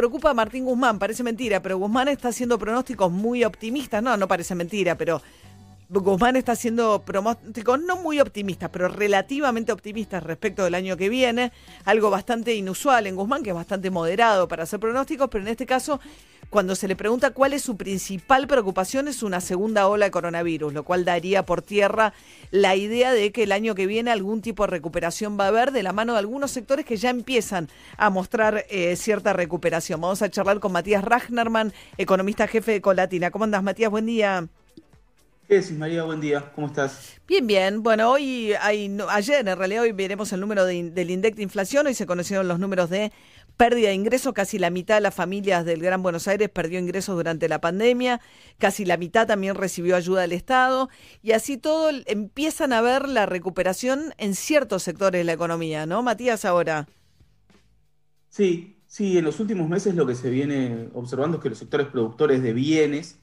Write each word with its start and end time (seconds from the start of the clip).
preocupa 0.00 0.30
a 0.30 0.34
Martín 0.34 0.64
Guzmán, 0.64 0.98
parece 0.98 1.22
mentira, 1.22 1.60
pero 1.60 1.76
Guzmán 1.76 2.08
está 2.08 2.28
haciendo 2.28 2.58
pronósticos 2.58 3.12
muy 3.12 3.44
optimistas. 3.44 4.02
No, 4.02 4.16
no 4.16 4.26
parece 4.26 4.54
mentira, 4.54 4.96
pero 4.96 5.20
Guzmán 5.98 6.36
está 6.36 6.52
haciendo 6.52 7.02
pronósticos 7.02 7.80
no 7.80 7.96
muy 7.96 8.20
optimistas, 8.20 8.70
pero 8.70 8.86
relativamente 8.86 9.72
optimistas 9.72 10.22
respecto 10.22 10.62
del 10.62 10.76
año 10.76 10.96
que 10.96 11.08
viene. 11.08 11.50
Algo 11.84 12.10
bastante 12.10 12.54
inusual 12.54 13.08
en 13.08 13.16
Guzmán, 13.16 13.42
que 13.42 13.50
es 13.50 13.56
bastante 13.56 13.90
moderado 13.90 14.46
para 14.46 14.62
hacer 14.62 14.78
pronósticos, 14.78 15.28
pero 15.28 15.42
en 15.42 15.48
este 15.48 15.66
caso, 15.66 15.98
cuando 16.48 16.76
se 16.76 16.86
le 16.86 16.94
pregunta 16.94 17.30
cuál 17.32 17.54
es 17.54 17.62
su 17.62 17.76
principal 17.76 18.46
preocupación, 18.46 19.08
es 19.08 19.24
una 19.24 19.40
segunda 19.40 19.88
ola 19.88 20.04
de 20.04 20.12
coronavirus, 20.12 20.72
lo 20.72 20.84
cual 20.84 21.04
daría 21.04 21.44
por 21.44 21.60
tierra 21.60 22.12
la 22.52 22.76
idea 22.76 23.12
de 23.12 23.32
que 23.32 23.42
el 23.42 23.50
año 23.50 23.74
que 23.74 23.88
viene 23.88 24.12
algún 24.12 24.42
tipo 24.42 24.62
de 24.62 24.70
recuperación 24.70 25.36
va 25.40 25.46
a 25.46 25.48
haber 25.48 25.72
de 25.72 25.82
la 25.82 25.92
mano 25.92 26.12
de 26.12 26.20
algunos 26.20 26.52
sectores 26.52 26.86
que 26.86 26.98
ya 26.98 27.10
empiezan 27.10 27.68
a 27.96 28.10
mostrar 28.10 28.64
eh, 28.70 28.94
cierta 28.94 29.32
recuperación. 29.32 30.00
Vamos 30.00 30.22
a 30.22 30.30
charlar 30.30 30.60
con 30.60 30.70
Matías 30.70 31.02
Ragnerman, 31.02 31.72
economista 31.98 32.46
jefe 32.46 32.70
de 32.70 32.80
Colatina. 32.80 33.32
¿Cómo 33.32 33.42
andas, 33.42 33.64
Matías? 33.64 33.90
Buen 33.90 34.06
día. 34.06 34.48
¿Qué 35.50 35.56
decís, 35.56 35.76
María? 35.76 36.04
Buen 36.04 36.20
día, 36.20 36.52
¿cómo 36.54 36.68
estás? 36.68 37.20
Bien, 37.26 37.44
bien. 37.44 37.82
Bueno, 37.82 38.12
hoy 38.12 38.52
hay, 38.60 38.96
ayer 39.08 39.48
en 39.48 39.58
realidad 39.58 39.82
hoy 39.82 39.90
veremos 39.90 40.32
el 40.32 40.38
número 40.38 40.64
del 40.64 41.10
INDEC 41.10 41.34
de 41.34 41.42
inflación, 41.42 41.88
hoy 41.88 41.94
se 41.94 42.06
conocieron 42.06 42.46
los 42.46 42.60
números 42.60 42.88
de 42.88 43.10
pérdida 43.56 43.88
de 43.88 43.94
ingresos, 43.94 44.32
casi 44.32 44.60
la 44.60 44.70
mitad 44.70 44.94
de 44.94 45.00
las 45.00 45.12
familias 45.12 45.64
del 45.64 45.82
Gran 45.82 46.04
Buenos 46.04 46.28
Aires 46.28 46.50
perdió 46.50 46.78
ingresos 46.78 47.16
durante 47.16 47.48
la 47.48 47.60
pandemia, 47.60 48.20
casi 48.58 48.84
la 48.84 48.96
mitad 48.96 49.26
también 49.26 49.56
recibió 49.56 49.96
ayuda 49.96 50.20
del 50.20 50.30
Estado 50.30 50.88
y 51.20 51.32
así 51.32 51.56
todo 51.56 51.90
empiezan 52.06 52.72
a 52.72 52.80
ver 52.80 53.08
la 53.08 53.26
recuperación 53.26 54.14
en 54.18 54.36
ciertos 54.36 54.84
sectores 54.84 55.18
de 55.18 55.24
la 55.24 55.32
economía, 55.32 55.84
¿no, 55.84 56.00
Matías, 56.04 56.44
ahora? 56.44 56.86
Sí, 58.28 58.76
sí, 58.86 59.18
en 59.18 59.24
los 59.24 59.40
últimos 59.40 59.68
meses 59.68 59.96
lo 59.96 60.06
que 60.06 60.14
se 60.14 60.30
viene 60.30 60.90
observando 60.94 61.38
es 61.38 61.42
que 61.42 61.48
los 61.48 61.58
sectores 61.58 61.88
productores 61.88 62.40
de 62.40 62.52
bienes 62.52 63.18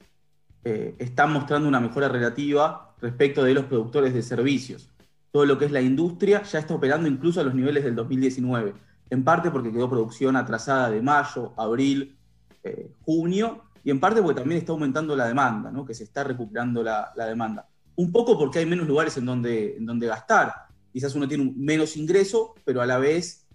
eh, 0.64 0.96
están 0.98 1.32
mostrando 1.32 1.68
una 1.68 1.80
mejora 1.80 2.08
relativa 2.08 2.94
respecto 3.00 3.44
de 3.44 3.54
los 3.54 3.64
productores 3.66 4.12
de 4.14 4.22
servicios. 4.22 4.90
Todo 5.30 5.46
lo 5.46 5.58
que 5.58 5.66
es 5.66 5.72
la 5.72 5.80
industria 5.80 6.42
ya 6.42 6.58
está 6.58 6.74
operando 6.74 7.08
incluso 7.08 7.40
a 7.40 7.44
los 7.44 7.54
niveles 7.54 7.84
del 7.84 7.94
2019, 7.94 8.74
en 9.10 9.24
parte 9.24 9.50
porque 9.50 9.72
quedó 9.72 9.88
producción 9.88 10.36
atrasada 10.36 10.90
de 10.90 11.00
mayo, 11.02 11.52
abril, 11.56 12.18
eh, 12.64 12.90
junio, 13.02 13.64
y 13.84 13.90
en 13.90 14.00
parte 14.00 14.20
porque 14.20 14.40
también 14.40 14.60
está 14.60 14.72
aumentando 14.72 15.14
la 15.14 15.28
demanda, 15.28 15.72
que 15.86 15.94
se 15.94 16.04
está 16.04 16.24
recuperando 16.24 16.82
la, 16.82 17.12
demanda. 17.16 17.66
Un 17.96 18.12
poco 18.12 18.38
porque 18.38 18.58
hay 18.58 18.66
menos 18.66 18.86
lugares 18.86 19.16
en 19.16 19.24
donde, 19.24 19.76
en 19.76 19.86
donde 19.86 20.06
gastar. 20.06 20.52
Quizás 20.92 21.14
uno 21.14 21.28
tiene 21.28 21.52
menos 21.56 21.96
ingreso, 21.96 22.54
pero 22.64 22.82
a 22.82 22.86
la 22.86 22.98
vez 22.98 23.46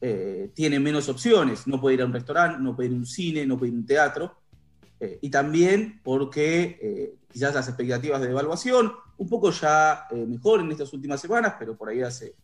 eh, 0.00 0.50
tiene 0.54 0.78
menos 0.78 1.08
opciones. 1.08 1.66
No 1.66 1.80
puede 1.80 1.94
ir 1.94 2.02
a 2.02 2.06
un 2.06 2.12
restaurante, 2.12 2.60
no 2.60 2.74
puede 2.76 2.90
ir 2.90 2.94
a 2.94 2.98
un 2.98 3.06
cine, 3.06 3.46
no 3.46 3.56
puede 3.56 3.70
ir 3.70 3.76
a 3.76 3.78
un 3.78 3.86
teatro. 3.86 4.36
Eh, 5.00 5.18
y 5.22 5.30
también 5.30 6.00
porque 6.02 6.78
eh, 6.82 7.14
quizás 7.30 7.54
las 7.54 7.68
expectativas 7.68 8.20
de 8.20 8.30
evaluación 8.30 8.92
un 9.16 9.28
poco 9.28 9.50
ya 9.50 10.06
eh, 10.10 10.26
mejor 10.26 10.60
en 10.60 10.70
estas 10.72 10.92
últimas 10.92 11.20
semanas, 11.20 11.54
pero 11.58 11.76
por 11.76 11.88
ahí 11.88 12.02
hace, 12.02 12.34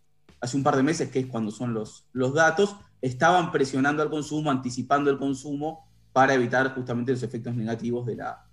hace 0.40 0.56
un 0.56 0.62
par 0.62 0.76
de 0.76 0.82
meses, 0.82 1.10
que 1.10 1.20
es 1.20 1.26
cuando 1.26 1.50
son 1.50 1.74
los, 1.74 2.06
los 2.12 2.34
datos, 2.34 2.76
estaban 3.00 3.50
presionando 3.52 4.02
al 4.02 4.10
consumo, 4.10 4.50
anticipando 4.50 5.10
el 5.10 5.18
consumo 5.18 5.88
para 6.12 6.34
evitar 6.34 6.74
justamente 6.74 7.12
los 7.12 7.22
efectos 7.22 7.54
negativos 7.54 8.06
de 8.06 8.16
la, 8.16 8.46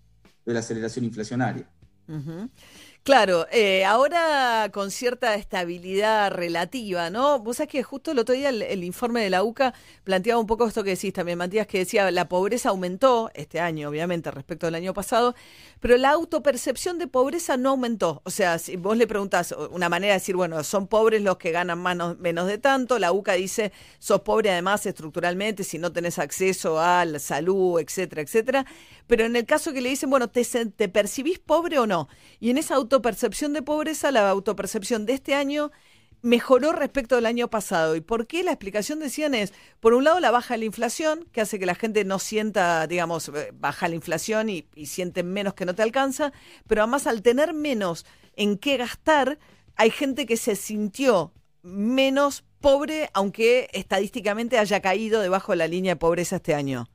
de 0.45 0.53
la 0.53 0.59
aceleración 0.59 1.05
inflacionaria. 1.05 1.69
Claro, 3.03 3.47
eh, 3.51 3.83
ahora 3.83 4.69
con 4.71 4.91
cierta 4.91 5.33
estabilidad 5.33 6.29
relativa, 6.29 7.09
¿no? 7.09 7.39
Vos 7.39 7.57
sabés 7.57 7.71
que 7.71 7.81
justo 7.81 8.11
el 8.11 8.19
otro 8.19 8.35
día 8.35 8.49
el, 8.49 8.83
informe 8.83 9.23
de 9.23 9.31
la 9.31 9.41
UCA 9.43 9.73
planteaba 10.03 10.39
un 10.39 10.45
poco 10.45 10.67
esto 10.67 10.83
que 10.83 10.91
decís 10.91 11.11
también, 11.11 11.39
Matías, 11.39 11.65
que 11.65 11.79
decía 11.79 12.11
la 12.11 12.29
pobreza 12.29 12.69
aumentó 12.69 13.31
este 13.33 13.59
año, 13.59 13.89
obviamente, 13.89 14.29
respecto 14.29 14.67
al 14.67 14.75
año 14.75 14.93
pasado, 14.93 15.33
pero 15.79 15.97
la 15.97 16.11
autopercepción 16.11 16.99
de 16.99 17.07
pobreza 17.07 17.57
no 17.57 17.71
aumentó. 17.71 18.21
O 18.23 18.29
sea, 18.29 18.59
si 18.59 18.75
vos 18.75 18.95
le 18.95 19.07
preguntás 19.07 19.55
una 19.71 19.89
manera 19.89 20.13
de 20.13 20.19
decir, 20.19 20.35
bueno, 20.35 20.63
son 20.63 20.85
pobres 20.85 21.23
los 21.23 21.37
que 21.37 21.49
ganan 21.49 21.81
menos 21.81 22.47
de 22.47 22.57
tanto, 22.59 22.99
la 22.99 23.11
UCA 23.13 23.33
dice, 23.33 23.71
sos 23.97 24.21
pobre 24.21 24.51
además 24.51 24.85
estructuralmente 24.85 25.63
si 25.63 25.79
no 25.79 25.91
tenés 25.91 26.19
acceso 26.19 26.79
a 26.79 27.03
la 27.05 27.17
salud, 27.17 27.79
etcétera, 27.79 28.21
etcétera. 28.21 28.65
Pero 29.07 29.25
en 29.25 29.35
el 29.35 29.45
caso 29.45 29.73
que 29.73 29.81
le 29.81 29.89
dicen, 29.89 30.09
bueno, 30.09 30.29
¿te, 30.29 30.45
te 30.45 30.87
percibís 30.87 31.39
pobre 31.39 31.79
o 31.79 31.87
no? 31.87 32.07
Y 32.39 32.51
en 32.51 32.59
esa 32.59 32.75
autopercepción 32.91 33.53
de 33.53 33.61
pobreza, 33.61 34.11
la 34.11 34.29
autopercepción 34.29 35.05
de 35.05 35.13
este 35.13 35.33
año 35.33 35.71
mejoró 36.21 36.73
respecto 36.73 37.15
al 37.15 37.25
año 37.25 37.49
pasado. 37.49 37.95
¿Y 37.95 38.01
por 38.01 38.27
qué? 38.27 38.43
La 38.43 38.51
explicación 38.51 38.99
decían 38.99 39.33
es, 39.33 39.53
por 39.79 39.93
un 39.93 40.03
lado, 40.03 40.19
la 40.19 40.29
baja 40.29 40.55
de 40.55 40.59
la 40.59 40.65
inflación, 40.65 41.25
que 41.31 41.39
hace 41.39 41.57
que 41.57 41.65
la 41.65 41.75
gente 41.75 42.03
no 42.03 42.19
sienta, 42.19 42.85
digamos, 42.87 43.29
eh, 43.29 43.51
baja 43.53 43.87
la 43.87 43.95
inflación 43.95 44.49
y, 44.49 44.67
y 44.75 44.87
sienten 44.87 45.31
menos 45.31 45.53
que 45.53 45.65
no 45.65 45.73
te 45.73 45.83
alcanza, 45.83 46.33
pero 46.67 46.81
además 46.81 47.07
al 47.07 47.21
tener 47.21 47.53
menos 47.53 48.05
en 48.35 48.57
qué 48.57 48.77
gastar, 48.77 49.39
hay 49.77 49.89
gente 49.89 50.25
que 50.25 50.35
se 50.37 50.55
sintió 50.55 51.33
menos 51.63 52.43
pobre, 52.59 53.09
aunque 53.13 53.69
estadísticamente 53.73 54.59
haya 54.59 54.81
caído 54.81 55.21
debajo 55.21 55.53
de 55.53 55.57
la 55.57 55.67
línea 55.67 55.93
de 55.93 55.99
pobreza 55.99 56.35
este 56.35 56.53
año. 56.53 56.87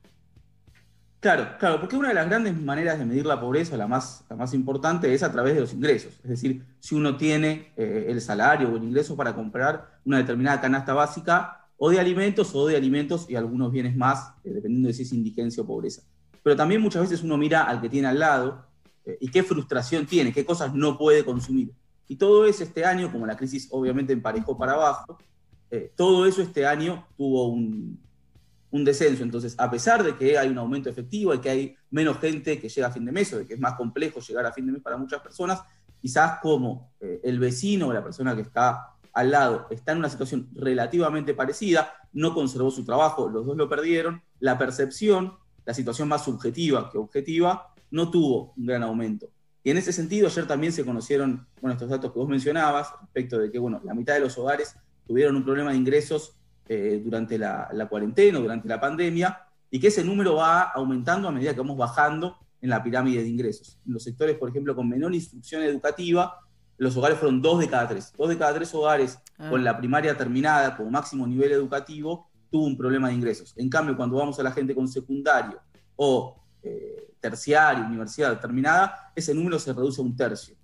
Claro, 1.27 1.49
claro, 1.59 1.81
porque 1.81 1.97
una 1.97 2.11
de 2.11 2.15
las 2.15 2.29
grandes 2.29 2.57
maneras 2.57 3.01
de 3.01 3.05
medir 3.05 3.27
la 3.27 3.41
pobreza, 3.41 3.77
la 3.77 3.89
más, 3.89 4.25
la 4.31 4.37
más 4.37 4.55
importante, 4.55 5.13
es 5.13 5.25
a 5.25 5.33
través 5.33 5.57
de 5.57 5.61
los 5.61 5.73
ingresos. 5.73 6.13
Es 6.23 6.31
decir, 6.31 6.65
si 6.79 6.95
uno 6.95 7.17
tiene 7.17 7.73
eh, 7.77 8.07
el 8.11 8.21
salario 8.21 8.69
o 8.69 8.77
el 8.77 8.85
ingreso 8.85 9.17
para 9.17 9.35
comprar 9.35 9.99
una 10.05 10.19
determinada 10.19 10.61
canasta 10.61 10.95
básica, 10.95 11.67
o 11.79 11.91
de 11.91 11.99
alimentos, 11.99 12.55
o 12.55 12.69
de 12.69 12.77
alimentos 12.77 13.29
y 13.29 13.35
algunos 13.35 13.73
bienes 13.73 13.97
más, 13.97 14.35
eh, 14.45 14.51
dependiendo 14.51 14.87
de 14.87 14.95
si 14.95 15.03
es 15.03 15.13
indigencia 15.13 15.65
o 15.65 15.67
pobreza. 15.67 16.03
Pero 16.45 16.55
también 16.55 16.81
muchas 16.81 17.03
veces 17.03 17.25
uno 17.25 17.37
mira 17.37 17.65
al 17.65 17.81
que 17.81 17.89
tiene 17.89 18.07
al 18.07 18.21
lado 18.21 18.65
eh, 19.05 19.19
y 19.21 19.29
qué 19.29 19.43
frustración 19.43 20.07
tiene, 20.07 20.33
qué 20.33 20.45
cosas 20.45 20.77
no 20.77 20.97
puede 20.97 21.25
consumir. 21.25 21.73
Y 22.07 22.15
todo 22.15 22.47
eso 22.47 22.63
este 22.63 22.85
año, 22.85 23.11
como 23.11 23.27
la 23.27 23.37
crisis 23.37 23.67
obviamente 23.73 24.13
emparejó 24.13 24.57
para 24.57 24.75
abajo, 24.75 25.19
todo 25.97 26.25
eso 26.25 26.41
este 26.41 26.65
año 26.65 27.05
tuvo 27.19 27.49
un, 27.49 27.99
un 28.77 28.85
descenso. 28.85 29.23
Entonces, 29.23 29.55
a 29.59 29.71
pesar 29.71 30.05
de 30.05 30.17
que 30.17 30.39
hay 30.39 30.49
un 30.49 30.59
aumento 30.59 30.89
efectivo 30.89 31.35
y 31.35 31.41
que 31.41 31.51
hay 31.51 31.77
menos 31.91 32.19
gente 32.19 32.61
que 32.61 32.69
llega 32.69 32.87
a 32.89 32.93
fin 32.93 33.05
de 33.05 33.13
mes, 33.13 33.33
o 33.33 33.39
de 33.39 33.47
que 33.47 33.55
es 33.55 33.61
más 33.61 33.75
complejo 33.75 34.21
llegar 34.21 34.47
a 34.47 34.53
fin 34.53 34.67
de 34.67 34.73
mes 34.73 34.83
para 34.83 34.97
muchas 34.97 35.21
personas, 35.21 35.63
quizás 36.01 36.39
como 36.41 36.93
eh, 37.01 37.21
el 37.25 37.39
vecino 37.39 37.89
o 37.89 37.93
la 37.93 38.03
persona 38.03 38.35
que 38.35 38.43
está 38.43 38.93
al 39.13 39.31
lado 39.31 39.67
está 39.71 39.93
en 39.93 39.99
una 39.99 40.11
situación 40.11 40.51
relativamente 40.55 41.33
parecida, 41.33 41.91
no 42.13 42.35
conservó 42.35 42.71
su 42.71 42.85
trabajo, 42.85 43.31
los 43.31 43.47
dos 43.47 43.57
lo 43.57 43.67
perdieron, 43.67 44.23
la 44.41 44.59
percepción, 44.59 45.33
la 45.65 45.73
situación 45.73 46.07
más 46.09 46.25
subjetiva 46.25 46.91
que 46.91 46.99
objetiva, 46.99 47.73
no 47.91 48.11
tuvo 48.11 48.53
un 48.59 48.67
gran 48.67 48.83
aumento. 48.83 49.31
Y 49.65 49.71
en 49.71 49.79
ese 49.79 49.93
sentido, 49.93 50.27
ayer 50.27 50.47
también 50.47 50.73
se 50.73 50.85
conocieron 50.85 51.47
bueno, 51.63 51.73
estos 51.73 51.89
datos 51.89 52.13
que 52.13 52.19
vos 52.19 52.29
mencionabas 52.29 52.93
respecto 53.01 53.39
de 53.39 53.51
que 53.51 53.59
bueno, 53.59 53.81
la 53.85 53.95
mitad 53.95 54.15
de 54.15 54.21
los 54.21 54.37
hogares 54.37 54.77
tuvieron 55.07 55.35
un 55.35 55.45
problema 55.45 55.71
de 55.71 55.79
ingresos 55.79 56.37
eh, 56.69 57.01
durante 57.05 57.39
la, 57.39 57.69
la, 57.73 57.87
cuarentena, 57.87 58.39
durante 58.39 58.69
la 58.69 58.81
pandemia, 58.81 59.39
y 59.71 59.81
que 59.81 59.89
ese 59.89 60.05
número 60.05 60.37
va 60.37 60.63
aumentando 60.63 61.29
a 61.29 61.33
medida 61.33 61.53
que 61.53 61.61
vamos 61.61 61.77
bajando 61.77 62.37
en 62.61 62.71
la 62.71 62.83
pirámide 62.83 63.23
de 63.23 63.29
ingresos. 63.29 63.79
En 63.87 63.93
los 63.93 64.03
sectores, 64.03 64.37
por 64.37 64.49
ejemplo, 64.49 64.75
con 64.75 64.89
menor 64.89 65.15
instrucción 65.15 65.63
educativa, 65.63 66.41
los 66.79 66.97
hogares 66.97 67.19
fueron 67.19 67.41
dos 67.41 67.61
de 67.61 67.69
cada 67.69 67.89
tres. 67.89 68.13
Dos 68.17 68.29
de 68.29 68.39
cada 68.39 68.55
tres 68.55 68.75
hogares 68.75 69.19
ah. 69.39 69.51
con 69.51 69.65
la 69.65 69.77
primaria 69.77 70.17
terminada 70.17 70.77
como 70.77 70.91
máximo 70.91 71.27
nivel 71.27 71.53
educativo 71.53 72.29
tuvo 72.51 72.67
un 72.67 72.77
problema 72.77 73.09
de 73.09 73.15
ingresos. 73.15 73.55
En 73.57 73.69
cambio, 73.69 73.97
cuando 73.97 74.17
vamos 74.17 74.39
a 74.39 74.43
la 74.43 74.53
gente 74.53 74.75
con 74.75 74.89
secundario 74.89 75.61
o 75.97 76.43
eh, 76.63 77.15
terciario, 77.21 77.85
universidad 77.85 78.39
terminada, 78.41 79.13
ese 79.15 79.35
número 79.35 79.59
se 79.59 79.73
reduce 79.73 80.01
a 80.01 80.05
un 80.05 80.17
tercio 80.17 80.55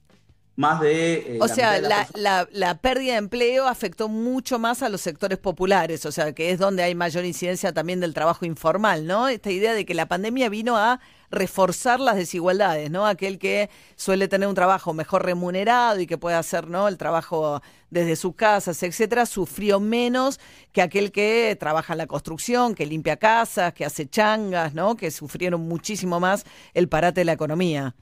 más 0.56 0.80
de... 0.80 1.36
Eh, 1.36 1.38
o 1.40 1.48
sea, 1.48 1.80
la, 1.80 2.78
pérdida 2.80 3.12
de 3.12 3.18
empleo 3.18 3.66
afectó 3.66 4.08
mucho 4.08 4.58
más 4.58 4.82
a 4.82 4.88
los 4.88 5.00
sectores 5.00 5.38
populares, 5.38 6.04
o 6.04 6.12
sea, 6.12 6.32
que 6.32 6.50
es 6.50 6.58
donde 6.58 6.82
hay 6.82 6.94
mayor 6.94 7.24
incidencia 7.24 7.72
también 7.72 8.00
del 8.00 8.12
trabajo 8.12 8.44
informal, 8.44 9.06
¿no? 9.06 9.28
Esta 9.28 9.50
idea 9.50 9.72
de 9.72 9.86
que 9.86 9.94
la 9.94 10.06
pandemia 10.06 10.48
vino 10.48 10.76
a 10.76 11.00
reforzar 11.30 12.00
las 12.00 12.16
desigualdades, 12.16 12.90
¿no? 12.90 13.06
Aquel 13.06 13.38
que 13.38 13.70
suele 13.96 14.28
tener 14.28 14.46
un 14.46 14.54
trabajo 14.54 14.92
mejor 14.92 15.24
remunerado 15.24 15.98
y 15.98 16.06
que 16.06 16.18
puede 16.18 16.36
hacer, 16.36 16.68
¿no? 16.68 16.86
El 16.86 16.98
trabajo 16.98 17.62
desde 17.88 18.16
sus 18.16 18.34
casas, 18.34 18.82
etcétera, 18.82 19.24
sufrió 19.24 19.80
menos 19.80 20.38
que 20.72 20.82
aquel 20.82 21.10
que 21.12 21.56
trabaja 21.58 21.94
en 21.94 21.98
la 21.98 22.06
construcción, 22.06 22.74
que 22.74 22.84
limpia 22.84 23.16
casas, 23.16 23.72
que 23.72 23.86
hace 23.86 24.06
changas, 24.06 24.74
¿no? 24.74 24.96
Que 24.96 25.10
sufrieron 25.10 25.62
muchísimo 25.62 26.20
más 26.20 26.44
el 26.74 26.88
parate 26.88 27.22
de 27.22 27.24
la 27.24 27.32
economía. 27.32 27.94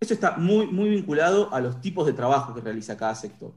Eso 0.00 0.14
está 0.14 0.36
muy, 0.36 0.66
muy 0.66 0.90
vinculado 0.90 1.52
a 1.54 1.60
los 1.60 1.80
tipos 1.80 2.06
de 2.06 2.12
trabajo 2.12 2.54
que 2.54 2.60
realiza 2.60 2.96
cada 2.96 3.14
sector. 3.14 3.52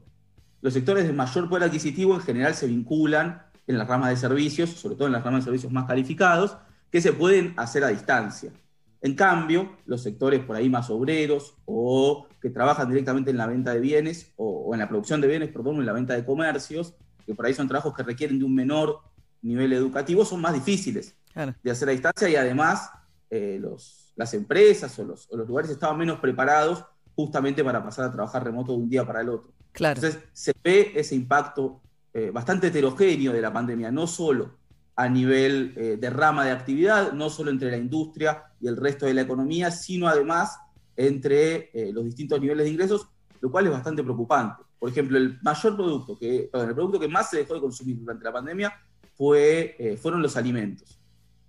Los 0.62 0.74
sectores 0.74 1.06
de 1.06 1.12
mayor 1.12 1.48
poder 1.48 1.64
adquisitivo 1.64 2.14
en 2.14 2.20
general 2.20 2.54
se 2.54 2.66
vinculan 2.66 3.42
en 3.66 3.78
las 3.78 3.86
ramas 3.86 4.10
de 4.10 4.16
servicios, 4.16 4.70
sobre 4.70 4.96
todo 4.96 5.06
en 5.06 5.12
las 5.12 5.22
ramas 5.22 5.40
de 5.40 5.44
servicios 5.44 5.72
más 5.72 5.86
calificados, 5.86 6.56
que 6.90 7.00
se 7.00 7.12
pueden 7.12 7.54
hacer 7.56 7.84
a 7.84 7.88
distancia. 7.88 8.52
En 9.02 9.14
cambio, 9.14 9.76
los 9.86 10.02
sectores 10.02 10.40
por 10.40 10.56
ahí 10.56 10.68
más 10.68 10.90
obreros 10.90 11.54
o 11.64 12.26
que 12.40 12.50
trabajan 12.50 12.88
directamente 12.88 13.30
en 13.30 13.36
la 13.36 13.46
venta 13.46 13.72
de 13.72 13.80
bienes 13.80 14.32
o, 14.36 14.74
en 14.74 14.80
la 14.80 14.88
producción 14.88 15.20
de 15.20 15.28
bienes, 15.28 15.50
perdón, 15.50 15.76
en 15.76 15.86
la 15.86 15.92
venta 15.92 16.14
de 16.14 16.24
comercios, 16.24 16.94
que 17.24 17.34
por 17.34 17.46
ahí 17.46 17.54
son 17.54 17.68
trabajos 17.68 17.94
que 17.94 18.02
requieren 18.02 18.38
de 18.38 18.44
un 18.44 18.54
menor 18.54 19.00
nivel 19.42 19.72
educativo 19.72 20.24
son 20.24 20.40
más 20.40 20.52
difíciles 20.52 21.16
de 21.62 21.70
hacer 21.70 21.88
a 21.88 21.92
distancia 21.92 22.28
y 22.28 22.36
además 22.36 22.90
eh, 23.30 23.58
los, 23.60 23.99
las 24.20 24.34
empresas 24.34 24.98
o 24.98 25.04
los, 25.04 25.28
lugares 25.48 25.70
estaban 25.70 25.96
menos 25.96 26.20
preparados 26.20 26.84
justamente 27.16 27.64
para 27.64 27.82
pasar 27.82 28.04
a 28.04 28.12
trabajar 28.12 28.44
remoto 28.44 28.72
de 28.72 28.78
un 28.78 28.90
día 28.90 29.06
para 29.06 29.22
el 29.22 29.30
otro. 29.30 29.50
Entonces 29.72 30.18
se 30.34 30.52
ve 30.62 30.92
ese 30.94 31.14
impacto 31.14 31.80
eh, 32.12 32.30
bastante 32.30 32.66
heterogéneo 32.66 33.32
de 33.32 33.40
la 33.40 33.50
pandemia, 33.50 33.90
no 33.90 34.06
solo 34.06 34.58
a 34.94 35.08
nivel 35.08 35.72
eh, 35.74 35.96
de 35.98 36.10
rama 36.10 36.44
de 36.44 36.50
actividad, 36.50 37.12
no 37.14 37.30
solo 37.30 37.50
entre 37.50 37.70
la 37.70 37.78
industria 37.78 38.44
y 38.60 38.68
el 38.68 38.76
resto 38.76 39.06
de 39.06 39.14
la 39.14 39.22
economía, 39.22 39.70
sino 39.70 40.06
además 40.06 40.58
entre 40.96 41.70
los 41.94 42.04
distintos 42.04 42.38
niveles 42.42 42.66
de 42.66 42.72
ingresos, 42.72 43.08
lo 43.40 43.50
cual 43.50 43.64
es 43.64 43.72
bastante 43.72 44.02
preocupante. 44.02 44.62
Por 44.78 44.90
ejemplo, 44.90 45.16
el 45.16 45.38
mayor 45.40 45.74
producto, 45.74 46.18
que, 46.18 46.50
el 46.52 46.74
producto 46.74 47.00
que 47.00 47.08
más 47.08 47.30
se 47.30 47.38
dejó 47.38 47.54
de 47.54 47.60
consumir 47.60 47.98
durante 47.98 48.22
la 48.22 48.32
pandemia 48.32 48.70
fue, 49.16 49.96
fueron 49.98 50.20
los 50.20 50.36
alimentos 50.36 50.99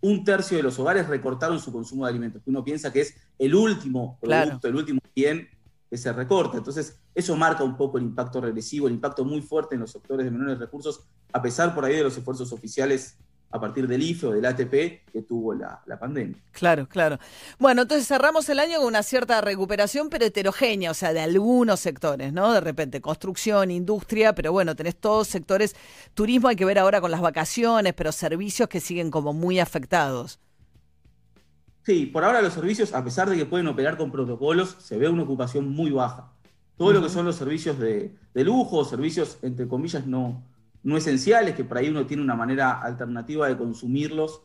un 0.02 0.24
tercio 0.24 0.58
de 0.58 0.64
los 0.64 0.78
hogares 0.80 1.08
recortaron 1.08 1.60
su 1.60 1.72
consumo 1.72 2.06
de 2.06 2.12
alimentos, 2.12 2.42
que 2.44 2.50
uno 2.50 2.64
piensa 2.64 2.92
que 2.92 3.02
es 3.02 3.16
el 3.38 3.56
último 3.56 4.18
producto, 4.20 4.68
el 4.68 4.76
último 4.76 5.00
bien 5.16 5.48
que 5.90 5.98
se 5.98 6.12
recorta. 6.12 6.58
Entonces, 6.58 7.00
eso 7.14 7.36
marca 7.36 7.64
un 7.64 7.78
poco 7.78 7.98
el 7.98 8.06
impacto 8.06 8.42
regresivo, 8.42 8.88
el 8.88 8.94
impacto 8.94 9.26
muy 9.26 9.42
fuerte 9.42 9.76
en 9.76 9.82
los 9.82 9.92
sectores 9.92 10.26
de 10.26 10.32
menores 10.32 10.58
recursos, 10.58 11.02
a 11.34 11.42
pesar 11.42 11.76
por 11.76 11.86
ahí 11.86 11.96
de 11.96 12.04
los 12.04 12.18
esfuerzos 12.18 12.52
oficiales 12.52 13.18
a 13.52 13.60
partir 13.60 13.88
del 13.88 14.02
IFE 14.02 14.28
del 14.28 14.46
ATP 14.46 14.72
que 15.12 15.22
tuvo 15.28 15.54
la, 15.54 15.82
pandemia. 16.00 16.38
Claro, 16.52 16.88
claro. 16.88 17.20
Bueno, 17.60 17.84
entonces 17.84 18.08
cerramos 18.08 18.48
el 18.50 18.60
año 18.60 18.78
con 18.78 18.88
una 18.88 19.04
cierta 19.04 19.42
recuperación, 19.42 20.10
pero 20.10 20.26
heterogénea, 20.26 20.92
o 20.92 20.94
sea, 20.94 21.14
de 21.14 21.20
algunos 21.20 21.80
sectores, 21.80 22.32
¿no? 22.32 22.54
De 22.54 22.62
repente, 22.62 23.02
construcción, 23.02 23.70
industria, 23.70 24.34
pero 24.34 24.52
bueno, 24.52 24.76
tenés 24.76 24.96
todos 24.96 25.28
sectores, 25.28 25.76
turismo 26.14 26.48
hay 26.48 26.56
que 26.56 26.66
ver 26.66 26.80
ahora 26.80 27.02
con 27.02 27.12
las 27.12 27.22
vacaciones, 27.22 27.94
pero 27.94 28.12
servicios 28.12 28.70
que 28.70 28.80
siguen 28.80 29.12
como 29.12 29.34
muy 29.34 29.60
afectados. 29.60 30.40
Sí, 31.84 32.06
por 32.06 32.24
ahora 32.24 32.42
los 32.42 32.54
servicios, 32.54 32.94
a 32.94 33.04
pesar 33.04 33.30
de 33.30 33.36
que 33.36 33.46
pueden 33.46 33.68
operar 33.68 33.98
con 33.98 34.12
protocolos, 34.12 34.78
se 34.80 34.98
ve 34.98 35.10
una 35.10 35.24
ocupación 35.24 35.70
muy 35.70 35.92
baja. 35.92 36.32
Todo 36.78 36.94
lo 36.94 37.02
que 37.02 37.10
son 37.10 37.26
los 37.26 37.36
servicios 37.36 37.78
de, 37.80 38.16
de 38.34 38.44
lujo, 38.44 38.86
servicios, 38.86 39.38
entre 39.42 39.68
comillas, 39.68 40.08
no, 40.08 40.44
no 40.84 40.98
esenciales, 40.98 41.56
que 41.56 41.64
por 41.64 41.78
ahí 41.78 41.90
uno 41.90 42.06
tiene 42.06 42.24
una 42.24 42.36
manera 42.36 42.82
alternativa 42.82 43.48
de 43.48 43.58
consumirlos 43.58 44.42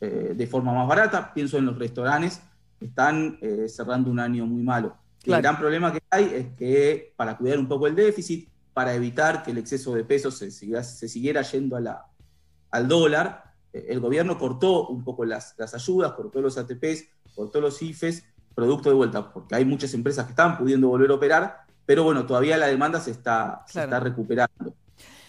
eh, 0.00 0.34
de 0.36 0.46
forma 0.46 0.72
más 0.72 0.88
barata. 0.88 1.32
Pienso 1.32 1.58
en 1.58 1.66
los 1.66 1.78
restaurantes, 1.78 2.40
están 2.80 3.38
eh, 3.40 3.66
cerrando 3.68 4.10
un 4.10 4.20
año 4.20 4.46
muy 4.46 4.62
malo. 4.62 4.96
El 5.24 5.42
gran 5.42 5.58
problema 5.58 5.92
que 5.92 6.00
hay 6.10 6.30
es 6.34 6.46
que 6.56 7.12
para 7.16 7.36
cuidar 7.36 7.58
un 7.58 7.66
poco 7.66 7.86
el 7.86 7.96
déficit, 7.96 8.48
para 8.72 8.94
evitar 8.94 9.42
que 9.42 9.50
el 9.50 9.58
exceso 9.58 9.94
de 9.94 10.04
pesos 10.04 10.36
se, 10.36 10.50
siguiera 10.50 11.42
yendo 11.42 11.76
a 11.76 11.80
la, 11.80 12.06
al 12.70 12.86
dólar, 12.86 13.54
eh, 13.72 13.86
el 13.88 14.00
gobierno 14.00 14.38
cortó 14.38 14.88
un 14.88 15.02
poco 15.02 15.24
las, 15.24 15.54
las, 15.56 15.74
ayudas, 15.74 16.12
cortó 16.12 16.40
los 16.40 16.58
ATPs, 16.58 17.06
cortó 17.34 17.60
los 17.60 17.80
IFES, 17.82 18.24
producto 18.54 18.88
de 18.88 18.94
vuelta, 18.94 19.32
porque 19.32 19.54
hay 19.54 19.64
muchas 19.64 19.94
empresas 19.94 20.26
que 20.26 20.32
están 20.32 20.58
pudiendo 20.58 20.88
volver 20.88 21.10
a 21.10 21.14
operar, 21.14 21.66
pero 21.84 22.04
bueno, 22.04 22.26
todavía 22.26 22.56
la 22.56 22.66
demanda 22.66 23.00
se 23.00 23.10
está, 23.10 23.64
se 23.66 23.82
está 23.82 23.98
recuperando. 23.98 24.74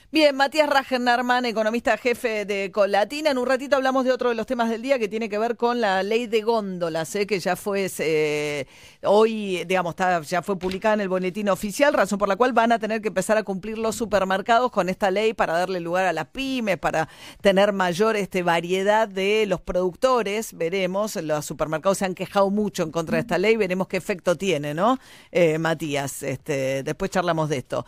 Bien, 0.09 0.33
Matías 0.38 0.69
Ragenarman, 0.69 1.44
economista 1.44 1.98
jefe 1.98 2.45
de 2.45 2.71
Colatina. 2.71 3.30
En 3.30 3.38
un 3.38 3.45
ratito 3.45 3.75
hablamos 3.75 4.06
de 4.06 4.13
otro 4.13 4.30
de 4.30 4.36
los 4.36 4.45
temas 4.45 4.69
del 4.69 4.81
día 4.81 4.98
que 5.00 5.09
tiene 5.09 5.27
que 5.27 5.38
ver 5.38 5.57
con 5.57 5.81
la 5.81 6.01
ley 6.01 6.27
de 6.27 6.44
góndolas, 6.44 7.13
¿eh? 7.18 7.27
que 7.27 7.42
ya 7.42 7.57
fue 7.57 7.92
eh, 8.00 8.65
hoy, 9.04 9.65
digamos, 9.65 9.95
ya 10.25 10.42
fue 10.42 10.57
publicada 10.57 10.94
en 10.94 11.01
el 11.01 11.09
boletín 11.09 11.50
oficial, 11.50 11.94
razón 11.94 12.18
por 12.19 12.30
la 12.30 12.38
cual 12.38 12.54
van 12.54 12.71
a 12.71 12.80
tener 12.80 13.01
que 13.01 13.09
empezar 13.09 13.36
a 13.36 13.44
cumplir 13.44 13.77
los 13.77 13.98
supermercados 13.98 14.71
con 14.71 14.88
esta 14.88 15.12
ley 15.12 15.33
para 15.33 15.57
darle 15.57 15.81
lugar 15.81 16.06
a 16.06 16.13
las 16.13 16.27
pymes, 16.27 16.77
para 16.77 17.10
tener 17.42 17.74
mayor 17.74 18.15
este, 18.15 18.44
variedad 18.44 19.10
de 19.10 19.45
los 19.45 19.60
productores. 19.60 20.53
Veremos, 20.53 21.18
los 21.18 21.45
supermercados 21.45 21.98
se 21.98 22.06
han 22.06 22.15
quejado 22.15 22.50
mucho 22.50 22.83
en 22.83 22.92
contra 22.92 23.18
de 23.18 23.21
esta 23.24 23.38
ley, 23.38 23.57
veremos 23.57 23.89
qué 23.89 23.98
efecto 23.98 24.38
tiene, 24.38 24.74
¿no? 24.74 25.00
Eh, 25.33 25.57
Matías, 25.57 26.24
este, 26.24 26.83
después 26.83 27.12
charlamos 27.12 27.50
de 27.50 27.57
esto. 27.57 27.86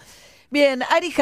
Bien, 0.52 0.84
Ari 0.84 1.14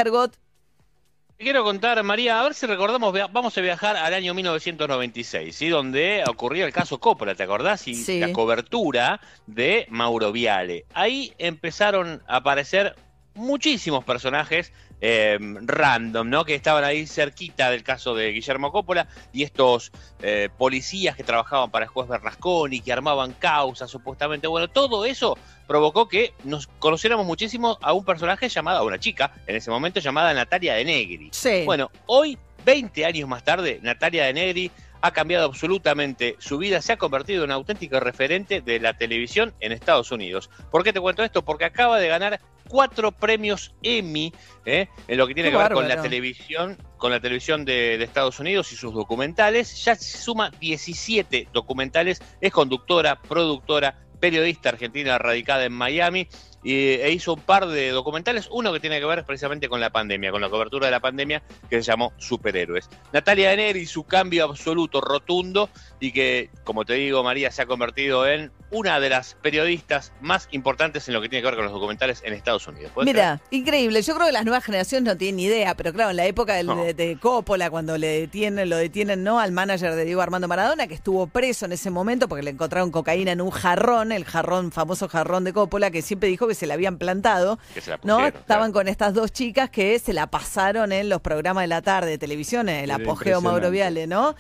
Gergot 1.39 1.53
quiero 1.53 1.63
contar, 1.63 2.03
María, 2.03 2.39
a 2.39 2.43
ver 2.43 2.55
si 2.55 2.65
recordamos, 2.65 3.13
vamos 3.31 3.55
a 3.55 3.61
viajar 3.61 3.95
al 3.95 4.11
año 4.11 4.33
1996, 4.33 5.55
¿sí? 5.55 5.67
donde 5.69 6.23
ocurrió 6.27 6.65
el 6.65 6.73
caso 6.73 6.99
Coppola, 6.99 7.35
¿te 7.35 7.43
acordás? 7.43 7.87
Y 7.87 8.19
la 8.19 8.33
cobertura 8.33 9.21
de 9.45 9.85
Mauro 9.89 10.31
Viale. 10.31 10.85
Ahí 10.95 11.33
empezaron 11.37 12.23
a 12.27 12.37
aparecer 12.37 12.95
muchísimos 13.37 14.03
personajes 14.03 14.73
eh, 14.99 15.37
random, 15.39 16.29
¿no? 16.29 16.43
Que 16.43 16.55
estaban 16.55 16.83
ahí 16.83 17.05
cerquita 17.05 17.69
del 17.69 17.83
caso 17.83 18.15
de 18.15 18.31
Guillermo 18.31 18.71
Coppola 18.71 19.07
y 19.31 19.43
estos 19.43 19.91
eh, 20.21 20.49
policías 20.57 21.15
que 21.15 21.23
trabajaban 21.23 21.69
para 21.69 21.85
el 21.85 21.89
juez 21.89 22.07
Bernasconi, 22.09 22.81
que 22.81 22.91
armaban 22.91 23.33
causas 23.33 23.89
supuestamente. 23.89 24.47
Bueno, 24.47 24.67
todo 24.67 25.05
eso 25.05 25.37
provocó 25.67 26.07
que 26.07 26.33
nos 26.43 26.67
conociéramos 26.67 27.25
muchísimo 27.25 27.77
a 27.81 27.93
un 27.93 28.03
personaje 28.03 28.49
llamado, 28.49 28.79
a 28.79 28.83
una 28.83 28.99
chica, 28.99 29.31
en 29.45 29.55
ese 29.55 29.69
momento 29.69 29.99
llamada 29.99 30.33
Natalia 30.33 30.73
de 30.73 30.85
Negri. 30.85 31.29
Sí. 31.31 31.63
Bueno, 31.65 31.91
hoy, 32.07 32.37
20 32.65 33.05
años 33.05 33.29
más 33.29 33.43
tarde, 33.43 33.79
Natalia 33.81 34.25
de 34.25 34.33
Negri 34.33 34.71
ha 35.01 35.11
cambiado 35.11 35.45
absolutamente 35.45 36.35
su 36.39 36.57
vida, 36.57 36.81
se 36.81 36.93
ha 36.93 36.97
convertido 36.97 37.43
en 37.43 37.49
un 37.49 37.53
auténtico 37.53 37.99
referente 37.99 38.61
de 38.61 38.79
la 38.79 38.97
televisión 38.97 39.53
en 39.59 39.71
Estados 39.71 40.11
Unidos. 40.11 40.49
¿Por 40.71 40.83
qué 40.83 40.93
te 40.93 40.99
cuento 40.99 41.23
esto? 41.23 41.43
Porque 41.43 41.65
acaba 41.65 41.99
de 41.99 42.07
ganar 42.07 42.39
cuatro 42.67 43.11
premios 43.11 43.73
Emmy 43.81 44.33
¿eh? 44.65 44.87
en 45.07 45.17
lo 45.17 45.27
que 45.27 45.33
tiene 45.33 45.51
que 45.51 45.57
ver 45.57 45.71
con 45.71 45.87
la 45.87 46.01
televisión, 46.01 46.77
con 46.97 47.11
la 47.11 47.19
televisión 47.19 47.65
de, 47.65 47.97
de, 47.97 48.03
Estados 48.03 48.39
Unidos 48.39 48.71
y 48.71 48.75
sus 48.75 48.93
documentales. 48.93 49.83
Ya 49.83 49.95
suma 49.95 50.51
17 50.59 51.49
documentales, 51.53 52.21
es 52.41 52.51
conductora, 52.51 53.21
productora, 53.21 54.06
periodista 54.19 54.69
argentina 54.69 55.17
radicada 55.17 55.65
en 55.65 55.73
Miami 55.73 56.27
e 56.63 57.11
hizo 57.11 57.35
un 57.35 57.41
par 57.41 57.67
de 57.67 57.91
documentales, 57.91 58.49
uno 58.51 58.73
que 58.73 58.79
tiene 58.79 58.99
que 58.99 59.05
ver 59.05 59.23
precisamente 59.23 59.69
con 59.69 59.79
la 59.79 59.89
pandemia, 59.89 60.31
con 60.31 60.41
la 60.41 60.49
cobertura 60.49 60.87
de 60.87 60.91
la 60.91 60.99
pandemia, 60.99 61.41
que 61.69 61.77
se 61.77 61.83
llamó 61.83 62.11
Superhéroes. 62.17 62.89
Natalia 63.13 63.55
Neri, 63.55 63.85
su 63.85 64.03
cambio 64.03 64.43
absoluto, 64.43 64.99
rotundo, 64.99 65.69
y 65.99 66.11
que, 66.11 66.49
como 66.63 66.83
te 66.83 66.95
digo, 66.95 67.23
María, 67.23 67.51
se 67.51 67.61
ha 67.61 67.67
convertido 67.67 68.27
en 68.27 68.51
una 68.71 68.99
de 68.99 69.09
las 69.09 69.35
periodistas 69.35 70.11
más 70.21 70.47
importantes 70.51 71.07
en 71.07 71.13
lo 71.13 71.21
que 71.21 71.29
tiene 71.29 71.41
que 71.41 71.47
ver 71.47 71.55
con 71.55 71.65
los 71.65 71.73
documentales 71.73 72.21
en 72.25 72.33
Estados 72.33 72.67
Unidos. 72.67 72.91
Mira, 73.03 73.41
increíble. 73.49 74.01
Yo 74.01 74.13
creo 74.15 74.27
que 74.27 74.33
las 74.33 74.43
nuevas 74.45 74.63
generaciones 74.63 75.05
no 75.07 75.17
tienen 75.17 75.37
ni 75.37 75.45
idea, 75.45 75.75
pero 75.75 75.93
claro, 75.93 76.11
en 76.11 76.17
la 76.17 76.25
época 76.25 76.55
de, 76.55 77.17
Coppola, 77.21 77.69
cuando 77.69 77.97
le 77.97 78.07
detienen, 78.07 78.69
lo 78.69 78.77
detienen, 78.77 79.23
¿no? 79.23 79.39
Al 79.39 79.51
manager 79.51 79.95
de 79.95 80.05
Diego 80.05 80.21
Armando 80.21 80.47
Maradona, 80.47 80.87
que 80.87 80.93
estuvo 80.93 81.27
preso 81.27 81.65
en 81.65 81.71
ese 81.71 81.89
momento 81.89 82.27
porque 82.27 82.43
le 82.43 82.51
encontraron 82.51 82.91
cocaína 82.91 83.31
en 83.31 83.41
un 83.41 83.51
jarrón, 83.51 84.11
el 84.11 84.25
jarrón, 84.25 84.71
famoso 84.71 85.07
jarrón 85.07 85.43
de 85.43 85.53
Coppola, 85.53 85.91
que 85.91 86.01
siempre 86.01 86.29
dijo 86.29 86.47
que 86.47 86.55
se 86.55 86.67
la 86.67 86.73
habían 86.73 86.97
plantado. 86.97 87.59
¿No? 88.03 88.25
Estaban 88.25 88.71
con 88.71 88.87
estas 88.87 89.13
dos 89.13 89.31
chicas 89.31 89.69
que 89.69 89.97
se 89.99 90.13
la 90.13 90.27
pasaron 90.27 90.91
en 90.91 91.09
los 91.09 91.21
programas 91.21 91.63
de 91.63 91.67
la 91.67 91.81
tarde 91.81 92.11
de 92.11 92.17
televisión, 92.17 92.69
el 92.69 92.91
apogeo 92.91 93.41
Mauro 93.41 93.71
Viale, 93.71 94.07
¿no? 94.07 94.35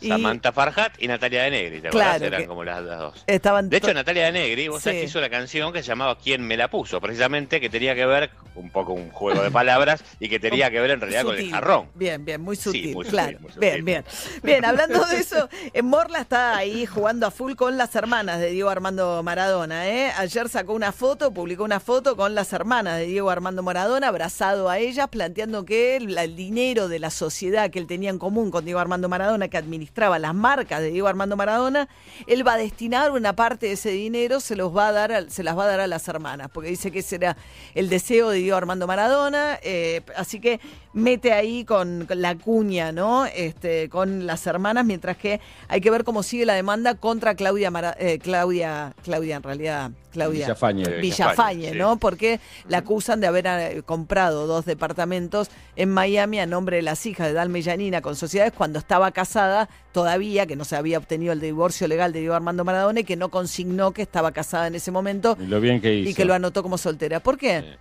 Samantha 0.00 0.52
Farhat 0.52 1.00
y 1.02 1.08
Natalia 1.08 1.42
de 1.44 1.50
Negri, 1.50 1.80
¿te 1.80 1.90
claro, 1.90 2.24
Eran 2.24 2.46
como 2.46 2.64
las, 2.64 2.84
dos. 2.84 3.24
de 3.26 3.76
hecho, 3.76 3.92
Natalia 3.94 4.26
de 4.26 4.32
Negri, 4.32 4.68
vos 4.68 4.82
sabés 4.82 5.00
que 5.00 5.04
hizo 5.06 5.18
una 5.18 5.30
canción 5.30 5.72
que 5.72 5.82
se 5.82 5.88
llamaba 5.88 6.16
¿Quién 6.18 6.46
me 6.46 6.56
la 6.56 6.68
puso? 6.68 7.00
Precisamente 7.00 7.60
que 7.60 7.68
tenía 7.68 7.94
que 7.94 8.06
ver 8.06 8.30
un 8.54 8.70
poco 8.70 8.92
un 8.92 9.10
juego 9.10 9.42
de 9.42 9.50
palabras 9.50 10.02
y 10.18 10.28
que 10.28 10.40
tenía 10.40 10.70
que 10.70 10.80
ver 10.80 10.90
en 10.90 11.00
realidad 11.00 11.24
con 11.24 11.36
el 11.36 11.50
jarrón. 11.50 11.88
Bien, 11.94 12.24
bien, 12.24 12.40
muy 12.40 12.56
sutil, 12.56 12.96
claro. 13.08 13.38
bien, 13.58 13.84
bien. 13.84 14.04
Bien, 14.42 14.64
hablando 14.64 15.04
de 15.06 15.18
eso, 15.18 15.48
Morla 15.82 16.20
está 16.20 16.56
ahí 16.56 16.86
jugando 16.86 17.26
a 17.26 17.30
full 17.30 17.54
con 17.54 17.76
las 17.76 17.94
hermanas 17.94 18.40
de 18.40 18.50
Diego 18.50 18.70
Armando 18.70 19.22
Maradona. 19.22 19.88
¿eh? 19.88 20.12
Ayer 20.16 20.48
sacó 20.48 20.72
una 20.74 20.92
foto, 20.92 21.32
publicó 21.32 21.64
una 21.64 21.80
foto 21.80 22.16
con 22.16 22.34
las 22.34 22.52
hermanas 22.52 22.98
de 22.98 23.06
Diego 23.06 23.30
Armando 23.30 23.62
Maradona, 23.62 24.08
abrazado 24.08 24.68
a 24.68 24.78
ellas, 24.78 25.08
planteando 25.08 25.64
que 25.64 25.96
el, 25.96 26.16
el 26.16 26.36
dinero 26.36 26.88
de 26.88 26.98
la 26.98 27.10
sociedad 27.10 27.70
que 27.70 27.78
él 27.78 27.86
tenía 27.86 28.10
en 28.10 28.18
común 28.18 28.50
con 28.50 28.64
Diego 28.64 28.80
Armando 28.80 29.08
Maradona, 29.08 29.48
que 29.48 29.56
administraba 29.56 29.89
las 29.94 30.34
marcas 30.34 30.80
de 30.80 30.90
Diego 30.90 31.08
Armando 31.08 31.36
Maradona, 31.36 31.88
él 32.26 32.46
va 32.46 32.54
a 32.54 32.56
destinar 32.56 33.10
una 33.10 33.34
parte 33.34 33.66
de 33.66 33.72
ese 33.72 33.90
dinero, 33.90 34.40
se 34.40 34.56
los 34.56 34.74
va 34.74 34.88
a 34.88 34.92
dar, 34.92 35.30
se 35.30 35.42
las 35.42 35.56
va 35.56 35.64
a 35.64 35.66
dar 35.66 35.80
a 35.80 35.86
las 35.86 36.08
hermanas, 36.08 36.48
porque 36.52 36.70
dice 36.70 36.90
que 36.90 37.00
ese 37.00 37.16
era 37.16 37.36
el 37.74 37.88
deseo 37.88 38.30
de 38.30 38.38
Diego 38.38 38.56
Armando 38.56 38.86
Maradona, 38.86 39.58
eh, 39.62 40.02
así 40.16 40.40
que 40.40 40.60
mete 40.92 41.32
ahí 41.32 41.64
con, 41.64 42.06
la 42.08 42.36
cuña, 42.36 42.92
¿no? 42.92 43.26
Este, 43.26 43.88
con 43.88 44.26
las 44.26 44.46
hermanas, 44.46 44.84
mientras 44.84 45.16
que 45.16 45.40
hay 45.68 45.80
que 45.80 45.90
ver 45.90 46.04
cómo 46.04 46.22
sigue 46.22 46.44
la 46.44 46.54
demanda 46.54 46.94
contra 46.94 47.34
Claudia, 47.34 47.70
eh, 47.98 48.18
Claudia, 48.18 48.94
Claudia 49.02 49.36
en 49.36 49.42
realidad, 49.42 49.90
Claudia 50.10 50.46
Villafañe, 50.46 51.00
Villafañe 51.00 51.74
¿no? 51.74 51.96
Porque 51.98 52.40
la 52.68 52.78
acusan 52.78 53.20
de 53.20 53.28
haber 53.28 53.46
eh, 53.46 53.82
comprado 53.84 54.46
dos 54.46 54.64
departamentos 54.64 55.50
en 55.76 55.90
Miami 55.90 56.40
a 56.40 56.46
nombre 56.46 56.76
de 56.76 56.82
las 56.82 57.06
hijas 57.06 57.28
de 57.28 57.34
Dalme 57.34 57.62
Yanina 57.62 58.00
con 58.00 58.16
sociedades 58.16 58.52
cuando 58.52 58.78
estaba 58.78 59.12
casada 59.12 59.68
todavía, 59.92 60.46
que 60.46 60.56
no 60.56 60.64
se 60.64 60.76
había 60.76 60.98
obtenido 60.98 61.32
el 61.32 61.40
divorcio 61.40 61.86
legal 61.86 62.12
de 62.12 62.20
Diego 62.20 62.34
Armando 62.34 62.64
Maradona 62.64 63.00
y 63.00 63.04
que 63.04 63.16
no 63.16 63.28
consignó 63.28 63.92
que 63.92 64.02
estaba 64.02 64.32
casada 64.32 64.66
en 64.66 64.74
ese 64.74 64.90
momento 64.90 65.36
y, 65.40 65.46
lo 65.46 65.60
bien 65.60 65.80
que 65.80 65.94
hizo. 65.94 66.10
y 66.10 66.14
que 66.14 66.24
lo 66.24 66.34
anotó 66.34 66.62
como 66.62 66.78
soltera. 66.78 67.20
¿Por 67.20 67.38
qué? 67.38 67.76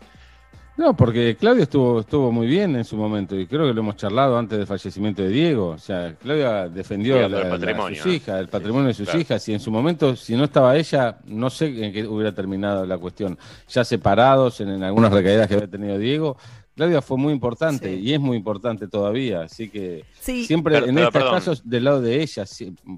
No, 0.79 0.95
porque 0.95 1.35
Claudia 1.35 1.63
estuvo, 1.63 1.99
estuvo 1.99 2.31
muy 2.31 2.47
bien 2.47 2.73
en 2.77 2.85
su 2.85 2.95
momento 2.95 3.37
y 3.37 3.47
creo 3.47 3.67
que 3.67 3.73
lo 3.73 3.81
hemos 3.81 3.97
charlado 3.97 4.37
antes 4.37 4.57
del 4.57 4.65
fallecimiento 4.65 5.21
de 5.21 5.27
Diego. 5.27 5.71
O 5.71 5.77
sea, 5.77 6.15
Claudia 6.17 6.69
defendió 6.69 7.17
el 7.17 7.49
patrimonio, 7.49 8.01
sus 8.01 8.13
hijas, 8.13 8.39
el 8.39 8.47
patrimonio 8.47 8.87
de 8.87 8.93
sus 8.93 9.13
hijas. 9.13 9.45
Y 9.49 9.53
en 9.53 9.59
su 9.59 9.71
momento, 9.71 10.15
si 10.15 10.37
no 10.37 10.45
estaba 10.45 10.77
ella, 10.77 11.17
no 11.25 11.49
sé 11.49 11.65
en 11.83 11.91
qué 11.91 12.07
hubiera 12.07 12.33
terminado 12.33 12.85
la 12.85 12.97
cuestión. 12.97 13.37
Ya 13.67 13.83
separados 13.83 14.61
en, 14.61 14.81
algunas 14.81 15.11
recaídas 15.11 15.49
que 15.49 15.55
había 15.55 15.67
tenido 15.67 15.97
Diego, 15.97 16.37
Claudia 16.77 17.01
fue 17.01 17.17
muy 17.17 17.33
importante 17.33 17.93
y 17.93 18.13
es 18.13 18.19
muy 18.21 18.37
importante 18.37 18.87
todavía, 18.87 19.41
así 19.41 19.69
que 19.69 20.05
siempre 20.21 20.77
en 20.77 20.97
estos 20.97 21.25
casos 21.25 21.69
del 21.69 21.83
lado 21.83 21.99
de 21.99 22.21
ella, 22.21 22.45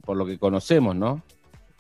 por 0.06 0.18
lo 0.18 0.28
que 0.28 0.38
conocemos, 0.38 0.96
¿no? 0.96 1.24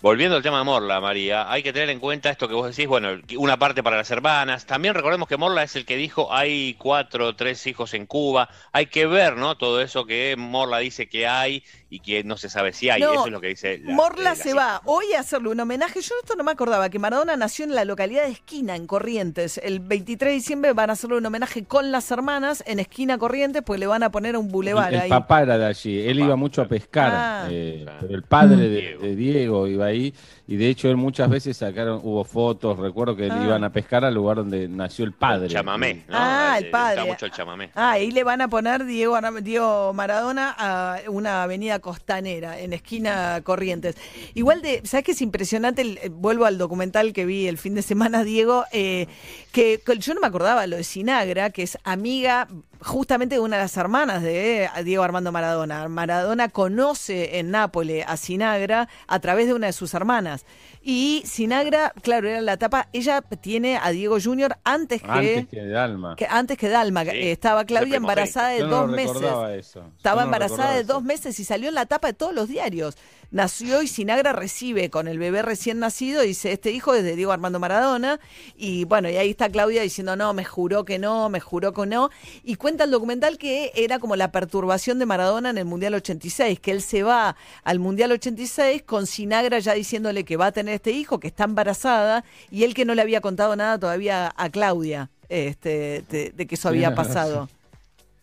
Volviendo 0.01 0.35
al 0.35 0.41
tema 0.41 0.57
de 0.57 0.63
Morla, 0.63 0.99
María, 0.99 1.51
hay 1.51 1.61
que 1.61 1.71
tener 1.71 1.91
en 1.91 1.99
cuenta 1.99 2.31
esto 2.31 2.47
que 2.47 2.55
vos 2.55 2.75
decís, 2.75 2.87
bueno, 2.87 3.21
una 3.37 3.59
parte 3.59 3.83
para 3.83 3.97
las 3.97 4.09
hermanas. 4.09 4.65
También 4.65 4.95
recordemos 4.95 5.27
que 5.27 5.37
Morla 5.37 5.61
es 5.61 5.75
el 5.75 5.85
que 5.85 5.95
dijo 5.95 6.33
hay 6.33 6.73
cuatro 6.79 7.27
o 7.27 7.35
tres 7.35 7.67
hijos 7.67 7.93
en 7.93 8.07
Cuba. 8.07 8.49
Hay 8.71 8.87
que 8.87 9.05
ver, 9.05 9.37
¿no? 9.37 9.57
Todo 9.57 9.79
eso 9.79 10.05
que 10.07 10.35
Morla 10.39 10.79
dice 10.79 11.07
que 11.07 11.27
hay 11.27 11.63
y 11.91 11.99
que 11.99 12.23
no 12.23 12.37
se 12.37 12.49
sabe 12.49 12.71
si 12.71 12.89
hay. 12.89 13.01
eso 13.01 13.25
es 13.25 13.31
lo 13.33 13.41
que 13.41 13.49
dice. 13.49 13.81
Morla 13.83 14.33
se 14.35 14.53
va 14.53 14.81
hoy 14.85 15.11
a 15.11 15.19
hacerle 15.19 15.49
un 15.49 15.59
homenaje. 15.59 15.99
Yo 15.99 16.15
esto 16.21 16.35
no 16.37 16.43
me 16.45 16.51
acordaba, 16.51 16.89
que 16.89 16.99
Maradona 16.99 17.35
nació 17.35 17.65
en 17.65 17.75
la 17.75 17.83
localidad 17.83 18.23
de 18.23 18.31
Esquina, 18.31 18.77
en 18.77 18.87
Corrientes. 18.87 19.59
El 19.61 19.81
23 19.81 20.29
de 20.31 20.33
diciembre 20.33 20.71
van 20.71 20.89
a 20.89 20.93
hacerle 20.93 21.17
un 21.17 21.25
homenaje 21.25 21.65
con 21.65 21.91
las 21.91 22.09
hermanas 22.09 22.63
en 22.65 22.79
Esquina 22.79 23.17
Corrientes, 23.17 23.61
pues 23.65 23.77
le 23.77 23.87
van 23.87 24.03
a 24.03 24.09
poner 24.09 24.37
un 24.37 24.47
bulevar 24.47 24.93
el, 24.93 25.09
papá 25.09 25.41
era 25.41 25.57
de 25.57 25.65
allí. 25.65 25.99
Él 25.99 26.21
iba 26.21 26.37
mucho 26.37 26.61
a 26.61 26.65
pescar. 26.69 27.11
Ah. 27.13 27.47
Eh, 27.51 27.85
el 28.09 28.23
padre 28.23 28.69
de, 28.69 29.15
Diego 29.17 29.67
iba 29.67 29.87
ahí. 29.87 30.13
Y 30.47 30.57
de 30.57 30.67
hecho, 30.69 30.89
él 30.89 30.97
muchas 30.97 31.29
veces 31.29 31.57
sacaron, 31.57 32.01
hubo 32.03 32.23
fotos, 32.23 32.77
recuerdo 32.77 33.15
que 33.15 33.29
ah. 33.31 33.41
iban 33.43 33.63
a 33.63 33.71
pescar 33.71 34.03
al 34.03 34.13
lugar 34.13 34.37
donde 34.37 34.67
nació 34.67 35.05
el 35.05 35.13
padre. 35.13 35.45
El 35.45 35.53
chamamé, 35.53 36.03
Ah, 36.09 36.57
el 36.59 36.69
padre. 36.69 37.05
mucho 37.05 37.25
el 37.25 37.31
chamamé. 37.31 37.69
Ah, 37.75 37.91
ahí 37.91 38.11
le 38.11 38.23
van 38.23 38.41
a 38.41 38.47
poner 38.47 38.85
Diego, 38.85 39.17
Diego 39.41 39.93
Maradona 39.93 40.55
a 40.57 40.99
una 41.09 41.43
avenida 41.43 41.79
costanera, 41.79 42.59
en 42.59 42.73
esquina 42.73 43.41
Corrientes. 43.43 43.95
Igual 44.33 44.61
de, 44.61 44.81
¿sabes 44.83 45.05
qué 45.05 45.11
es 45.11 45.21
impresionante? 45.21 45.81
Eh, 45.81 46.09
vuelvo 46.09 46.45
al 46.45 46.57
documental 46.57 47.13
que 47.13 47.25
vi 47.25 47.47
el 47.47 47.57
fin 47.57 47.75
de 47.75 47.81
semana, 47.81 48.23
Diego, 48.23 48.65
eh, 48.71 49.07
que, 49.51 49.81
yo 49.99 50.13
no 50.13 50.21
me 50.21 50.27
acordaba 50.27 50.67
lo 50.67 50.77
de 50.77 50.83
Sinagra, 50.83 51.51
que 51.51 51.63
es 51.63 51.77
amiga 51.83 52.47
justamente 52.81 53.39
una 53.39 53.57
de 53.57 53.63
las 53.63 53.77
hermanas 53.77 54.23
de 54.23 54.69
Diego 54.83 55.03
Armando 55.03 55.31
Maradona. 55.31 55.87
Maradona 55.87 56.49
conoce 56.49 57.39
en 57.39 57.51
Nápoles 57.51 58.05
a 58.07 58.17
Sinagra 58.17 58.89
a 59.07 59.19
través 59.19 59.47
de 59.47 59.53
una 59.53 59.67
de 59.67 59.73
sus 59.73 59.93
hermanas. 59.93 60.45
Y 60.83 61.21
Sinagra, 61.25 61.93
claro, 62.01 62.27
era 62.27 62.41
la 62.41 62.53
etapa, 62.53 62.87
ella 62.91 63.21
tiene 63.21 63.77
a 63.77 63.91
Diego 63.91 64.17
Junior 64.19 64.57
antes 64.63 65.01
que... 65.03 65.09
Antes 65.09 65.47
que 65.47 65.67
Dalma. 65.67 66.15
Que, 66.15 66.25
antes 66.27 66.57
que 66.57 66.69
Dalma. 66.69 67.03
estaba 67.03 67.65
Claudia 67.65 67.97
embarazada 67.97 68.49
de 68.49 68.61
dos 68.63 68.89
meses. 68.89 69.77
Estaba 69.95 70.23
embarazada 70.23 70.73
de 70.73 70.83
dos 70.83 71.03
meses 71.03 71.39
y 71.39 71.43
salió 71.43 71.69
en 71.69 71.75
la 71.75 71.85
tapa 71.85 72.07
de 72.07 72.13
todos 72.13 72.33
los 72.33 72.47
diarios. 72.47 72.97
Nació 73.29 73.81
y 73.81 73.87
Sinagra 73.87 74.33
recibe 74.33 74.89
con 74.89 75.07
el 75.07 75.17
bebé 75.17 75.41
recién 75.41 75.79
nacido, 75.79 76.21
dice, 76.21 76.51
este 76.51 76.71
hijo 76.71 76.93
es 76.93 77.03
de 77.03 77.15
Diego 77.15 77.31
Armando 77.31 77.59
Maradona. 77.59 78.19
Y 78.57 78.83
bueno, 78.83 79.09
y 79.09 79.15
ahí 79.15 79.29
está 79.29 79.49
Claudia 79.49 79.83
diciendo, 79.83 80.17
no, 80.17 80.33
me 80.33 80.43
juró 80.43 80.83
que 80.83 80.99
no, 80.99 81.29
me 81.29 81.39
juró 81.39 81.73
que 81.73 81.85
no. 81.85 82.09
Y 82.43 82.55
cuenta 82.55 82.83
el 82.83 82.91
documental 82.91 83.37
que 83.37 83.71
era 83.75 83.99
como 83.99 84.17
la 84.17 84.33
perturbación 84.33 84.99
de 84.99 85.05
Maradona 85.05 85.51
en 85.51 85.57
el 85.59 85.65
Mundial 85.65 85.93
86, 85.93 86.59
que 86.59 86.71
él 86.71 86.81
se 86.81 87.03
va 87.03 87.37
al 87.63 87.79
Mundial 87.79 88.11
86 88.11 88.83
con 88.83 89.07
Sinagra 89.07 89.59
ya 89.59 89.75
diciéndole 89.75 90.25
que 90.25 90.35
va 90.35 90.47
a 90.47 90.51
tener 90.51 90.70
este 90.73 90.91
hijo, 90.91 91.19
que 91.19 91.27
está 91.27 91.43
embarazada, 91.45 92.23
y 92.49 92.63
él 92.63 92.73
que 92.73 92.85
no 92.85 92.95
le 92.95 93.01
había 93.01 93.21
contado 93.21 93.55
nada 93.55 93.77
todavía 93.77 94.33
a 94.35 94.49
Claudia 94.49 95.09
este, 95.29 96.03
de, 96.09 96.47
que 96.47 96.55
eso 96.55 96.69
había 96.69 96.93
pasado. 96.93 97.49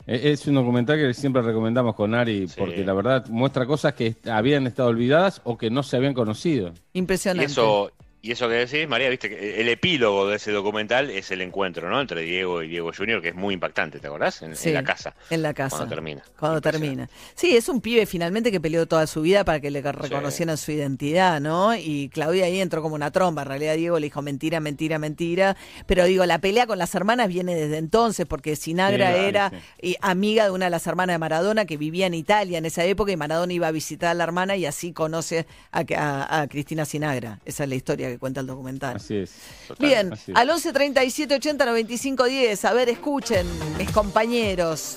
E, 0.07 0.33
es 0.33 0.47
un 0.47 0.55
documental 0.55 0.99
que 0.99 1.15
siempre 1.15 1.43
recomendamos 1.43 1.95
con 1.95 2.15
Ari, 2.15 2.49
porque 2.57 2.85
la 2.85 2.93
verdad 2.95 3.27
muestra 3.29 3.67
cosas 3.67 3.95
que 3.95 4.15
habían 4.31 4.67
estado 4.67 4.89
olvidadas 4.89 5.41
o 5.45 5.57
que 5.57 5.71
no 5.71 5.83
se 5.83 5.97
habían 5.97 6.15
conocido. 6.15 6.73
Impresionante. 6.93 7.51
eso, 7.51 7.93
y 8.21 8.33
eso 8.33 8.49
que 8.49 8.55
decís, 8.55 8.89
María, 8.89 9.09
viste 9.09 9.29
que 9.29 9.61
el 9.61 9.69
epílogo 9.69 10.27
de 10.27 10.37
ese 10.37 10.51
documental 10.51 11.09
es 11.09 11.31
el 11.31 11.41
encuentro, 11.41 11.89
¿no? 11.89 12.01
Entre 12.01 12.23
Diego 12.23 12.65
y 12.65 12.69
Diego 12.69 12.91
Junior, 12.97 13.23
que 13.23 13.29
es 13.29 13.35
muy 13.37 13.55
impactante, 13.55 14.01
¿te 14.01 14.09
acordás? 14.09 14.43
En, 14.43 14.51
la 14.75 14.83
casa. 14.83 15.15
En 15.31 15.43
la 15.43 15.55
casa. 15.55 15.77
Cuando 15.77 15.95
termina. 15.95 16.23
Cuando 16.37 16.61
termina. 16.61 17.09
Sí, 17.37 17.57
es 17.57 17.69
un 17.69 17.81
pibe 17.81 18.07
finalmente 18.07 18.51
que 18.51 18.61
peleó 18.61 18.87
toda 18.87 19.07
su 19.07 19.23
vida 19.23 19.45
para 19.45 19.61
que 19.61 19.71
le 19.71 19.81
reconocieran 19.83 20.57
su 20.57 20.73
identidad, 20.73 21.41
¿no? 21.41 21.77
Y 21.77 22.09
Claudia 22.09 22.47
ahí 22.47 22.61
entró 22.61 22.83
como 22.83 22.97
una 22.97 23.13
tromba. 23.13 23.43
En 23.43 23.49
realidad 23.49 23.77
Diego 23.77 24.01
le 24.01 24.07
dijo 24.07 24.21
mentira, 24.21 24.59
mentira, 24.59 24.99
mentira. 24.99 25.57
Pero 25.87 26.05
digo, 26.05 26.27
la 26.27 26.41
pelea 26.41 26.67
con 26.67 26.79
las 26.79 26.93
hermanas 26.97 27.29
viene 27.29 27.55
desde 27.55 27.79
entonces, 27.79 28.27
porque 28.27 28.57
Sinagra 28.57 29.17
era 29.17 29.53
amiga 30.01 30.45
de 30.45 30.51
una 30.51 30.65
de 30.65 30.71
las 30.71 30.87
hermanas 30.89 31.15
de 31.15 31.19
Maradona 31.19 31.67
que 31.67 31.77
vivía 31.77 32.07
en 32.07 32.15
Italia 32.15 32.59
en 32.59 32.65
esa 32.65 32.85
época 32.85 33.13
y 33.13 33.17
Maradona 33.17 33.53
iba 33.53 33.69
a 33.69 33.73
visitar 33.73 34.11
a 34.11 34.15
la 34.15 34.25
hermana 34.25 34.57
y 34.57 34.67
así 34.67 34.93
conoce 34.93 35.47
a, 35.71 36.41
a 36.41 36.49
Cristina 36.49 36.85
Sinagra. 36.85 37.39
Esa 37.45 37.63
es 37.63 37.69
la 37.69 37.77
historia 37.77 38.09
que 38.09 38.18
cuenta 38.19 38.41
el 38.41 38.47
documental. 38.47 38.97
Así 38.97 39.17
es. 39.17 39.33
Bien, 39.79 40.13
al 40.35 40.51
11 40.51 40.73
37 40.73 41.35
80 41.35 41.67
95 41.67 42.25
10. 42.25 42.65
A 42.65 42.73
ver, 42.73 42.89
escuchen, 42.89 43.47
mis 43.79 43.91
compañeros. 43.91 44.97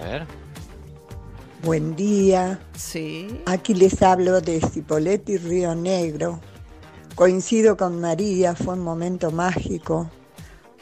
A 0.00 0.04
ver. 0.04 0.26
Buen 1.62 1.96
día. 1.96 2.60
Sí. 2.76 3.42
Aquí 3.46 3.74
les 3.74 4.00
hablo 4.02 4.40
de 4.40 4.60
Cipolletti 4.60 5.38
Río 5.38 5.74
Negro. 5.74 6.40
Coincido 7.14 7.76
con 7.76 8.00
María, 8.00 8.54
fue 8.54 8.74
un 8.74 8.80
momento 8.80 9.32
mágico. 9.32 10.08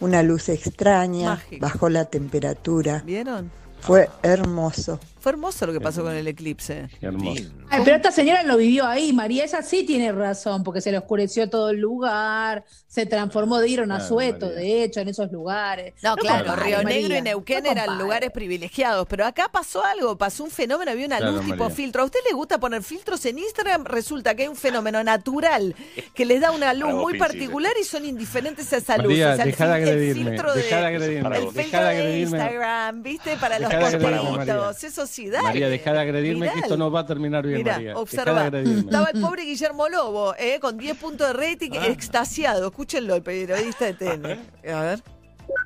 Una 0.01 0.23
luz 0.23 0.51
extraña, 0.51 1.43
bajó 1.59 1.89
la 1.89 2.05
temperatura. 2.05 3.03
¿Vieron? 3.07 3.51
Fue 3.81 4.11
hermoso. 4.23 5.01
Fue 5.27 5.33
hermoso 5.33 5.67
lo 5.67 5.73
que 5.73 5.81
pasó 5.81 6.05
con 6.05 6.15
el 6.15 6.29
eclipse. 6.29 6.89
hermoso. 7.01 7.43
pero 7.85 7.97
esta 7.97 8.13
señora 8.13 8.45
lo 8.45 8.57
vivió 8.57 8.87
ahí, 8.87 9.13
María, 9.13 9.43
ella 9.43 9.61
sí 9.61 9.83
tiene 9.83 10.13
razón, 10.13 10.63
porque 10.63 10.81
se 10.81 10.93
le 10.93 10.99
oscureció 10.99 11.51
todo 11.51 11.71
el 11.71 11.79
lugar, 11.79 12.65
se 12.87 13.07
transformó 13.07 13.59
de 13.59 13.69
ir 13.69 13.81
a 13.81 14.01
Sueto, 14.01 14.49
de 14.49 14.85
hecho, 14.85 15.01
en 15.01 15.09
esos 15.09 15.33
lugares. 15.33 15.95
No, 16.01 16.15
claro, 16.15 16.55
Río 16.55 16.81
Negro 16.85 17.17
y 17.17 17.23
Neuquén 17.23 17.67
eran 17.67 17.99
lugares 17.99 18.31
privilegiados, 18.31 19.05
pero 19.09 19.27
acá 19.27 19.49
pasó 19.51 19.83
algo, 19.85 20.17
pasó 20.17 20.45
un 20.45 20.51
fenómeno, 20.53 20.93
había 20.93 21.07
una 21.07 21.19
luz 21.19 21.45
tipo 21.45 21.71
filtro. 21.71 22.03
¿A 22.03 22.05
usted 22.05 22.21
le 22.29 22.33
gusta 22.33 22.61
poner 22.61 22.85
filtros 22.85 23.27
en 23.27 23.41
Instagram? 23.41 23.85
Resulta 23.85 24.37
que 24.37 24.43
hay 24.43 24.49
un 24.49 24.55
fenómeno 24.55 25.03
natural 25.03 25.75
que 26.15 26.25
les 26.25 26.41
da 26.41 26.53
una 26.53 26.73
luz 26.73 26.95
muy 26.95 27.19
particular 27.19 27.73
y 27.81 27.83
son 27.83 28.05
indiferentes 28.05 28.73
a 28.73 28.77
esa 28.77 28.97
luz. 28.99 29.15
o 29.15 29.17
sea, 29.17 29.33
el, 29.33 29.53
filtro 30.15 30.55
de, 30.55 30.61
el 30.61 31.49
filtro 31.49 31.85
de 31.85 32.21
Instagram, 32.21 33.03
¿viste? 33.03 33.37
Para 33.39 33.59
los 33.59 33.75
posteitos, 33.75 34.85
eso 34.85 35.05
sí 35.05 35.16
María, 35.43 35.69
deja 35.69 35.93
de 35.93 36.01
agredirme 36.01 36.51
que 36.53 36.61
esto 36.61 36.77
no 36.77 36.91
va 36.91 37.01
a 37.01 37.07
terminar 37.07 37.47
bien, 37.47 37.59
Mira, 37.59 37.97
observa. 37.97 38.47
Estaba 38.47 39.11
el 39.13 39.21
pobre 39.21 39.45
Guillermo 39.45 39.89
Lobo, 39.89 40.35
eh, 40.39 40.59
con 40.61 40.77
10 40.77 40.97
puntos 40.99 41.29
de 41.29 41.33
rating, 41.33 41.71
ah. 41.79 41.87
extasiado. 41.87 42.69
Escúchenlo, 42.69 43.15
el 43.15 43.23
periodista 43.23 43.87
de 43.87 43.95
TN. 43.95 44.27
A 44.73 44.81
ver. 44.83 45.03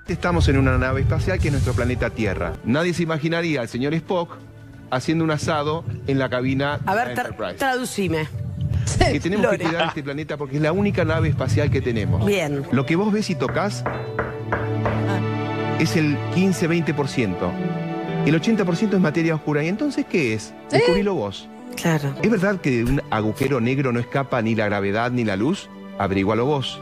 Estamos 0.07 0.49
en 0.49 0.59
una 0.59 0.77
nave 0.77 1.03
espacial 1.03 1.39
que 1.39 1.49
es 1.49 1.53
nuestro 1.53 1.73
planeta 1.73 2.11
Tierra. 2.11 2.55
Nadie 2.65 2.95
se 2.95 3.03
imaginaría 3.03 3.61
al 3.61 3.69
señor 3.69 3.95
Spock 3.95 4.37
haciendo 4.91 5.25
un 5.25 5.31
asado 5.31 5.85
en 6.07 6.19
la 6.19 6.29
cabina 6.29 6.81
A 6.85 6.95
ver, 6.95 7.11
Enterprise. 7.11 7.55
traducime. 7.55 8.29
Que 8.99 9.21
tenemos 9.21 9.49
que 9.51 9.59
cuidar 9.59 9.89
este 9.89 10.03
planeta 10.03 10.37
porque 10.37 10.57
es 10.57 10.63
la 10.63 10.73
única 10.73 11.05
nave 11.05 11.29
espacial 11.29 11.71
que 11.71 11.81
tenemos. 11.81 12.25
Bien. 12.27 12.65
Lo 12.73 12.87
que 12.87 12.97
vos 12.97 13.13
ves 13.13 13.31
y 13.31 13.35
tocas 13.35 13.85
ah. 13.87 14.01
es 15.79 15.97
el 15.97 16.17
15-20%. 16.35 17.90
El 18.27 18.41
80% 18.41 18.95
es 18.95 19.01
materia 19.01 19.35
oscura. 19.35 19.65
¿Y 19.65 19.69
entonces 19.69 20.05
qué 20.07 20.35
es? 20.35 20.53
Descubrilo 20.71 21.15
vos. 21.15 21.49
Claro. 21.77 22.15
¿Es 22.23 22.31
verdad 22.31 22.61
que 22.61 22.71
de 22.71 22.85
un 22.85 23.03
agujero 23.11 23.61
negro 23.61 23.93
no 23.93 24.01
escapa 24.01 24.43
ni 24.43 24.55
la 24.55 24.67
gravedad 24.67 25.11
ni 25.11 25.25
la 25.25 25.37
luz? 25.37 25.69
Averígualo 25.99 26.45
vos. 26.45 26.81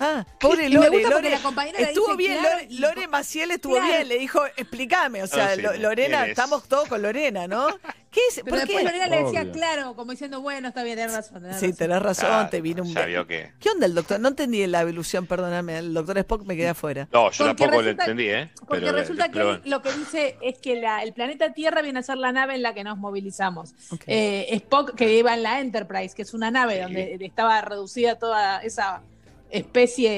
Ah, 0.00 0.24
pobre 0.38 0.68
Lore, 0.68 1.02
Lore 1.02 1.34
estuvo 1.78 2.16
bien, 2.16 2.38
Lore, 2.70 3.08
Maciel 3.08 3.50
estuvo 3.50 3.80
bien, 3.80 4.08
le 4.08 4.18
dijo, 4.18 4.44
explícame, 4.56 5.22
o 5.22 5.26
sea, 5.26 5.52
ah, 5.52 5.76
Lorena, 5.78 6.26
estamos 6.26 6.68
todos 6.68 6.88
con 6.88 7.02
Lorena, 7.02 7.46
¿no? 7.48 7.68
¿Qué 8.10 8.20
es? 8.30 8.40
Pero 8.42 8.56
después 8.56 8.84
Lorena 8.84 9.06
le 9.06 9.24
decía, 9.24 9.50
claro, 9.50 9.94
como 9.94 10.12
diciendo, 10.12 10.40
bueno, 10.40 10.68
está 10.68 10.82
bien, 10.82 10.96
tenés 10.96 11.14
razón. 11.14 11.42
sí, 11.58 11.72
tenés 11.72 12.00
razón, 12.00 12.48
te 12.50 12.60
vino 12.60 12.82
un... 12.82 12.94
que... 12.94 13.52
¿Qué 13.60 13.70
onda 13.70 13.86
el 13.86 13.94
doctor? 13.94 14.18
No 14.20 14.28
entendí 14.28 14.66
la 14.66 14.80
evolución, 14.82 15.26
perdóname, 15.26 15.78
el 15.78 15.92
doctor 15.92 16.18
Spock 16.18 16.44
me 16.44 16.56
quedé 16.56 16.68
afuera. 16.68 17.08
No, 17.12 17.30
yo 17.30 17.44
tampoco 17.44 17.82
lo 17.82 17.90
entendí, 17.90 18.28
¿eh? 18.28 18.50
Porque 18.66 18.90
resulta 18.92 19.30
que 19.30 19.60
lo 19.64 19.82
que 19.82 19.92
dice 19.92 20.38
es 20.40 20.58
que 20.58 20.80
la, 20.80 21.02
el 21.02 21.12
planeta 21.12 21.52
Tierra 21.52 21.82
viene 21.82 21.98
a 21.98 22.02
ser 22.02 22.16
la 22.16 22.32
nave 22.32 22.54
en 22.54 22.62
la 22.62 22.74
que 22.74 22.84
nos 22.84 22.98
movilizamos. 22.98 23.74
Eh, 24.06 24.46
Spock, 24.52 24.94
que 24.94 25.18
iba 25.18 25.34
en 25.34 25.42
la 25.42 25.60
Enterprise, 25.60 26.14
que 26.14 26.22
es 26.22 26.34
una 26.34 26.50
nave 26.50 26.80
donde 26.82 27.18
estaba 27.20 27.60
reducida 27.60 28.18
toda 28.18 28.62
esa 28.62 29.02
especie, 29.50 30.10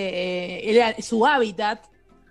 eh, 0.70 1.02
su 1.02 1.26
hábitat. 1.26 1.84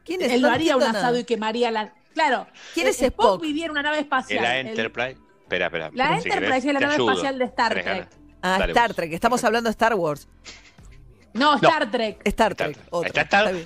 ¿Quién 0.03 0.21
es? 0.21 0.31
Él 0.31 0.41
lo 0.41 0.49
haría 0.49 0.77
un 0.77 0.83
asado 0.83 1.17
y 1.19 1.23
quemaría 1.23 1.71
la. 1.71 1.93
Claro. 2.13 2.47
¿Quién 2.73 2.87
es 2.87 3.01
Spock? 3.01 3.41
vivía 3.41 3.65
en 3.65 3.71
una 3.71 3.83
nave 3.83 3.99
espacial. 3.99 4.43
La 4.43 4.59
Enterprise. 4.59 5.17
espera, 5.43 5.67
espera. 5.67 5.91
La 5.93 6.17
Enterprise 6.17 6.67
es 6.67 6.73
la 6.73 6.79
nave 6.79 6.95
espacial 6.95 7.39
de 7.39 7.45
Star 7.45 7.73
Trek. 7.73 8.07
Ah, 8.41 8.59
Star 8.67 8.93
Trek. 8.93 9.13
Estamos 9.13 9.43
hablando 9.45 9.69
de 9.69 9.71
Star 9.71 9.93
Wars. 9.95 10.27
No, 11.33 11.55
Star 11.55 11.89
Trek. 11.91 12.21
Star 12.25 12.55
Trek. 12.55 12.77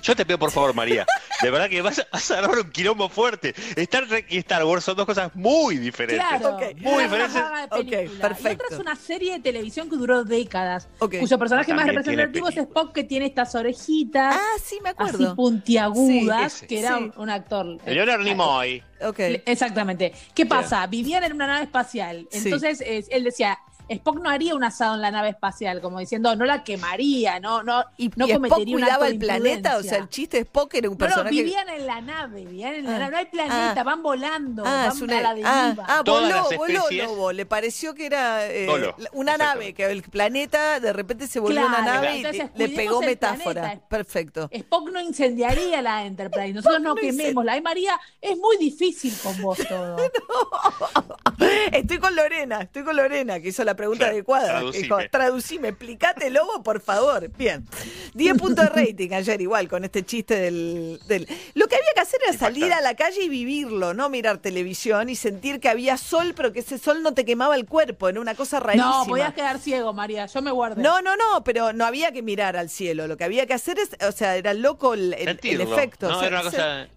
yo 0.02 0.16
te 0.16 0.26
pido 0.26 0.38
por 0.38 0.50
favor, 0.50 0.74
María. 0.74 1.06
De 1.42 1.50
verdad 1.50 1.68
que 1.68 1.82
vas, 1.82 2.04
a 2.30 2.34
dar 2.40 2.50
un 2.50 2.70
quilombo 2.70 3.08
fuerte. 3.08 3.54
Star 3.76 4.06
Trek 4.06 4.26
y 4.30 4.38
Star 4.38 4.64
Wars 4.64 4.84
son 4.84 4.96
dos 4.96 5.06
cosas 5.06 5.34
muy 5.34 5.78
diferentes. 5.78 6.26
Claro, 6.26 6.58
muy 6.78 7.04
diferentes. 7.04 7.42
Okay, 7.70 8.08
perfecto. 8.08 8.64
Y 8.70 8.74
es 8.74 8.80
una 8.80 8.96
serie 8.96 9.32
de 9.34 9.40
televisión 9.40 9.88
que 9.88 9.96
duró 9.96 10.24
décadas. 10.24 10.88
Cuyo 10.98 11.38
personaje 11.38 11.72
más 11.74 11.86
representativo 11.86 12.48
es 12.48 12.56
Spock, 12.56 12.92
que 12.92 13.04
tiene 13.04 13.26
estas 13.26 13.54
orejitas. 13.54 14.36
Ah, 14.36 14.58
sí, 14.62 14.78
me 14.82 14.90
acuerdo. 14.90 15.26
Así 15.26 15.34
puntiagudas, 15.34 16.62
que 16.62 16.80
era 16.80 16.98
un, 16.98 17.30
actor. 17.30 17.78
Leonard 17.86 18.22
Nimoy. 18.22 18.82
Okay. 19.00 19.42
Exactamente. 19.46 20.12
¿Qué 20.34 20.46
pasa? 20.46 20.86
Vivían 20.86 21.24
en 21.24 21.32
una 21.32 21.46
nave 21.46 21.64
espacial. 21.64 22.28
Entonces 22.32 22.82
él 22.82 23.24
decía, 23.24 23.58
Spock 23.88 24.20
no 24.20 24.30
haría 24.30 24.54
un 24.54 24.64
asado 24.64 24.94
en 24.94 25.02
la 25.02 25.10
nave 25.10 25.30
espacial, 25.30 25.80
como 25.80 25.98
diciendo, 25.98 26.34
no 26.36 26.44
la 26.44 26.64
quemaría, 26.64 27.40
no, 27.40 27.62
no, 27.62 27.84
y, 27.96 28.08
no 28.16 28.26
cometería 28.26 28.46
Spock 28.46 28.64
cuidaba 28.64 29.08
el 29.08 29.18
planeta, 29.18 29.76
o 29.76 29.82
sea, 29.82 29.98
el 29.98 30.08
chiste 30.08 30.38
de 30.38 30.42
Spock 30.44 30.74
era 30.74 30.88
un 30.88 30.96
personaje. 30.96 31.30
No, 31.30 31.30
vivían 31.30 31.68
en 31.68 31.86
la 31.86 32.00
nave, 32.00 32.44
vivían 32.44 32.74
en 32.74 32.84
la 32.84 32.96
ah, 32.96 32.98
nave, 32.98 33.12
no 33.12 33.18
hay 33.18 33.26
planeta, 33.26 33.74
ah, 33.80 33.84
van 33.84 34.02
volando, 34.02 34.62
ah, 34.66 34.88
van 34.88 35.02
una, 35.02 35.18
a 35.18 35.22
la 35.22 35.34
deriva. 35.34 35.86
Ah, 35.86 36.02
voló, 36.04 36.48
voló 36.56 36.82
Lobo, 36.90 37.32
le 37.32 37.46
pareció 37.46 37.94
que 37.94 38.06
era 38.06 38.46
eh, 38.50 38.68
una 39.12 39.36
nave, 39.36 39.74
que 39.74 39.84
el 39.84 40.02
planeta 40.02 40.80
de 40.80 40.92
repente 40.92 41.26
se 41.26 41.40
volvió 41.40 41.66
una 41.66 41.82
nave 41.82 42.18
y 42.18 42.58
le 42.58 42.68
pegó 42.70 43.00
metáfora. 43.02 43.80
Perfecto. 43.88 44.48
Spock 44.50 44.90
no 44.90 45.00
incendiaría 45.00 45.82
la 45.82 46.04
Enterprise, 46.06 46.52
nosotros 46.54 46.80
no, 46.80 46.94
quememos. 46.94 47.44
La 47.44 47.60
María, 47.60 47.98
es 48.20 48.36
muy 48.38 48.56
difícil 48.58 49.14
con 49.22 49.40
vos 49.40 49.58
todo. 49.68 49.96
Estoy 51.72 51.98
con 51.98 52.14
Lorena, 52.14 52.62
estoy 52.62 52.84
con 52.84 52.96
Lorena, 52.96 53.40
que 53.40 53.48
hizo 53.48 53.64
la 53.64 53.73
pregunta 53.76 54.06
adecuada. 54.06 54.58
Traducime. 54.58 55.08
traducime, 55.08 55.68
explicate, 55.68 56.30
Lobo, 56.30 56.62
por 56.62 56.80
favor. 56.80 57.28
Bien. 57.36 57.64
10 58.14 58.38
puntos 58.38 58.64
de 58.64 58.70
rating 58.70 59.12
ayer, 59.12 59.40
igual, 59.40 59.68
con 59.68 59.84
este 59.84 60.04
chiste 60.04 60.36
del, 60.36 61.00
Lo 61.54 61.66
que 61.66 61.76
había 61.76 61.88
que 61.94 62.00
hacer 62.00 62.20
era 62.26 62.36
salir 62.36 62.72
a 62.72 62.80
la 62.80 62.94
calle 62.94 63.22
y 63.22 63.28
vivirlo, 63.28 63.94
no 63.94 64.08
mirar 64.08 64.38
televisión 64.38 65.08
y 65.08 65.16
sentir 65.16 65.60
que 65.60 65.68
había 65.68 65.96
sol, 65.96 66.32
pero 66.36 66.52
que 66.52 66.60
ese 66.60 66.78
sol 66.78 67.02
no 67.02 67.14
te 67.14 67.24
quemaba 67.24 67.56
el 67.56 67.66
cuerpo, 67.66 68.08
era 68.08 68.20
una 68.20 68.34
cosa 68.34 68.60
rarísima. 68.60 68.98
No, 68.98 69.06
podías 69.06 69.34
quedar 69.34 69.58
ciego, 69.58 69.92
María, 69.92 70.26
yo 70.26 70.42
me 70.42 70.50
guardé. 70.50 70.82
No, 70.82 71.02
no, 71.02 71.16
no, 71.16 71.42
pero 71.44 71.72
no 71.72 71.84
había 71.84 72.12
que 72.12 72.22
mirar 72.22 72.56
al 72.56 72.70
cielo. 72.70 73.06
Lo 73.06 73.16
que 73.16 73.24
había 73.24 73.46
que 73.46 73.54
hacer 73.54 73.78
es, 73.78 73.90
o 74.06 74.12
sea, 74.12 74.36
era 74.36 74.54
loco 74.54 74.94
el, 74.94 75.12
efecto. 75.14 76.08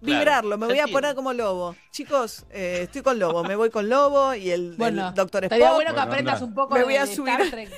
vibrarlo, 0.00 0.58
me 0.58 0.66
voy 0.66 0.78
a 0.78 0.86
poner 0.86 1.14
como 1.14 1.32
Lobo. 1.32 1.76
Chicos, 1.90 2.44
eh, 2.50 2.80
estoy 2.82 3.02
con 3.02 3.18
Lobo, 3.18 3.42
me 3.42 3.56
voy 3.56 3.70
con 3.70 3.88
Lobo 3.88 4.34
y 4.34 4.50
el, 4.50 4.76
doctor 4.76 5.44
Spock. 5.44 5.44
Estaría 5.44 5.72
bueno 5.72 5.94
que 5.94 6.00
aprendas 6.00 6.42
un 6.42 6.54
poco 6.54 6.67
me 6.70 6.84
voy 6.84 6.96
a 6.96 7.06
subir, 7.06 7.34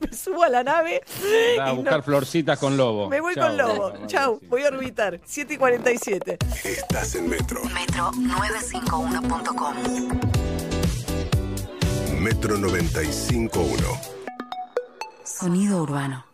me 0.00 0.12
subo 0.12 0.42
a 0.42 0.48
la 0.48 0.62
nave. 0.62 1.00
a 1.60 1.72
buscar 1.72 2.02
florcitas 2.02 2.58
con 2.58 2.76
Lobo. 2.76 3.08
Me 3.08 3.20
voy 3.20 3.34
con 3.34 3.56
Lobo. 3.56 3.92
Chau, 4.06 4.40
voy 4.48 4.64
a 4.64 4.68
orbitar. 4.68 5.20
7 5.24 5.54
y 5.54 5.56
47. 5.56 6.38
Estás 6.64 7.14
en 7.14 7.28
Metro. 7.28 7.62
Metro951.com. 7.62 9.76
Metro 12.20 12.56
951. 12.56 13.86
Sonido 15.24 15.82
urbano. 15.82 16.31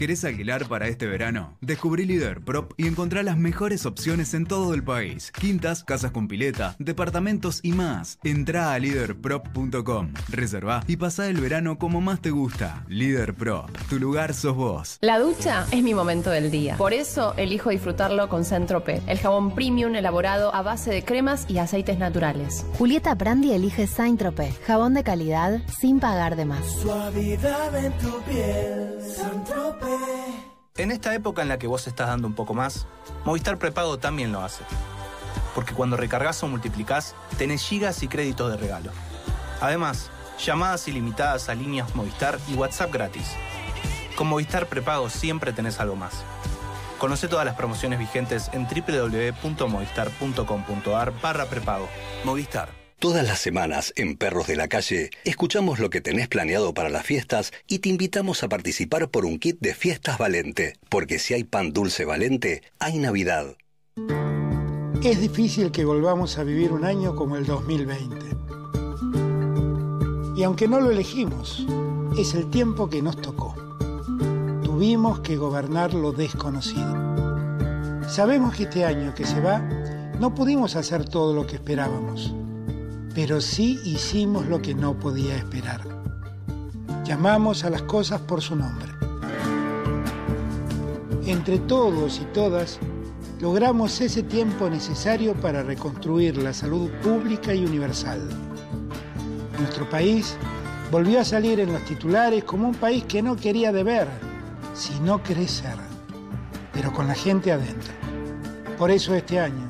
¿Querés 0.00 0.24
alquilar 0.24 0.66
para 0.66 0.88
este 0.88 1.06
verano? 1.06 1.58
Descubrí 1.60 2.06
Líder 2.06 2.40
Prop 2.40 2.72
y 2.78 2.86
encontrá 2.86 3.22
las 3.22 3.36
mejores 3.36 3.84
opciones 3.84 4.32
en 4.32 4.46
todo 4.46 4.72
el 4.72 4.82
país. 4.82 5.30
Quintas, 5.30 5.84
casas 5.84 6.10
con 6.10 6.26
pileta, 6.26 6.74
departamentos 6.78 7.60
y 7.62 7.72
más. 7.72 8.18
Entrá 8.24 8.72
a 8.72 8.78
leaderprop.com, 8.78 10.14
reserva 10.30 10.82
y 10.86 10.96
pasá 10.96 11.26
el 11.26 11.38
verano 11.38 11.78
como 11.78 12.00
más 12.00 12.22
te 12.22 12.30
gusta. 12.30 12.82
Líder 12.88 13.34
Prop, 13.34 13.68
tu 13.90 13.98
lugar 13.98 14.32
sos 14.32 14.56
vos. 14.56 14.96
La 15.02 15.18
ducha 15.18 15.66
es 15.70 15.82
mi 15.82 15.92
momento 15.92 16.30
del 16.30 16.50
día. 16.50 16.78
Por 16.78 16.94
eso 16.94 17.34
elijo 17.36 17.68
disfrutarlo 17.68 18.30
con 18.30 18.46
Centrope, 18.46 19.02
el 19.06 19.18
jabón 19.18 19.54
premium 19.54 19.94
elaborado 19.94 20.54
a 20.54 20.62
base 20.62 20.90
de 20.90 21.04
cremas 21.04 21.44
y 21.46 21.58
aceites 21.58 21.98
naturales. 21.98 22.64
Julieta 22.78 23.14
Brandi 23.16 23.52
elige 23.52 23.86
Saint-Tropez, 23.86 24.60
jabón 24.64 24.94
de 24.94 25.04
calidad 25.04 25.60
sin 25.78 26.00
pagar 26.00 26.36
de 26.36 26.46
más. 26.46 26.64
Suavidad 26.80 27.84
en 27.84 27.92
tu 27.98 28.18
piel, 28.22 28.96
en 30.76 30.90
esta 30.90 31.14
época 31.14 31.42
en 31.42 31.48
la 31.48 31.58
que 31.58 31.66
vos 31.66 31.86
estás 31.86 32.08
dando 32.08 32.26
un 32.26 32.34
poco 32.34 32.54
más, 32.54 32.86
Movistar 33.24 33.58
Prepago 33.58 33.98
también 33.98 34.32
lo 34.32 34.42
hace. 34.42 34.64
Porque 35.54 35.74
cuando 35.74 35.96
recargas 35.96 36.42
o 36.42 36.48
multiplicás, 36.48 37.14
tenés 37.38 37.62
gigas 37.62 38.02
y 38.02 38.08
créditos 38.08 38.50
de 38.50 38.56
regalo. 38.56 38.90
Además, 39.60 40.10
llamadas 40.44 40.88
ilimitadas 40.88 41.48
a 41.48 41.54
líneas 41.54 41.94
Movistar 41.94 42.40
y 42.48 42.54
WhatsApp 42.54 42.92
gratis. 42.92 43.28
Con 44.16 44.26
Movistar 44.28 44.66
Prepago 44.66 45.08
siempre 45.10 45.52
tenés 45.52 45.78
algo 45.80 45.96
más. 45.96 46.22
Conoce 46.98 47.28
todas 47.28 47.46
las 47.46 47.56
promociones 47.56 47.98
vigentes 47.98 48.50
en 48.52 48.66
www.movistar.com.ar 48.66 51.20
barra 51.20 51.46
prepago. 51.46 51.88
Movistar. 52.24 52.79
Todas 53.00 53.26
las 53.26 53.38
semanas 53.38 53.94
en 53.96 54.14
Perros 54.14 54.46
de 54.46 54.56
la 54.56 54.68
Calle 54.68 55.08
escuchamos 55.24 55.78
lo 55.78 55.88
que 55.88 56.02
tenés 56.02 56.28
planeado 56.28 56.74
para 56.74 56.90
las 56.90 57.06
fiestas 57.06 57.50
y 57.66 57.78
te 57.78 57.88
invitamos 57.88 58.42
a 58.42 58.50
participar 58.50 59.08
por 59.08 59.24
un 59.24 59.38
kit 59.38 59.56
de 59.58 59.74
fiestas 59.74 60.18
Valente, 60.18 60.74
porque 60.90 61.18
si 61.18 61.32
hay 61.32 61.44
pan 61.44 61.72
dulce 61.72 62.04
Valente, 62.04 62.62
hay 62.78 62.98
Navidad. 62.98 63.56
Es 65.02 65.18
difícil 65.18 65.72
que 65.72 65.86
volvamos 65.86 66.36
a 66.36 66.44
vivir 66.44 66.72
un 66.72 66.84
año 66.84 67.16
como 67.16 67.36
el 67.36 67.46
2020. 67.46 68.16
Y 70.36 70.42
aunque 70.42 70.68
no 70.68 70.78
lo 70.78 70.90
elegimos, 70.90 71.66
es 72.18 72.34
el 72.34 72.50
tiempo 72.50 72.90
que 72.90 73.00
nos 73.00 73.18
tocó. 73.18 73.54
Tuvimos 74.62 75.20
que 75.20 75.38
gobernar 75.38 75.94
lo 75.94 76.12
desconocido. 76.12 76.94
Sabemos 78.10 78.54
que 78.54 78.64
este 78.64 78.84
año 78.84 79.14
que 79.14 79.24
se 79.24 79.40
va, 79.40 79.60
no 80.18 80.34
pudimos 80.34 80.76
hacer 80.76 81.08
todo 81.08 81.32
lo 81.32 81.46
que 81.46 81.56
esperábamos 81.56 82.34
pero 83.14 83.40
sí 83.40 83.80
hicimos 83.84 84.46
lo 84.46 84.62
que 84.62 84.74
no 84.74 84.98
podía 84.98 85.36
esperar. 85.36 85.80
Llamamos 87.04 87.64
a 87.64 87.70
las 87.70 87.82
cosas 87.82 88.20
por 88.20 88.40
su 88.40 88.54
nombre. 88.56 88.88
Entre 91.26 91.58
todos 91.58 92.20
y 92.20 92.24
todas, 92.32 92.78
logramos 93.40 94.00
ese 94.00 94.22
tiempo 94.22 94.68
necesario 94.68 95.34
para 95.34 95.62
reconstruir 95.62 96.36
la 96.36 96.52
salud 96.52 96.90
pública 97.02 97.54
y 97.54 97.64
universal. 97.64 98.20
Nuestro 99.58 99.88
país 99.88 100.36
volvió 100.90 101.20
a 101.20 101.24
salir 101.24 101.60
en 101.60 101.72
los 101.72 101.84
titulares 101.84 102.44
como 102.44 102.68
un 102.68 102.74
país 102.74 103.04
que 103.04 103.22
no 103.22 103.36
quería 103.36 103.72
deber, 103.72 104.08
sino 104.74 105.22
crecer, 105.22 105.76
pero 106.72 106.92
con 106.92 107.06
la 107.06 107.14
gente 107.14 107.52
adentro. 107.52 107.92
Por 108.78 108.90
eso 108.90 109.14
este 109.14 109.38
año, 109.38 109.68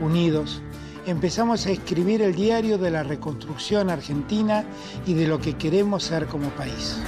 unidos, 0.00 0.62
empezamos 1.06 1.66
a 1.66 1.70
escribir 1.70 2.20
el 2.22 2.34
diario 2.34 2.78
de 2.78 2.90
la 2.90 3.02
reconstrucción 3.02 3.90
argentina 3.90 4.64
y 5.06 5.14
de 5.14 5.26
lo 5.26 5.40
que 5.40 5.54
queremos 5.54 6.02
ser 6.02 6.26
como 6.26 6.50
país. 6.50 6.98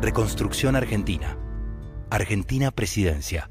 Reconstrucción 0.00 0.74
Argentina. 0.74 1.38
Argentina 2.10 2.70
Presidencia. 2.72 3.48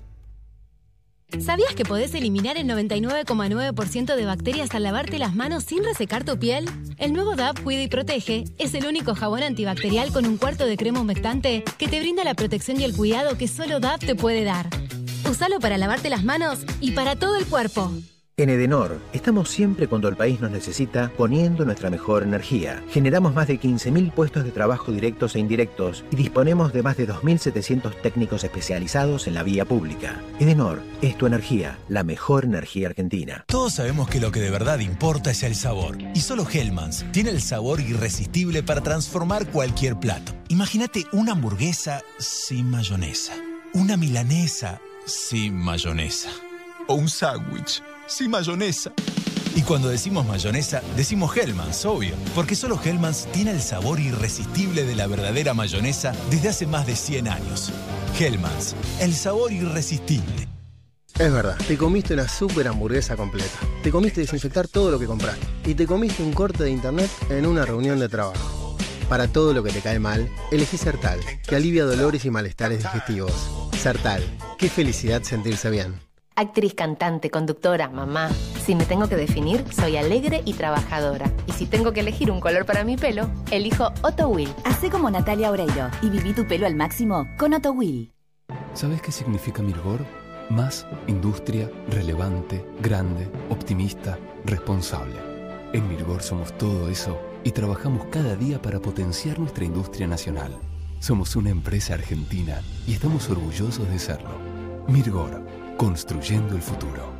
¿Sabías 1.39 1.73
que 1.75 1.85
podés 1.85 2.13
eliminar 2.13 2.57
el 2.57 2.67
99,9% 2.67 4.15
de 4.15 4.25
bacterias 4.25 4.75
al 4.75 4.83
lavarte 4.83 5.17
las 5.17 5.33
manos 5.33 5.63
sin 5.63 5.81
resecar 5.85 6.25
tu 6.25 6.37
piel? 6.37 6.69
El 6.97 7.13
nuevo 7.13 7.37
DAP 7.37 7.61
Cuida 7.61 7.81
y 7.83 7.87
Protege 7.87 8.43
es 8.57 8.73
el 8.73 8.85
único 8.85 9.15
jabón 9.15 9.41
antibacterial 9.41 10.11
con 10.11 10.25
un 10.25 10.35
cuarto 10.35 10.65
de 10.65 10.75
crema 10.75 10.99
humectante 10.99 11.63
que 11.77 11.87
te 11.87 12.01
brinda 12.01 12.25
la 12.25 12.33
protección 12.33 12.81
y 12.81 12.83
el 12.83 12.93
cuidado 12.93 13.37
que 13.37 13.47
solo 13.47 13.79
DAP 13.79 14.01
te 14.01 14.15
puede 14.15 14.43
dar. 14.43 14.69
Usalo 15.29 15.59
para 15.59 15.77
lavarte 15.77 16.09
las 16.09 16.25
manos 16.25 16.65
y 16.81 16.91
para 16.91 17.15
todo 17.15 17.37
el 17.37 17.45
cuerpo. 17.45 17.89
En 18.37 18.49
Edenor, 18.49 18.97
estamos 19.11 19.49
siempre 19.49 19.87
cuando 19.89 20.07
el 20.07 20.15
país 20.15 20.39
nos 20.39 20.51
necesita 20.51 21.11
poniendo 21.17 21.65
nuestra 21.65 21.89
mejor 21.89 22.23
energía. 22.23 22.81
Generamos 22.89 23.35
más 23.35 23.47
de 23.47 23.59
15.000 23.59 24.13
puestos 24.13 24.45
de 24.45 24.51
trabajo 24.51 24.93
directos 24.93 25.35
e 25.35 25.39
indirectos 25.39 26.05
y 26.11 26.15
disponemos 26.15 26.71
de 26.71 26.81
más 26.81 26.95
de 26.95 27.09
2.700 27.09 27.93
técnicos 28.01 28.45
especializados 28.45 29.27
en 29.27 29.33
la 29.33 29.43
vía 29.43 29.65
pública. 29.65 30.23
Edenor 30.39 30.81
es 31.01 31.17
tu 31.17 31.27
energía, 31.27 31.77
la 31.89 32.03
mejor 32.03 32.45
energía 32.45 32.87
argentina. 32.87 33.43
Todos 33.47 33.73
sabemos 33.73 34.07
que 34.07 34.21
lo 34.21 34.31
que 34.31 34.39
de 34.39 34.49
verdad 34.49 34.79
importa 34.79 35.31
es 35.31 35.43
el 35.43 35.53
sabor. 35.53 35.97
Y 36.15 36.21
solo 36.21 36.47
Hellmans 36.49 37.05
tiene 37.11 37.31
el 37.31 37.41
sabor 37.41 37.81
irresistible 37.81 38.63
para 38.63 38.81
transformar 38.81 39.47
cualquier 39.47 39.99
plato. 39.99 40.31
Imagínate 40.47 41.03
una 41.11 41.33
hamburguesa 41.33 42.01
sin 42.17 42.71
mayonesa, 42.71 43.33
una 43.73 43.97
milanesa 43.97 44.79
sin 45.05 45.53
mayonesa 45.57 46.29
o 46.87 46.95
un 46.95 47.09
sándwich 47.09 47.81
sin 48.11 48.31
mayonesa. 48.31 48.91
Y 49.55 49.63
cuando 49.63 49.89
decimos 49.89 50.25
mayonesa, 50.25 50.81
decimos 50.95 51.35
Hellmann's, 51.35 51.85
obvio, 51.85 52.15
porque 52.35 52.55
solo 52.55 52.79
Hellmann's 52.81 53.27
tiene 53.31 53.51
el 53.51 53.61
sabor 53.61 53.99
irresistible 53.99 54.85
de 54.85 54.95
la 54.95 55.07
verdadera 55.07 55.53
mayonesa 55.53 56.13
desde 56.29 56.49
hace 56.49 56.67
más 56.67 56.87
de 56.87 56.95
100 56.95 57.27
años. 57.27 57.71
Hellmann's, 58.17 58.75
el 58.99 59.13
sabor 59.13 59.51
irresistible. 59.51 60.47
Es 61.19 61.31
verdad, 61.31 61.57
te 61.67 61.77
comiste 61.77 62.13
una 62.13 62.27
super 62.27 62.67
hamburguesa 62.67 63.15
completa. 63.15 63.59
Te 63.83 63.91
comiste 63.91 64.21
desinfectar 64.21 64.67
todo 64.67 64.91
lo 64.91 64.99
que 64.99 65.05
compraste. 65.05 65.45
Y 65.65 65.75
te 65.75 65.85
comiste 65.85 66.23
un 66.23 66.33
corte 66.33 66.63
de 66.63 66.71
internet 66.71 67.09
en 67.29 67.45
una 67.45 67.65
reunión 67.65 67.99
de 67.99 68.09
trabajo. 68.09 68.77
Para 69.09 69.27
todo 69.27 69.53
lo 69.53 69.61
que 69.63 69.71
te 69.71 69.81
cae 69.81 69.99
mal, 69.99 70.29
elegí 70.51 70.77
Sertal, 70.77 71.19
que 71.45 71.55
alivia 71.55 71.83
dolores 71.83 72.23
y 72.23 72.29
malestares 72.31 72.83
digestivos. 72.83 73.33
Sertal, 73.77 74.23
qué 74.57 74.69
felicidad 74.69 75.21
sentirse 75.23 75.69
bien. 75.69 76.10
Actriz, 76.35 76.73
cantante, 76.73 77.29
conductora, 77.29 77.89
mamá. 77.89 78.29
Si 78.63 78.73
me 78.73 78.85
tengo 78.85 79.09
que 79.09 79.17
definir, 79.17 79.65
soy 79.73 79.97
alegre 79.97 80.41
y 80.45 80.53
trabajadora. 80.53 81.29
Y 81.45 81.51
si 81.51 81.65
tengo 81.65 81.91
que 81.91 81.99
elegir 81.99 82.31
un 82.31 82.39
color 82.39 82.65
para 82.65 82.85
mi 82.85 82.95
pelo, 82.95 83.29
elijo 83.51 83.91
Otto 84.01 84.29
Will. 84.29 84.53
Hacé 84.63 84.89
como 84.89 85.11
Natalia 85.11 85.51
Oreiro 85.51 85.89
y 86.01 86.09
viví 86.09 86.33
tu 86.33 86.47
pelo 86.47 86.65
al 86.67 86.75
máximo 86.75 87.27
con 87.37 87.53
Otto 87.53 87.73
Will. 87.73 88.13
¿Sabes 88.73 89.01
qué 89.01 89.11
significa 89.11 89.61
Mirgor? 89.61 90.05
Más 90.49 90.87
industria, 91.07 91.69
relevante, 91.89 92.65
grande, 92.81 93.29
optimista, 93.49 94.17
responsable. 94.45 95.15
En 95.73 95.87
Mirgor 95.89 96.23
somos 96.23 96.57
todo 96.57 96.89
eso 96.89 97.19
y 97.43 97.51
trabajamos 97.51 98.05
cada 98.05 98.35
día 98.35 98.61
para 98.61 98.79
potenciar 98.79 99.37
nuestra 99.37 99.65
industria 99.65 100.07
nacional. 100.07 100.57
Somos 100.99 101.35
una 101.35 101.49
empresa 101.49 101.95
argentina 101.95 102.61
y 102.87 102.93
estamos 102.93 103.29
orgullosos 103.29 103.89
de 103.89 103.99
serlo. 103.99 104.37
Mirgor, 104.87 105.41
construyendo 105.77 106.55
el 106.55 106.61
futuro. 106.61 107.11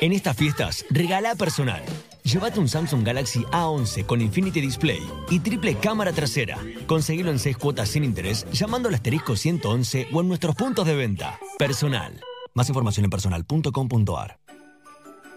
En 0.00 0.12
estas 0.12 0.36
fiestas, 0.36 0.84
regala 0.90 1.34
personal. 1.34 1.82
Llévate 2.24 2.60
un 2.60 2.68
Samsung 2.68 3.06
Galaxy 3.06 3.44
A11 3.52 4.04
con 4.06 4.20
Infinity 4.20 4.60
Display 4.60 5.00
y 5.30 5.40
triple 5.40 5.76
cámara 5.76 6.12
trasera. 6.12 6.58
Conseguilo 6.86 7.30
en 7.30 7.38
6 7.38 7.56
cuotas 7.56 7.88
sin 7.88 8.04
interés 8.04 8.46
llamando 8.52 8.88
al 8.88 8.94
asterisco 8.94 9.36
111 9.36 10.08
o 10.12 10.20
en 10.20 10.28
nuestros 10.28 10.54
puntos 10.56 10.86
de 10.86 10.94
venta. 10.94 11.38
Personal. 11.58 12.20
Más 12.54 12.68
información 12.68 13.04
en 13.04 13.10
personal.com.ar. 13.10 14.43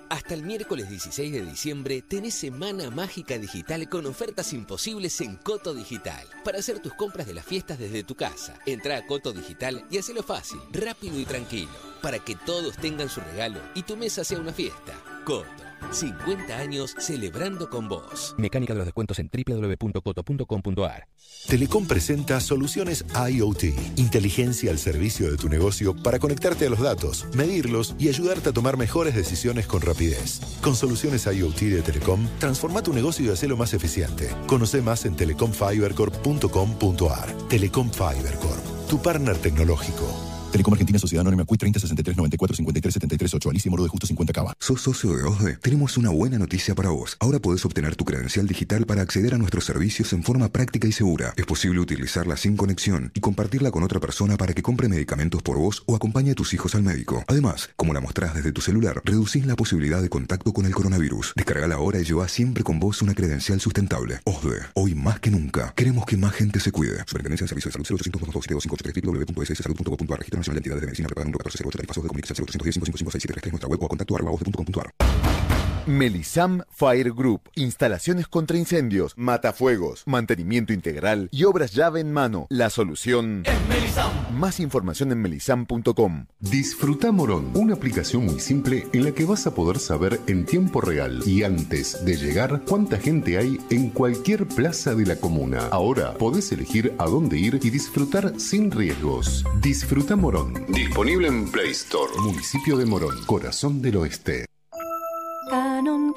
Hasta 0.10 0.34
el 0.34 0.44
miércoles 0.44 0.90
16 0.90 1.34
de 1.34 1.42
diciembre 1.46 2.02
tenés 2.02 2.34
Semana 2.34 2.90
Mágica 2.90 3.38
Digital 3.38 3.90
con 3.90 4.06
ofertas 4.06 4.54
imposibles 4.54 5.20
en 5.20 5.36
Coto 5.36 5.74
Digital. 5.74 6.26
Para 6.46 6.60
hacer 6.60 6.80
tus 6.80 6.94
compras 6.94 7.28
de 7.28 7.34
las 7.34 7.46
fiestas 7.46 7.78
desde 7.78 8.04
tu 8.04 8.16
casa. 8.16 8.58
Entra 8.66 8.98
a 8.98 9.06
Coto 9.06 9.34
Digital 9.34 9.86
y 9.92 9.98
hacelo 9.98 10.24
fácil, 10.24 10.60
rápido 10.72 11.20
y 11.20 11.26
tranquilo. 11.26 11.72
Para 12.02 12.20
que 12.20 12.36
todos 12.36 12.78
tengan 12.78 13.10
su 13.10 13.20
regalo 13.20 13.60
y 13.76 13.84
tu 13.84 13.98
mesa 13.98 14.24
sea 14.24 14.40
una 14.40 14.54
fiesta. 14.54 14.94
Coto. 15.26 15.67
50 15.92 16.58
años 16.58 16.96
celebrando 17.00 17.70
con 17.70 17.88
vos. 17.88 18.36
Mecánica 18.38 18.74
de 18.74 18.80
los 18.80 18.86
descuentos 18.86 19.20
en 19.20 19.30
www.coto.com.ar. 19.32 21.08
Telecom 21.48 21.88
presenta 21.88 22.42
soluciones 22.42 23.06
IoT, 23.30 23.64
inteligencia 23.96 24.72
al 24.72 24.80
servicio 24.80 25.32
de 25.32 25.38
tu 25.38 25.48
negocio 25.50 25.96
para 25.96 26.20
conectarte 26.20 26.68
a 26.68 26.70
los 26.70 26.80
datos, 26.80 27.26
medirlos 27.34 27.96
y 27.98 28.10
ayudarte 28.10 28.50
a 28.50 28.54
tomar 28.54 28.76
mejores 28.78 29.16
decisiones 29.16 29.66
con 29.68 29.82
rapidez. 29.82 30.42
Con 30.62 30.76
soluciones 30.76 31.26
IoT 31.26 31.62
de 31.62 31.82
Telecom, 31.82 32.28
transforma 32.40 32.84
tu 32.84 32.94
negocio 32.94 33.26
y 33.26 33.30
hacelo 33.30 33.56
más 33.58 33.74
eficiente. 33.74 34.30
Conoce 34.48 34.82
más 34.82 35.06
en 35.06 35.16
telecomfibercorp.com.ar. 35.16 37.48
Telecom 37.48 37.90
Fibercorp, 37.92 38.90
tu 38.90 39.02
partner 39.02 39.38
tecnológico. 39.38 40.37
Telecom 40.52 40.74
Argentina 40.74 40.98
Sociedad 40.98 41.22
Anónima 41.22 41.44
CUI 41.44 41.58
30 41.58 41.80
63 41.80 42.16
94 42.18 42.56
53 42.56 42.94
73 42.94 43.34
8. 43.34 43.50
Alicia 43.50 43.70
Moro 43.70 43.84
de 43.84 43.90
Justo 43.90 44.08
50 44.08 44.34
Cava. 44.34 44.54
¿Sos 44.60 44.82
socio 44.82 45.16
de 45.16 45.24
OSDE? 45.24 45.58
Tenemos 45.58 45.98
una 45.98 46.10
buena 46.10 46.38
noticia 46.38 46.74
para 46.74 46.90
vos. 46.90 47.18
Ahora 47.20 47.40
podés 47.40 47.66
obtener 47.66 47.96
tu 47.96 48.06
credencial 48.06 48.48
digital 48.48 48.86
para 48.86 49.02
acceder 49.02 49.34
a 49.34 49.38
nuestros 49.38 49.66
servicios 49.66 50.14
en 50.14 50.24
forma 50.24 50.48
práctica 50.50 50.88
y 50.88 50.94
segura. 50.94 51.34
Es 51.36 51.46
posible 51.46 51.82
utilizarla 51.82 52.38
sin 52.38 52.56
conexión 52.56 53.12
y 53.14 53.20
compartirla 53.20 53.72
con 53.72 53.84
otra 53.84 54.00
persona 54.00 54.38
para 54.38 54.54
que 54.54 54.62
compre 54.62 54.88
medicamentos 54.88 55.42
por 55.44 55.58
vos 55.58 55.84
o 55.86 55.96
acompañe 55.96 56.32
a 56.32 56.36
tus 56.36 56.54
hijos 56.54 56.76
al 56.76 56.84
médico. 56.84 57.26
Además, 57.28 57.70
como 57.76 57.94
la 57.94 58.00
mostrás 58.00 58.34
desde 58.34 58.54
tu 58.54 58.62
celular, 58.62 59.02
reducís 59.04 59.46
la 59.46 59.56
posibilidad 59.58 60.02
de 60.02 60.10
contacto 60.10 60.54
con 60.54 60.66
el 60.66 60.74
coronavirus. 60.74 61.34
Descargala 61.36 61.76
ahora 61.76 62.00
y 62.00 62.06
lleva 62.06 62.28
siempre 62.30 62.64
con 62.64 62.80
vos 62.80 63.02
una 63.02 63.14
credencial 63.14 63.60
sustentable. 63.60 64.22
OSDE. 64.24 64.62
Hoy 64.76 64.96
más 64.96 65.20
que 65.20 65.30
nunca, 65.30 65.74
queremos 65.76 66.06
que 66.06 66.16
más 66.16 66.32
gente 66.32 66.62
se 66.62 66.72
cuide. 66.72 67.00
Superintendencia 67.06 67.44
de 67.44 67.50
Servicios 67.50 67.74
de 67.74 67.84
Salud 67.84 68.00
0800 68.00 68.68
www.sssalud.gov.ar 69.04 70.37
Registro 70.38 70.54
Nacional 70.54 70.56
de 70.56 70.60
Entidades 70.60 70.82
de 70.82 70.88
Medicina 70.88 71.08
Preparado 71.08 71.30
1408 71.30 71.78
Tarifazos 71.78 72.04
de 72.04 72.08
Comunicación 72.08 72.36
0810 72.38 72.74
555 72.78 73.50
nuestra 73.52 73.70
web 73.70 73.82
o 73.82 73.86
a 73.86 73.90
contacto 73.90 74.16
arroba 74.16 75.57
Melisam 75.88 76.64
Fire 76.70 77.14
Group. 77.14 77.50
Instalaciones 77.56 78.28
contra 78.28 78.58
incendios, 78.58 79.14
matafuegos, 79.16 80.04
mantenimiento 80.06 80.74
integral 80.74 81.30
y 81.32 81.46
obras 81.46 81.72
llave 81.72 82.02
en 82.02 82.12
mano. 82.12 82.46
La 82.50 82.70
solución 82.70 83.44
es 83.46 83.68
Melisam. 83.70 84.12
Más 84.38 84.60
información 84.60 85.14
en 85.14 85.22
melisam.com. 85.22 86.26
Disfruta 86.42 87.14
Morón, 87.14 87.52
una 87.54 87.76
aplicación 87.76 88.26
muy 88.26 88.42
simple 88.42 88.86
en 88.92 89.06
la 89.06 89.14
que 89.14 89.24
vas 89.24 89.48
a 89.48 89.56
poder 89.56 89.80
saber 89.80 90.20
en 90.28 90.46
tiempo 90.46 90.82
real 90.82 91.22
y 91.26 91.44
antes 91.44 92.04
de 92.04 92.18
llegar 92.18 92.64
cuánta 92.68 92.98
gente 92.98 93.38
hay 93.38 93.58
en 93.70 93.90
cualquier 93.90 94.46
plaza 94.46 94.94
de 94.94 95.06
la 95.06 95.16
comuna. 95.16 95.68
Ahora 95.72 96.14
podés 96.16 96.52
elegir 96.52 96.94
a 96.98 97.06
dónde 97.06 97.38
ir 97.38 97.60
y 97.64 97.70
disfrutar 97.70 98.38
sin 98.40 98.72
riesgos. 98.72 99.46
Disfruta 99.62 100.18
Morón. 100.18 100.66
Disponible 100.68 101.30
en 101.30 101.50
Play 101.50 101.72
Store. 101.72 102.12
Municipio 102.22 102.76
de 102.76 102.86
Morón, 102.86 103.24
corazón 103.26 103.82
del 103.82 103.96
oeste. 103.98 104.47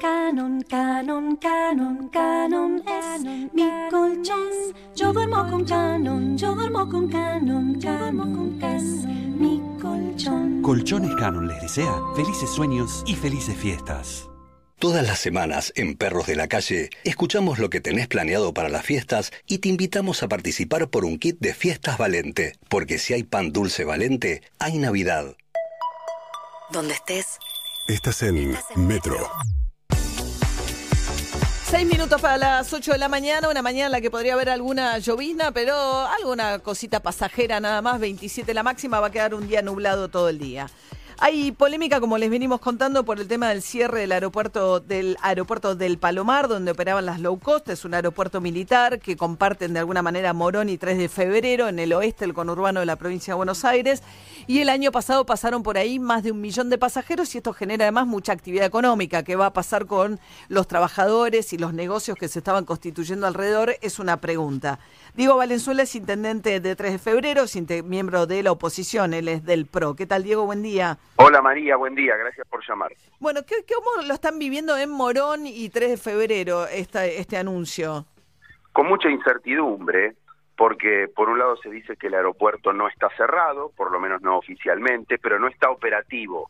Canon, 0.01 0.63
canon, 0.63 1.35
canon, 1.35 2.09
canon, 2.09 2.83
es 2.87 3.21
mi 3.53 3.69
colchón. 3.91 4.49
Yo 4.95 5.13
duermo 5.13 5.47
con 5.47 5.63
canon, 5.63 6.35
yo 6.35 6.55
duermo 6.55 6.89
con 6.89 7.07
canon, 7.07 7.79
canon 7.79 8.59
es 8.63 8.83
mi 9.05 9.61
colchón. 9.79 10.63
Colchones 10.63 11.13
Canon 11.17 11.47
les 11.47 11.61
desea 11.61 11.93
felices 12.15 12.49
sueños 12.49 13.03
y 13.05 13.13
felices 13.13 13.55
fiestas. 13.55 14.27
Todas 14.79 15.05
las 15.05 15.19
semanas 15.19 15.71
en 15.75 15.95
Perros 15.95 16.25
de 16.25 16.35
la 16.35 16.47
Calle 16.47 16.89
escuchamos 17.03 17.59
lo 17.59 17.69
que 17.69 17.79
tenés 17.79 18.07
planeado 18.07 18.55
para 18.55 18.69
las 18.69 18.83
fiestas 18.83 19.31
y 19.45 19.59
te 19.59 19.69
invitamos 19.69 20.23
a 20.23 20.27
participar 20.27 20.89
por 20.89 21.05
un 21.05 21.19
kit 21.19 21.37
de 21.39 21.53
fiestas 21.53 21.99
Valente, 21.99 22.55
porque 22.69 22.97
si 22.97 23.13
hay 23.13 23.21
pan 23.21 23.51
dulce 23.51 23.83
Valente, 23.83 24.41
hay 24.57 24.79
Navidad. 24.79 25.35
Donde 26.71 26.95
estés 26.95 27.37
Estás 27.87 28.23
en 28.23 28.57
Metro. 28.75 29.29
Seis 31.71 31.87
minutos 31.87 32.19
para 32.19 32.37
las 32.37 32.73
ocho 32.73 32.91
de 32.91 32.97
la 32.97 33.07
mañana, 33.07 33.47
una 33.47 33.61
mañana 33.61 33.85
en 33.85 33.91
la 33.93 34.01
que 34.01 34.11
podría 34.11 34.33
haber 34.33 34.49
alguna 34.49 34.97
llovizna, 34.97 35.53
pero 35.53 35.73
alguna 36.05 36.59
cosita 36.59 36.99
pasajera 36.99 37.61
nada 37.61 37.81
más, 37.81 37.97
27 38.01 38.53
la 38.53 38.61
máxima, 38.61 38.99
va 38.99 39.07
a 39.07 39.11
quedar 39.11 39.33
un 39.33 39.47
día 39.47 39.61
nublado 39.61 40.09
todo 40.09 40.27
el 40.27 40.37
día. 40.37 40.69
Hay 41.23 41.51
polémica, 41.51 41.99
como 41.99 42.17
les 42.17 42.31
venimos 42.31 42.59
contando, 42.61 43.05
por 43.05 43.19
el 43.19 43.27
tema 43.27 43.49
del 43.49 43.61
cierre 43.61 43.99
del 43.99 44.11
aeropuerto 44.11 44.79
del 44.79 45.17
aeropuerto 45.21 45.75
del 45.75 45.99
Palomar, 45.99 46.47
donde 46.47 46.71
operaban 46.71 47.05
las 47.05 47.19
low 47.19 47.37
cost. 47.37 47.69
Es 47.69 47.85
un 47.85 47.93
aeropuerto 47.93 48.41
militar 48.41 48.99
que 48.99 49.15
comparten 49.15 49.71
de 49.71 49.81
alguna 49.81 50.01
manera 50.01 50.33
Morón 50.33 50.67
y 50.67 50.79
3 50.79 50.97
de 50.97 51.09
febrero 51.09 51.67
en 51.67 51.77
el 51.77 51.93
oeste 51.93 52.25
del 52.25 52.33
conurbano 52.33 52.79
de 52.79 52.87
la 52.87 52.95
provincia 52.95 53.33
de 53.33 53.35
Buenos 53.35 53.65
Aires. 53.65 54.01
Y 54.47 54.61
el 54.61 54.69
año 54.69 54.91
pasado 54.91 55.23
pasaron 55.27 55.61
por 55.61 55.77
ahí 55.77 55.99
más 55.99 56.23
de 56.23 56.31
un 56.31 56.41
millón 56.41 56.71
de 56.71 56.79
pasajeros 56.79 57.35
y 57.35 57.37
esto 57.37 57.53
genera 57.53 57.85
además 57.85 58.07
mucha 58.07 58.33
actividad 58.33 58.65
económica. 58.65 59.21
¿Qué 59.21 59.35
va 59.35 59.45
a 59.45 59.53
pasar 59.53 59.85
con 59.85 60.19
los 60.47 60.67
trabajadores 60.67 61.53
y 61.53 61.59
los 61.59 61.75
negocios 61.75 62.17
que 62.17 62.29
se 62.29 62.39
estaban 62.39 62.65
constituyendo 62.65 63.27
alrededor? 63.27 63.75
Es 63.81 63.99
una 63.99 64.19
pregunta. 64.21 64.79
Diego 65.13 65.35
Valenzuela 65.35 65.83
es 65.83 65.93
intendente 65.93 66.59
de 66.59 66.75
3 66.75 66.93
de 66.93 66.97
febrero, 66.97 67.45
miembro 67.85 68.25
de 68.25 68.41
la 68.41 68.51
oposición, 68.53 69.13
él 69.13 69.27
es 69.27 69.45
del 69.45 69.67
PRO. 69.67 69.95
¿Qué 69.95 70.07
tal, 70.07 70.23
Diego? 70.23 70.47
Buen 70.47 70.63
día. 70.63 70.97
Hola 71.17 71.41
María, 71.41 71.75
buen 71.75 71.95
día, 71.95 72.15
gracias 72.17 72.47
por 72.47 72.67
llamar. 72.67 72.91
Bueno, 73.19 73.41
¿qué, 73.45 73.55
¿cómo 73.73 74.07
lo 74.07 74.13
están 74.13 74.39
viviendo 74.39 74.75
en 74.77 74.89
Morón 74.89 75.45
y 75.45 75.69
3 75.69 75.91
de 75.91 75.97
febrero 75.97 76.65
esta, 76.65 77.05
este 77.05 77.37
anuncio? 77.37 78.05
Con 78.73 78.87
mucha 78.87 79.09
incertidumbre, 79.09 80.15
porque 80.57 81.07
por 81.15 81.29
un 81.29 81.39
lado 81.39 81.57
se 81.57 81.69
dice 81.69 81.95
que 81.97 82.07
el 82.07 82.15
aeropuerto 82.15 82.73
no 82.73 82.87
está 82.87 83.09
cerrado, 83.17 83.71
por 83.75 83.91
lo 83.91 83.99
menos 83.99 84.21
no 84.21 84.37
oficialmente, 84.37 85.17
pero 85.17 85.39
no 85.39 85.47
está 85.47 85.69
operativo. 85.69 86.49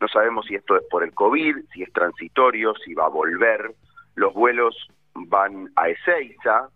No 0.00 0.08
sabemos 0.08 0.46
si 0.46 0.54
esto 0.54 0.76
es 0.76 0.84
por 0.90 1.02
el 1.02 1.12
COVID, 1.12 1.56
si 1.72 1.82
es 1.82 1.92
transitorio, 1.92 2.74
si 2.84 2.94
va 2.94 3.06
a 3.06 3.10
volver. 3.10 3.74
Los 4.14 4.32
vuelos 4.32 4.76
van 5.14 5.70
a 5.76 5.88
Ezeiza, 5.88 6.68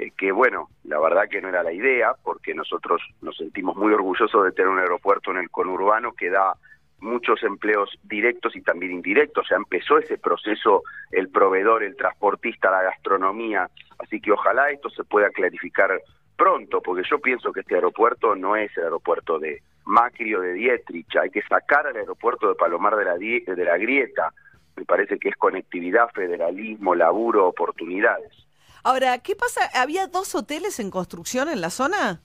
eh, 0.00 0.12
que 0.16 0.30
bueno, 0.30 0.68
la 0.84 1.00
verdad 1.00 1.28
que 1.28 1.40
no 1.40 1.48
era 1.48 1.64
la 1.64 1.72
idea, 1.72 2.12
porque 2.22 2.54
nosotros 2.54 3.02
nos 3.20 3.36
sentimos 3.36 3.74
muy 3.76 3.92
orgullosos 3.92 4.44
de 4.44 4.52
tener 4.52 4.70
un 4.70 4.78
aeropuerto 4.78 5.32
en 5.32 5.38
el 5.38 5.50
conurbano 5.50 6.12
que 6.12 6.30
da 6.30 6.54
muchos 7.00 7.42
empleos 7.42 7.90
directos 8.04 8.54
y 8.54 8.62
también 8.62 8.92
indirectos. 8.92 9.48
Ya 9.50 9.56
empezó 9.56 9.98
ese 9.98 10.16
proceso 10.16 10.84
el 11.10 11.30
proveedor, 11.30 11.82
el 11.82 11.96
transportista, 11.96 12.70
la 12.70 12.82
gastronomía. 12.82 13.68
Así 13.98 14.20
que 14.20 14.30
ojalá 14.30 14.70
esto 14.70 14.88
se 14.90 15.02
pueda 15.02 15.30
clarificar 15.30 15.90
pronto, 16.36 16.80
porque 16.80 17.02
yo 17.10 17.18
pienso 17.18 17.52
que 17.52 17.60
este 17.60 17.74
aeropuerto 17.74 18.36
no 18.36 18.54
es 18.54 18.70
el 18.76 18.84
aeropuerto 18.84 19.40
de 19.40 19.62
Macri 19.84 20.32
o 20.36 20.40
de 20.40 20.52
Dietrich. 20.52 21.16
Hay 21.16 21.30
que 21.30 21.42
sacar 21.42 21.88
al 21.88 21.96
aeropuerto 21.96 22.48
de 22.48 22.54
Palomar 22.54 22.94
de 22.94 23.04
la, 23.04 23.16
de 23.16 23.64
la 23.64 23.76
Grieta. 23.78 24.32
Me 24.76 24.84
parece 24.84 25.18
que 25.18 25.30
es 25.30 25.36
conectividad, 25.36 26.08
federalismo, 26.14 26.94
laburo, 26.94 27.48
oportunidades. 27.48 28.47
Ahora, 28.88 29.18
¿qué 29.18 29.36
pasa? 29.36 29.68
¿Había 29.74 30.06
dos 30.06 30.34
hoteles 30.34 30.80
en 30.80 30.90
construcción 30.90 31.50
en 31.50 31.60
la 31.60 31.68
zona? 31.68 32.22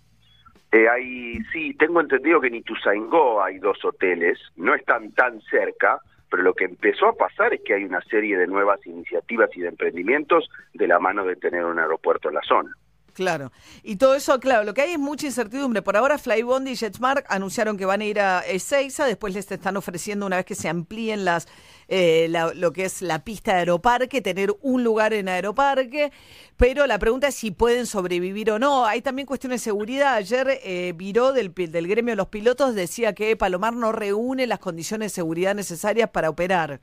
Eh, 0.72 0.88
hay, 0.88 1.38
sí, 1.52 1.74
tengo 1.74 2.00
entendido 2.00 2.40
que 2.40 2.48
en 2.48 2.56
Ituzaingó 2.56 3.44
hay 3.44 3.60
dos 3.60 3.84
hoteles, 3.84 4.40
no 4.56 4.74
están 4.74 5.12
tan 5.12 5.42
cerca, 5.42 6.00
pero 6.32 6.42
lo 6.42 6.54
que 6.54 6.64
empezó 6.64 7.10
a 7.10 7.18
pasar 7.18 7.54
es 7.54 7.60
que 7.66 7.74
hay 7.74 7.84
una 7.84 8.00
serie 8.04 8.38
de 8.38 8.48
nuevas 8.48 8.80
iniciativas 8.88 9.50
y 9.58 9.60
de 9.60 9.68
emprendimientos 9.68 10.50
de 10.74 10.88
la 10.88 11.00
mano 11.00 11.26
de 11.26 11.36
tener 11.36 11.66
un 11.66 11.80
aeropuerto 11.80 12.30
en 12.30 12.36
la 12.36 12.42
zona. 12.48 12.74
Claro. 13.14 13.52
Y 13.84 13.98
todo 13.98 14.16
eso, 14.16 14.40
claro, 14.40 14.64
lo 14.64 14.74
que 14.74 14.82
hay 14.82 14.94
es 14.94 15.00
mucha 15.00 15.28
incertidumbre. 15.28 15.82
Por 15.82 15.96
ahora, 15.96 16.18
Flybond 16.18 16.68
y 16.68 16.76
JetSmart 16.76 17.26
anunciaron 17.30 17.78
que 17.78 17.86
van 17.86 18.02
a 18.02 18.06
ir 18.06 18.20
a 18.20 18.42
Ezeiza, 18.42 19.06
después 19.06 19.34
les 19.34 19.50
están 19.52 19.78
ofreciendo, 19.78 20.26
una 20.26 20.38
vez 20.38 20.46
que 20.46 20.56
se 20.56 20.68
amplíen 20.68 21.24
las 21.26 21.48
eh, 21.88 22.28
lo 22.56 22.74
que 22.74 22.86
es 22.86 23.02
la 23.02 23.24
pista 23.24 23.54
de 23.54 23.60
Aeroparque, 23.60 24.22
tener 24.22 24.56
un 24.62 24.84
lugar 24.84 25.14
en 25.14 25.30
Aeroparque, 25.30 26.12
pero 26.58 26.88
la 26.88 26.98
pregunta 26.98 27.28
es 27.28 27.36
si 27.36 27.52
pueden 27.52 27.86
sobrevivir 27.86 28.52
o 28.52 28.60
no. 28.60 28.86
Hay 28.86 29.02
también 29.02 29.26
cuestiones 29.26 29.62
de 29.62 29.66
seguridad. 29.66 30.16
Ayer 30.16 30.60
eh, 30.64 30.94
Viró 30.96 31.34
del, 31.34 31.54
del 31.54 31.88
gremio 31.88 32.14
de 32.14 32.16
los 32.16 32.30
pilotos 32.30 32.74
decía 32.76 33.14
que 33.14 33.36
Palomar 33.36 33.74
no 33.74 33.92
reúne 33.92 34.48
las 34.48 34.60
condiciones 34.60 35.12
de 35.12 35.16
seguridad 35.16 35.56
necesarias 35.56 36.10
para 36.10 36.30
operar. 36.30 36.80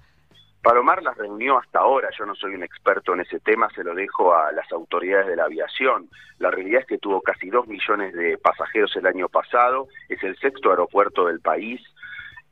Palomar 0.63 1.03
las 1.03 1.17
reunió 1.17 1.59
hasta 1.59 1.79
ahora, 1.79 2.11
yo 2.19 2.27
no 2.27 2.35
soy 2.35 2.55
un 2.55 2.63
experto 2.63 3.15
en 3.15 3.21
ese 3.21 3.41
tema, 3.41 3.71
se 3.71 3.83
lo 3.83 3.95
dejo 3.95 4.35
a 4.35 4.53
las 4.53 4.71
autoridades 4.73 5.27
de 5.29 5.37
la 5.37 5.45
aviación. 5.45 6.11
La 6.39 6.51
realidad 6.51 6.83
es 6.83 6.87
que 6.87 6.99
tuvo 6.99 7.23
casi 7.23 7.49
dos 7.49 7.67
millones 7.67 8.13
de 8.13 8.37
pasajeros 8.37 8.95
el 8.97 9.07
año 9.07 9.31
pasado, 9.31 9.89
es 10.11 10.23
el 10.23 10.37
sexto 10.37 10.71
aeropuerto 10.71 11.27
del 11.27 11.41
país. 11.41 11.81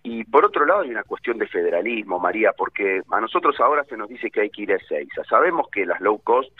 Y 0.03 0.25
por 0.25 0.47
otro 0.47 0.65
lado 0.65 0.81
hay 0.83 0.91
una 0.91 1.03
cuestión 1.03 1.37
de 1.37 1.49
federalismo, 1.49 2.19
María, 2.19 2.53
porque 2.57 3.03
a 3.11 3.21
nosotros 3.21 3.61
ahora 3.61 3.85
se 3.85 3.99
nos 3.99 4.09
dice 4.09 4.31
que 4.31 4.41
hay 4.41 4.51
que 4.51 4.63
ir 4.63 4.73
a 4.73 4.77
Ezeiza. 4.77 5.25
Sabemos 5.25 5.69
que 5.71 5.85
las 5.85 6.01
low 6.01 6.19
cost, 6.21 6.53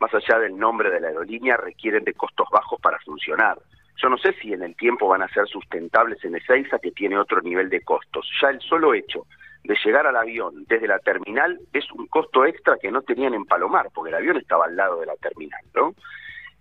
más 0.00 0.14
allá 0.14 0.38
del 0.38 0.56
nombre 0.56 0.90
de 0.90 1.00
la 1.00 1.08
aerolínea, 1.08 1.58
requieren 1.58 2.04
de 2.04 2.14
costos 2.14 2.48
bajos 2.50 2.80
para 2.80 2.98
funcionar. 3.00 3.58
Yo 4.02 4.08
no 4.08 4.16
sé 4.16 4.32
si 4.40 4.54
en 4.54 4.62
el 4.62 4.74
tiempo 4.74 5.08
van 5.08 5.22
a 5.22 5.28
ser 5.28 5.46
sustentables 5.48 6.24
en 6.24 6.36
Ezeiza, 6.36 6.78
que 6.78 6.92
tiene 6.92 7.18
otro 7.18 7.42
nivel 7.42 7.68
de 7.68 7.82
costos. 7.82 8.26
Ya 8.40 8.48
el 8.48 8.60
solo 8.62 8.94
hecho 8.94 9.26
de 9.64 9.76
llegar 9.82 10.06
al 10.06 10.16
avión 10.16 10.64
desde 10.68 10.86
la 10.86 10.98
terminal 10.98 11.58
es 11.72 11.90
un 11.92 12.06
costo 12.06 12.44
extra 12.44 12.76
que 12.80 12.90
no 12.90 13.02
tenían 13.02 13.34
en 13.34 13.46
Palomar, 13.46 13.88
porque 13.92 14.10
el 14.10 14.16
avión 14.16 14.36
estaba 14.36 14.66
al 14.66 14.76
lado 14.76 15.00
de 15.00 15.06
la 15.06 15.16
terminal, 15.16 15.62
¿no? 15.74 15.94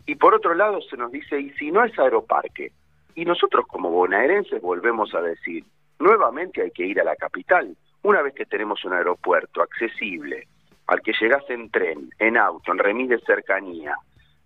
Y 0.06 0.16
por 0.16 0.34
otro 0.34 0.54
lado 0.54 0.82
se 0.82 0.98
nos 0.98 1.12
dice, 1.12 1.40
¿y 1.40 1.52
si 1.52 1.72
no 1.72 1.84
es 1.84 1.98
aeroparque? 2.00 2.72
Y 3.16 3.26
nosotros 3.26 3.66
como 3.68 3.92
bonaerenses 3.92 4.62
volvemos 4.62 5.14
a 5.14 5.22
decir, 5.22 5.64
nuevamente 6.00 6.62
hay 6.62 6.72
que 6.72 6.86
ir 6.86 7.00
a 7.00 7.04
la 7.04 7.16
capital. 7.16 7.76
Una 8.02 8.22
vez 8.22 8.34
que 8.34 8.46
tenemos 8.46 8.84
un 8.86 8.94
aeropuerto 8.94 9.62
accesible, 9.62 10.48
al 10.88 11.02
que 11.02 11.14
llegas 11.20 11.44
en 11.50 11.70
tren, 11.70 12.10
en 12.20 12.38
auto, 12.38 12.72
en 12.72 12.80
remis 12.80 13.10
de 13.10 13.20
cercanía, 13.20 13.96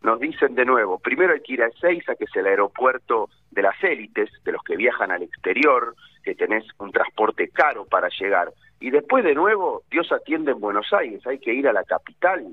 nos 0.01 0.19
dicen 0.19 0.55
de 0.55 0.65
nuevo, 0.65 0.99
primero 0.99 1.33
hay 1.33 1.41
que 1.41 1.53
ir 1.53 1.63
a 1.63 1.67
Ezeiza, 1.67 2.15
que 2.15 2.25
es 2.25 2.35
el 2.35 2.47
aeropuerto 2.47 3.29
de 3.51 3.61
las 3.61 3.83
élites, 3.83 4.29
de 4.43 4.51
los 4.51 4.63
que 4.63 4.75
viajan 4.75 5.11
al 5.11 5.23
exterior, 5.23 5.95
que 6.23 6.35
tenés 6.35 6.65
un 6.79 6.91
transporte 6.91 7.49
caro 7.49 7.85
para 7.85 8.09
llegar. 8.09 8.51
Y 8.79 8.91
después 8.91 9.23
de 9.23 9.33
nuevo, 9.33 9.83
Dios 9.89 10.11
atiende 10.11 10.51
en 10.51 10.59
Buenos 10.59 10.93
Aires, 10.93 11.25
hay 11.25 11.39
que 11.39 11.53
ir 11.53 11.67
a 11.67 11.73
la 11.73 11.83
capital. 11.83 12.45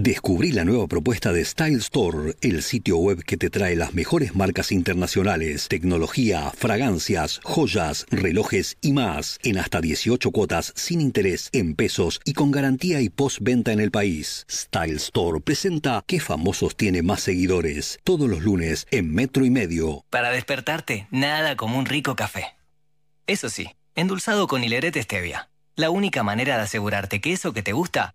Descubrí 0.00 0.52
la 0.52 0.64
nueva 0.64 0.86
propuesta 0.86 1.32
de 1.32 1.44
Style 1.44 1.78
Store, 1.78 2.36
el 2.40 2.62
sitio 2.62 2.98
web 2.98 3.24
que 3.24 3.36
te 3.36 3.50
trae 3.50 3.74
las 3.74 3.94
mejores 3.94 4.36
marcas 4.36 4.70
internacionales, 4.70 5.66
tecnología, 5.66 6.52
fragancias, 6.56 7.40
joyas, 7.42 8.06
relojes 8.08 8.76
y 8.80 8.92
más, 8.92 9.40
en 9.42 9.58
hasta 9.58 9.80
18 9.80 10.30
cuotas 10.30 10.72
sin 10.76 11.00
interés 11.00 11.48
en 11.52 11.74
pesos 11.74 12.20
y 12.24 12.34
con 12.34 12.52
garantía 12.52 13.00
y 13.00 13.08
postventa 13.08 13.72
en 13.72 13.80
el 13.80 13.90
país. 13.90 14.46
Style 14.48 14.94
Store 14.98 15.40
presenta 15.40 16.04
¿Qué 16.06 16.20
famosos 16.20 16.76
tiene 16.76 17.02
más 17.02 17.22
seguidores? 17.22 17.98
Todos 18.04 18.30
los 18.30 18.44
lunes 18.44 18.86
en 18.92 19.12
Metro 19.12 19.44
y 19.44 19.50
Medio. 19.50 20.04
Para 20.10 20.30
despertarte, 20.30 21.08
nada 21.10 21.56
como 21.56 21.76
un 21.76 21.86
rico 21.86 22.14
café. 22.14 22.54
Eso 23.26 23.50
sí, 23.50 23.74
endulzado 23.96 24.46
con 24.46 24.62
hilerete 24.62 25.02
stevia. 25.02 25.50
La 25.74 25.90
única 25.90 26.22
manera 26.22 26.56
de 26.56 26.62
asegurarte 26.62 27.20
que 27.20 27.32
eso 27.32 27.52
que 27.52 27.64
te 27.64 27.72
gusta 27.72 28.14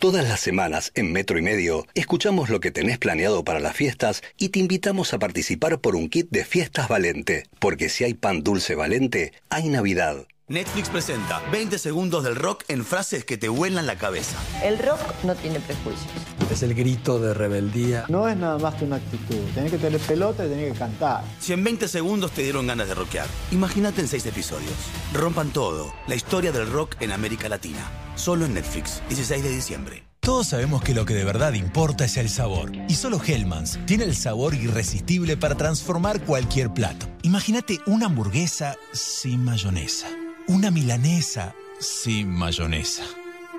Todas 0.00 0.28
las 0.28 0.38
semanas 0.38 0.92
en 0.94 1.10
Metro 1.10 1.40
y 1.40 1.42
Medio 1.42 1.84
escuchamos 1.94 2.50
lo 2.50 2.60
que 2.60 2.70
tenés 2.70 2.98
planeado 2.98 3.42
para 3.42 3.58
las 3.58 3.74
fiestas 3.74 4.22
y 4.36 4.50
te 4.50 4.60
invitamos 4.60 5.12
a 5.12 5.18
participar 5.18 5.80
por 5.80 5.96
un 5.96 6.08
kit 6.08 6.28
de 6.30 6.44
fiestas 6.44 6.86
Valente, 6.86 7.48
porque 7.58 7.88
si 7.88 8.04
hay 8.04 8.14
pan 8.14 8.44
dulce 8.44 8.76
Valente, 8.76 9.32
hay 9.50 9.68
Navidad. 9.68 10.28
Netflix 10.48 10.88
presenta 10.88 11.42
20 11.52 11.78
segundos 11.78 12.24
del 12.24 12.34
rock 12.34 12.64
en 12.68 12.82
frases 12.82 13.22
que 13.26 13.36
te 13.36 13.50
vuelan 13.50 13.86
la 13.86 13.96
cabeza. 13.96 14.38
El 14.64 14.78
rock 14.78 14.98
no 15.22 15.34
tiene 15.34 15.60
prejuicios. 15.60 16.10
Es 16.50 16.62
el 16.62 16.74
grito 16.74 17.18
de 17.18 17.34
rebeldía. 17.34 18.06
No 18.08 18.26
es 18.26 18.34
nada 18.34 18.56
más 18.56 18.74
que 18.76 18.86
una 18.86 18.96
actitud. 18.96 19.36
Tenés 19.54 19.72
que 19.72 19.76
tener 19.76 20.00
pelota 20.00 20.46
y 20.46 20.48
tenés 20.48 20.72
que 20.72 20.78
cantar. 20.78 21.22
Si 21.38 21.52
en 21.52 21.62
20 21.62 21.86
segundos 21.86 22.30
te 22.30 22.42
dieron 22.44 22.66
ganas 22.66 22.88
de 22.88 22.94
rockear, 22.94 23.26
imagínate 23.50 24.00
en 24.00 24.08
6 24.08 24.24
episodios. 24.24 24.72
Rompan 25.12 25.50
todo. 25.50 25.92
La 26.06 26.14
historia 26.14 26.50
del 26.50 26.70
rock 26.70 26.96
en 27.00 27.12
América 27.12 27.50
Latina. 27.50 27.86
Solo 28.14 28.46
en 28.46 28.54
Netflix. 28.54 29.02
16 29.08 29.42
de 29.42 29.50
diciembre. 29.50 30.04
Todos 30.20 30.48
sabemos 30.48 30.82
que 30.82 30.94
lo 30.94 31.04
que 31.04 31.12
de 31.12 31.24
verdad 31.24 31.52
importa 31.52 32.06
es 32.06 32.16
el 32.16 32.30
sabor. 32.30 32.72
Y 32.88 32.94
solo 32.94 33.20
Hellmann's 33.22 33.78
tiene 33.84 34.04
el 34.04 34.16
sabor 34.16 34.54
irresistible 34.54 35.36
para 35.36 35.56
transformar 35.56 36.22
cualquier 36.22 36.72
plato. 36.72 37.06
Imagínate 37.20 37.80
una 37.86 38.06
hamburguesa 38.06 38.76
sin 38.92 39.44
mayonesa. 39.44 40.06
Una 40.48 40.70
milanesa 40.70 41.54
sin 41.78 42.30
mayonesa. 42.30 43.02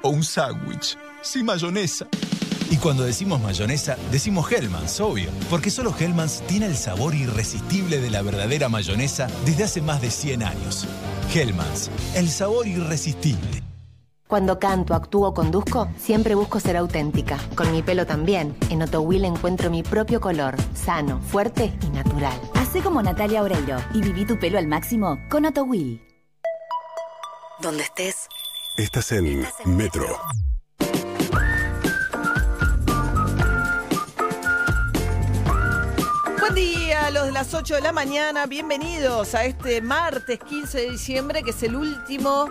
O 0.02 0.10
un 0.10 0.24
sándwich 0.24 0.98
sin 1.22 1.46
mayonesa. 1.46 2.08
Y 2.72 2.78
cuando 2.78 3.04
decimos 3.04 3.40
mayonesa, 3.40 3.96
decimos 4.12 4.52
Hellmann's, 4.52 5.00
obvio, 5.00 5.30
porque 5.52 5.70
solo 5.70 5.94
Hellmann's 5.96 6.42
tiene 6.48 6.66
el 6.66 6.76
sabor 6.76 7.14
irresistible 7.14 8.02
de 8.02 8.10
la 8.10 8.24
verdadera 8.24 8.70
mayonesa 8.70 9.28
desde 9.46 9.66
hace 9.66 9.82
más 9.84 10.02
de 10.02 10.10
100 10.10 10.42
años. 10.42 10.88
Hellmann's, 11.32 11.92
el 12.16 12.28
sabor 12.28 12.68
irresistible. 12.68 13.62
Cuando 14.28 14.58
canto, 14.58 14.96
actúo 14.96 15.28
o 15.28 15.34
conduzco, 15.36 15.90
siempre 15.96 16.34
busco 16.34 16.60
ser 16.60 16.76
auténtica. 16.76 17.38
Con 17.54 17.72
mi 17.72 17.84
pelo 17.84 18.08
también. 18.08 18.58
En 18.72 18.82
Otto 18.82 19.02
Will 19.02 19.26
encuentro 19.26 19.70
mi 19.70 19.84
propio 19.84 20.20
color, 20.20 20.56
sano, 20.74 21.22
fuerte 21.22 21.72
y 21.86 21.90
natural. 21.92 22.40
Hacé 22.56 22.82
como 22.82 23.04
Natalia 23.04 23.44
Oreiro 23.44 23.78
y 23.94 24.02
viví 24.02 24.26
tu 24.26 24.40
pelo 24.40 24.58
al 24.58 24.66
máximo 24.66 25.20
con 25.30 25.46
Otto 25.46 25.66
Will. 25.66 26.09
Donde 27.62 27.84
estés. 27.84 28.30
Estás 28.78 29.12
en 29.12 29.46
Metro. 29.66 30.18
Buen 36.40 36.56
día, 36.56 37.12
los 37.12 37.26
de 37.26 37.32
las 37.34 37.54
8 37.54 37.76
de 37.76 37.82
la 37.82 37.92
mañana. 37.92 38.46
Bienvenidos 38.46 39.36
a 39.36 39.44
este 39.44 39.82
martes 39.82 40.40
15 40.40 40.78
de 40.78 40.92
diciembre, 40.92 41.44
que 41.44 41.50
es 41.50 41.62
el 41.64 41.76
último, 41.76 42.50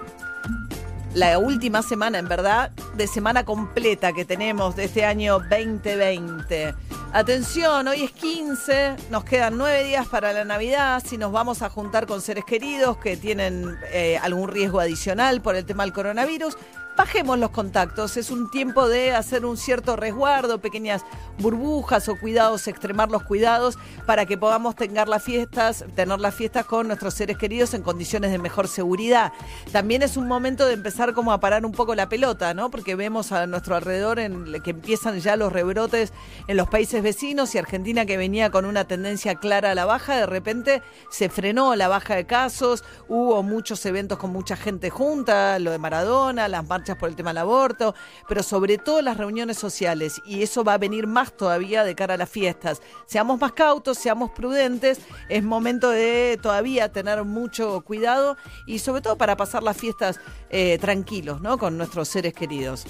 la 1.15 1.39
última 1.39 1.83
semana, 1.83 2.19
en 2.19 2.29
verdad, 2.29 2.71
de 2.95 3.07
semana 3.07 3.47
completa 3.47 4.13
que 4.13 4.27
tenemos 4.27 4.77
de 4.77 4.85
este 4.85 5.07
año 5.07 5.39
2020. 5.39 6.75
Atención, 7.11 7.89
hoy 7.89 8.03
es 8.03 8.13
15, 8.13 8.97
nos 9.11 9.25
quedan 9.25 9.57
9 9.57 9.85
días 9.85 10.07
para 10.09 10.31
la 10.35 10.45
Navidad. 10.45 11.03
Si 11.05 11.17
nos 11.17 11.33
vamos 11.33 11.63
a 11.63 11.71
juntar 11.71 12.07
con 12.07 12.21
seres 12.21 12.45
queridos 12.45 12.99
que 12.99 13.17
tienen 13.17 13.79
eh, 13.91 14.19
algún 14.19 14.51
riesgo 14.51 14.79
adicional 14.79 15.41
por 15.41 15.57
el 15.57 15.65
tema 15.65 15.85
del 15.85 15.95
coronavirus, 15.95 16.59
bajemos 16.99 17.39
los 17.39 17.51
contactos. 17.51 18.17
Es 18.17 18.29
un 18.29 18.51
tiempo 18.51 18.89
de 18.89 19.13
hacer 19.13 19.47
un 19.47 19.57
cierto 19.57 19.95
resguardo, 19.95 20.59
pequeñas 20.59 21.05
burbujas 21.39 22.09
o 22.09 22.19
cuidados, 22.19 22.67
extremar 22.67 23.09
los 23.09 23.23
cuidados 23.23 23.79
para 24.05 24.27
que 24.27 24.37
podamos 24.37 24.75
tener 24.75 25.07
las 25.07 25.23
fiestas, 25.23 25.85
tener 25.95 26.19
las 26.19 26.35
fiestas 26.35 26.67
con 26.67 26.89
nuestros 26.89 27.15
seres 27.15 27.39
queridos 27.39 27.73
en 27.75 27.83
condiciones 27.83 28.33
de 28.33 28.39
mejor 28.39 28.67
seguridad. 28.67 29.33
También 29.71 30.03
es 30.03 30.17
un 30.17 30.27
momento 30.27 30.67
de 30.67 30.75
empezar 30.75 31.15
como 31.15 31.33
a 31.33 31.39
parar 31.39 31.65
un 31.65 31.71
poco 31.71 31.95
la 31.95 32.09
pelota, 32.09 32.53
¿no? 32.53 32.69
Porque 32.69 32.97
vemos 32.97 33.31
a 33.31 33.47
nuestro 33.47 33.77
alrededor 33.77 34.19
en 34.19 34.61
que 34.61 34.71
empiezan 34.71 35.21
ya 35.21 35.37
los 35.37 35.53
rebrotes 35.53 36.13
en 36.49 36.57
los 36.57 36.69
países 36.69 37.01
vecinos 37.01 37.55
y 37.55 37.59
Argentina 37.59 38.07
que 38.07 38.17
venía 38.17 38.51
con 38.51 38.65
una 38.65 38.89
tendencia 38.89 39.37
clara 39.37 39.71
a 39.71 39.75
la 39.77 39.85
baja, 39.85 40.17
de 40.17 40.27
repente 40.27 40.83
se 41.11 41.29
frenó 41.29 41.77
la 41.77 41.87
baja 41.87 42.17
de 42.17 42.27
casos, 42.27 42.83
hubo 43.07 43.41
muchos 43.45 43.87
eventos 43.87 44.19
con 44.19 44.33
mucha 44.33 44.57
gente 44.57 44.91
junta, 44.91 45.61
lo 45.61 45.71
de 45.71 45.79
Maradona, 45.79 46.49
las 46.49 46.67
marchas 46.67 46.88
por 46.97 47.09
el 47.09 47.17
tema 47.17 47.31
del 47.31 47.39
aborto, 47.39 47.95
pero 48.29 48.43
sobre 48.43 48.79
todo 48.79 49.03
las 49.03 49.17
reuniones 49.17 49.59
sociales 49.59 50.21
y 50.25 50.43
eso 50.43 50.65
va 50.65 50.75
a 50.75 50.79
venir 50.79 51.07
más 51.07 51.37
todavía 51.37 51.85
de 51.85 51.95
cara 51.95 52.15
a 52.15 52.17
las 52.17 52.31
fiestas. 52.31 52.81
Seamos 53.07 53.41
más 53.41 53.53
cautos, 53.53 53.99
seamos 53.99 54.31
prudentes, 54.31 55.01
es 55.29 55.43
momento 55.43 55.91
de 55.91 56.39
todavía 56.43 56.91
tener 56.93 57.25
mucho 57.25 57.81
cuidado 57.83 58.37
y 58.67 58.79
sobre 58.79 59.03
todo 59.03 59.17
para 59.17 59.37
pasar 59.37 59.63
las 59.63 59.77
fiestas 59.77 60.21
eh, 60.51 60.79
tranquilos, 60.81 61.41
¿no? 61.41 61.59
Con 61.59 61.77
nuestros 61.77 62.09
seres 62.09 62.33
queridos. 62.33 62.87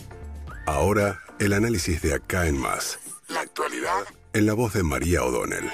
Ahora, 0.66 1.18
el 1.38 1.52
análisis 1.52 2.02
de 2.02 2.14
acá 2.14 2.46
en 2.46 2.58
más. 2.58 2.98
La 3.28 3.40
actualidad 3.40 4.04
en 4.32 4.46
la 4.46 4.54
voz 4.54 4.74
de 4.74 4.82
María 4.82 5.24
O'Donnell. 5.24 5.68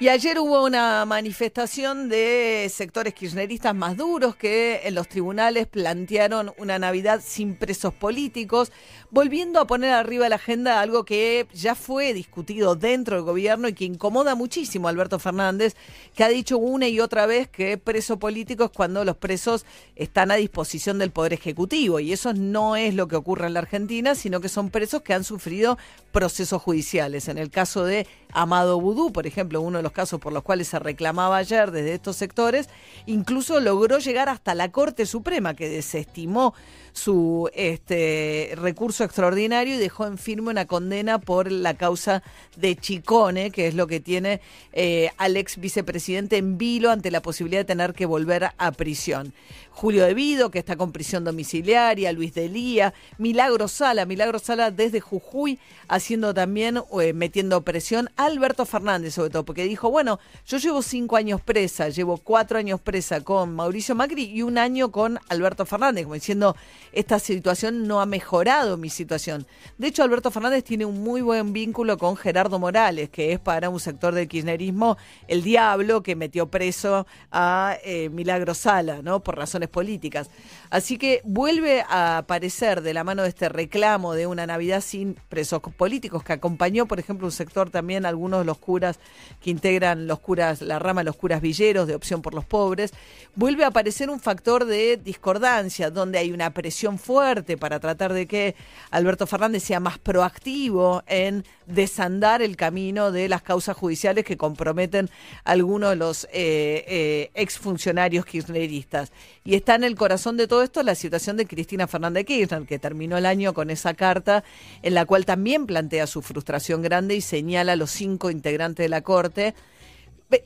Y 0.00 0.10
ayer 0.10 0.38
hubo 0.38 0.64
una 0.64 1.04
manifestación 1.06 2.08
de 2.08 2.70
sectores 2.72 3.14
kirchneristas 3.14 3.74
más 3.74 3.96
duros 3.96 4.36
que 4.36 4.82
en 4.84 4.94
los 4.94 5.08
tribunales 5.08 5.66
plantearon 5.66 6.52
una 6.56 6.78
Navidad 6.78 7.20
sin 7.24 7.56
presos 7.56 7.92
políticos, 7.92 8.70
volviendo 9.10 9.58
a 9.58 9.66
poner 9.66 9.90
arriba 9.90 10.26
de 10.26 10.28
la 10.28 10.36
agenda 10.36 10.80
algo 10.80 11.04
que 11.04 11.48
ya 11.52 11.74
fue 11.74 12.14
discutido 12.14 12.76
dentro 12.76 13.16
del 13.16 13.24
gobierno 13.24 13.66
y 13.66 13.72
que 13.72 13.86
incomoda 13.86 14.36
muchísimo 14.36 14.86
a 14.86 14.92
Alberto 14.92 15.18
Fernández, 15.18 15.74
que 16.14 16.22
ha 16.22 16.28
dicho 16.28 16.58
una 16.58 16.86
y 16.86 17.00
otra 17.00 17.26
vez 17.26 17.48
que 17.48 17.76
preso 17.76 18.20
político 18.20 18.66
es 18.66 18.70
cuando 18.70 19.04
los 19.04 19.16
presos 19.16 19.66
están 19.96 20.30
a 20.30 20.36
disposición 20.36 21.00
del 21.00 21.10
Poder 21.10 21.32
Ejecutivo. 21.32 21.98
Y 21.98 22.12
eso 22.12 22.32
no 22.34 22.76
es 22.76 22.94
lo 22.94 23.08
que 23.08 23.16
ocurre 23.16 23.48
en 23.48 23.54
la 23.54 23.60
Argentina, 23.60 24.14
sino 24.14 24.40
que 24.40 24.48
son 24.48 24.70
presos 24.70 25.02
que 25.02 25.14
han 25.14 25.24
sufrido 25.24 25.76
procesos 26.12 26.62
judiciales. 26.62 27.26
En 27.26 27.36
el 27.36 27.50
caso 27.50 27.84
de 27.84 28.06
Amado 28.32 28.80
Vudú, 28.80 29.12
por 29.12 29.26
ejemplo, 29.26 29.60
uno 29.60 29.78
de 29.78 29.82
los 29.82 29.92
casos 29.92 30.20
por 30.20 30.32
los 30.32 30.42
cuales 30.42 30.68
se 30.68 30.78
reclamaba 30.78 31.36
ayer 31.36 31.70
desde 31.70 31.94
estos 31.94 32.16
sectores, 32.16 32.68
incluso 33.06 33.60
logró 33.60 33.98
llegar 33.98 34.28
hasta 34.28 34.54
la 34.54 34.70
Corte 34.70 35.06
Suprema, 35.06 35.54
que 35.54 35.68
desestimó 35.68 36.54
su 36.98 37.48
este, 37.54 38.52
recurso 38.56 39.04
extraordinario 39.04 39.74
y 39.74 39.78
dejó 39.78 40.06
en 40.06 40.18
firme 40.18 40.50
una 40.50 40.66
condena 40.66 41.18
por 41.18 41.50
la 41.50 41.74
causa 41.74 42.22
de 42.56 42.76
Chicone, 42.76 43.50
que 43.50 43.68
es 43.68 43.74
lo 43.74 43.86
que 43.86 44.00
tiene 44.00 44.40
eh, 44.72 45.10
al 45.16 45.36
ex 45.36 45.58
vicepresidente 45.58 46.36
en 46.36 46.58
vilo 46.58 46.90
ante 46.90 47.10
la 47.10 47.22
posibilidad 47.22 47.60
de 47.60 47.64
tener 47.64 47.94
que 47.94 48.06
volver 48.06 48.50
a 48.56 48.72
prisión. 48.72 49.32
Julio 49.70 50.04
Devido, 50.04 50.50
que 50.50 50.58
está 50.58 50.74
con 50.74 50.90
prisión 50.90 51.22
domiciliaria, 51.22 52.12
Luis 52.12 52.34
Delía, 52.34 52.94
Milagro 53.16 53.68
Sala, 53.68 54.06
Milagro 54.06 54.40
Sala 54.40 54.72
desde 54.72 54.98
Jujuy, 54.98 55.60
haciendo 55.86 56.34
también, 56.34 56.80
eh, 57.00 57.12
metiendo 57.12 57.62
presión 57.62 58.10
Alberto 58.16 58.66
Fernández 58.66 59.14
sobre 59.14 59.30
todo, 59.30 59.44
porque 59.44 59.62
dijo, 59.62 59.88
bueno, 59.88 60.18
yo 60.48 60.58
llevo 60.58 60.82
cinco 60.82 61.14
años 61.14 61.40
presa, 61.40 61.90
llevo 61.90 62.16
cuatro 62.16 62.58
años 62.58 62.80
presa 62.80 63.20
con 63.20 63.54
Mauricio 63.54 63.94
Macri 63.94 64.24
y 64.24 64.42
un 64.42 64.58
año 64.58 64.90
con 64.90 65.20
Alberto 65.28 65.64
Fernández, 65.64 66.02
como 66.02 66.14
diciendo, 66.14 66.56
esta 66.92 67.18
situación 67.18 67.86
no 67.86 68.00
ha 68.00 68.06
mejorado 68.06 68.76
mi 68.76 68.90
situación. 68.90 69.46
De 69.76 69.88
hecho, 69.88 70.02
Alberto 70.02 70.30
Fernández 70.30 70.64
tiene 70.64 70.84
un 70.84 71.02
muy 71.02 71.20
buen 71.20 71.52
vínculo 71.52 71.98
con 71.98 72.16
Gerardo 72.16 72.58
Morales, 72.58 73.10
que 73.10 73.32
es 73.32 73.38
para 73.38 73.68
un 73.68 73.80
sector 73.80 74.14
del 74.14 74.28
kirchnerismo 74.28 74.96
el 75.26 75.42
diablo 75.42 76.02
que 76.02 76.16
metió 76.16 76.48
preso 76.48 77.06
a 77.30 77.76
eh, 77.84 78.08
Milagro 78.08 78.54
Sala, 78.54 79.00
¿no? 79.02 79.20
Por 79.20 79.36
razones 79.36 79.68
políticas. 79.68 80.30
Así 80.70 80.98
que 80.98 81.20
vuelve 81.24 81.82
a 81.88 82.18
aparecer 82.18 82.82
de 82.82 82.94
la 82.94 83.04
mano 83.04 83.22
de 83.22 83.28
este 83.28 83.48
reclamo 83.48 84.14
de 84.14 84.26
una 84.26 84.46
Navidad 84.46 84.80
sin 84.80 85.14
presos 85.28 85.60
políticos, 85.76 86.22
que 86.22 86.32
acompañó, 86.32 86.86
por 86.86 86.98
ejemplo, 86.98 87.26
un 87.26 87.32
sector 87.32 87.70
también, 87.70 88.06
algunos 88.06 88.40
de 88.40 88.44
los 88.44 88.58
curas 88.58 88.98
que 89.40 89.50
integran 89.50 90.06
los 90.06 90.20
curas, 90.20 90.62
la 90.62 90.78
rama 90.78 91.00
de 91.00 91.06
los 91.06 91.16
curas 91.16 91.40
villeros 91.40 91.86
de 91.86 91.94
opción 91.94 92.22
por 92.22 92.34
los 92.34 92.44
pobres, 92.44 92.92
vuelve 93.34 93.64
a 93.64 93.68
aparecer 93.68 94.10
un 94.10 94.20
factor 94.20 94.64
de 94.64 94.96
discordancia, 94.96 95.90
donde 95.90 96.18
hay 96.18 96.32
una 96.32 96.50
presión 96.50 96.77
fuerte 96.98 97.56
para 97.56 97.80
tratar 97.80 98.12
de 98.12 98.26
que 98.26 98.54
Alberto 98.90 99.26
Fernández 99.26 99.64
sea 99.64 99.80
más 99.80 99.98
proactivo 99.98 101.02
en 101.06 101.44
desandar 101.66 102.40
el 102.40 102.56
camino 102.56 103.10
de 103.10 103.28
las 103.28 103.42
causas 103.42 103.76
judiciales 103.76 104.24
que 104.24 104.36
comprometen 104.36 105.10
algunos 105.44 105.90
de 105.90 105.96
los 105.96 106.24
eh, 106.26 106.84
eh, 106.86 107.30
exfuncionarios 107.34 108.24
kirchneristas. 108.24 109.12
Y 109.44 109.54
está 109.54 109.74
en 109.74 109.84
el 109.84 109.96
corazón 109.96 110.36
de 110.36 110.46
todo 110.46 110.62
esto 110.62 110.82
la 110.82 110.94
situación 110.94 111.36
de 111.36 111.46
Cristina 111.46 111.86
Fernández 111.86 112.24
Kirchner, 112.24 112.66
que 112.66 112.78
terminó 112.78 113.18
el 113.18 113.26
año 113.26 113.52
con 113.54 113.70
esa 113.70 113.94
carta 113.94 114.44
en 114.82 114.94
la 114.94 115.04
cual 115.04 115.24
también 115.24 115.66
plantea 115.66 116.06
su 116.06 116.22
frustración 116.22 116.82
grande 116.82 117.16
y 117.16 117.20
señala 117.20 117.72
a 117.72 117.76
los 117.76 117.90
cinco 117.90 118.30
integrantes 118.30 118.84
de 118.84 118.88
la 118.88 119.02
Corte 119.02 119.54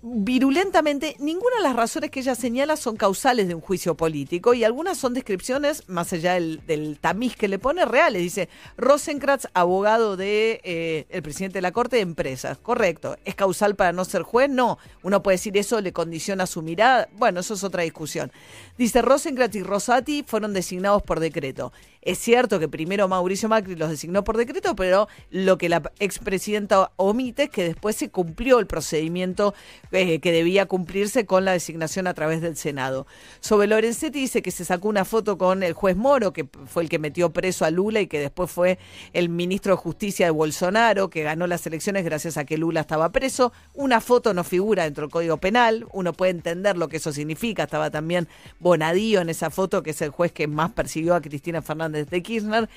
virulentamente, 0.03 1.17
ninguna 1.19 1.57
de 1.57 1.63
las 1.63 1.75
razones 1.75 2.11
que 2.11 2.21
ella 2.21 2.37
señala 2.37 2.77
son 2.77 2.97
causales 2.97 3.49
de 3.49 3.55
un 3.55 3.61
juicio 3.61 3.97
político 3.97 4.55
y 4.55 4.63
algunas 4.63 4.97
son 4.97 5.13
descripciones, 5.13 5.89
más 5.89 6.13
allá 6.13 6.35
del, 6.35 6.99
tamiz 7.01 7.37
que 7.37 7.49
le 7.49 7.59
pone, 7.59 7.85
reales. 7.85 8.23
Dice, 8.23 8.49
Rosenkratz, 8.77 9.47
abogado 9.55 10.17
de 10.17 10.61
eh, 10.63 11.23
presidente 11.23 11.59
de 11.59 11.63
la 11.63 11.73
Corte 11.73 11.97
de 11.97 12.03
Empresas. 12.03 12.59
Correcto. 12.59 13.17
¿Es 13.25 13.35
causal 13.35 13.75
para 13.75 13.93
no 13.93 14.05
ser 14.05 14.23
juez? 14.23 14.49
No. 14.49 14.79
Uno 15.03 15.23
puede 15.23 15.37
decir 15.37 15.57
eso 15.57 15.81
le 15.81 15.93
condiciona 15.93 16.47
su 16.47 16.63
mirada. 16.63 17.09
Bueno, 17.17 17.41
eso 17.41 17.55
es 17.55 17.65
otra 17.65 17.83
discusión. 17.83 18.31
Dice, 18.79 19.03
Rosenkratz 19.03 19.57
y 19.57 19.63
Rosati 19.63 20.23
fueron 20.23 20.53
designados 20.53 21.03
por 21.03 21.19
decreto. 21.19 21.73
Es 22.03 22.19
cierto 22.19 22.59
que 22.59 22.69
primero 22.69 23.07
Mauricio 23.07 23.49
Macri 23.49 23.77
los 23.77 23.89
designó 23.89 24.25
por 24.25 24.37
decreto, 24.37 24.75
pero 24.75 25.09
lo 25.31 25.57
que 25.57 25.69
la 25.69 25.83
expresidenta 26.01 26.91
omite 26.97 27.45
es 27.45 27.51
que 27.51 27.63
después 27.63 27.95
se 27.95 28.11
cumplió 28.11 28.59
el 28.59 28.67
procedimiento 28.67 29.55
eh, 29.91 30.21
que 30.21 30.33
debía 30.33 30.67
cumplirse 30.67 31.27
con 31.27 31.45
la 31.45 31.53
designación 31.53 32.07
a 32.07 32.15
través 32.15 32.41
del 32.41 32.57
Senado. 32.57 33.07
Sobre 33.41 33.67
Lorenzetti 33.67 34.21
dice 34.21 34.43
que 34.43 34.51
se 34.51 34.65
sacó 34.65 34.89
una 34.89 35.05
foto 35.05 35.39
con 35.39 35.63
el 35.63 35.73
juez 35.73 35.97
Moro, 35.97 36.33
que 36.33 36.47
fue 36.67 36.83
el 36.85 36.89
que 36.89 36.99
metió 36.99 37.33
preso 37.33 37.65
a 37.65 37.71
Lula 37.71 38.01
y 38.01 38.07
que 38.07 38.21
después 38.21 38.51
fue 38.51 38.79
el 39.13 39.29
ministro 39.29 39.75
de 39.75 39.83
Justicia 39.83 40.27
de 40.27 40.31
Bolsonaro, 40.31 41.11
que 41.11 41.23
ganó 41.23 41.47
las 41.47 41.67
elecciones 41.67 42.05
gracias 42.05 42.37
a 42.37 42.45
que 42.45 42.57
Lula 42.57 42.81
estaba 42.81 43.11
preso. 43.11 43.53
Una 43.75 44.01
foto 44.01 44.35
no 44.35 44.45
figura 44.45 44.85
dentro 44.85 45.03
del 45.03 45.11
Código 45.11 45.37
Penal, 45.37 45.87
uno 45.93 46.13
puede 46.13 46.31
entender 46.31 46.77
lo 46.77 46.89
que 46.89 46.99
eso 46.99 47.13
significa. 47.13 47.65
Estaba 47.65 47.91
también 47.91 48.29
Bonadío 48.61 49.21
en 49.21 49.29
esa 49.29 49.51
foto, 49.51 49.83
que 49.83 49.91
es 49.91 50.03
el 50.03 50.11
juez 50.11 50.33
que 50.33 50.47
más 50.47 50.73
persiguió 50.73 51.15
a 51.15 51.21
Cristina 51.21 51.63
Fernández 51.63 52.09
de 52.09 52.23
Kirchner. 52.23 52.69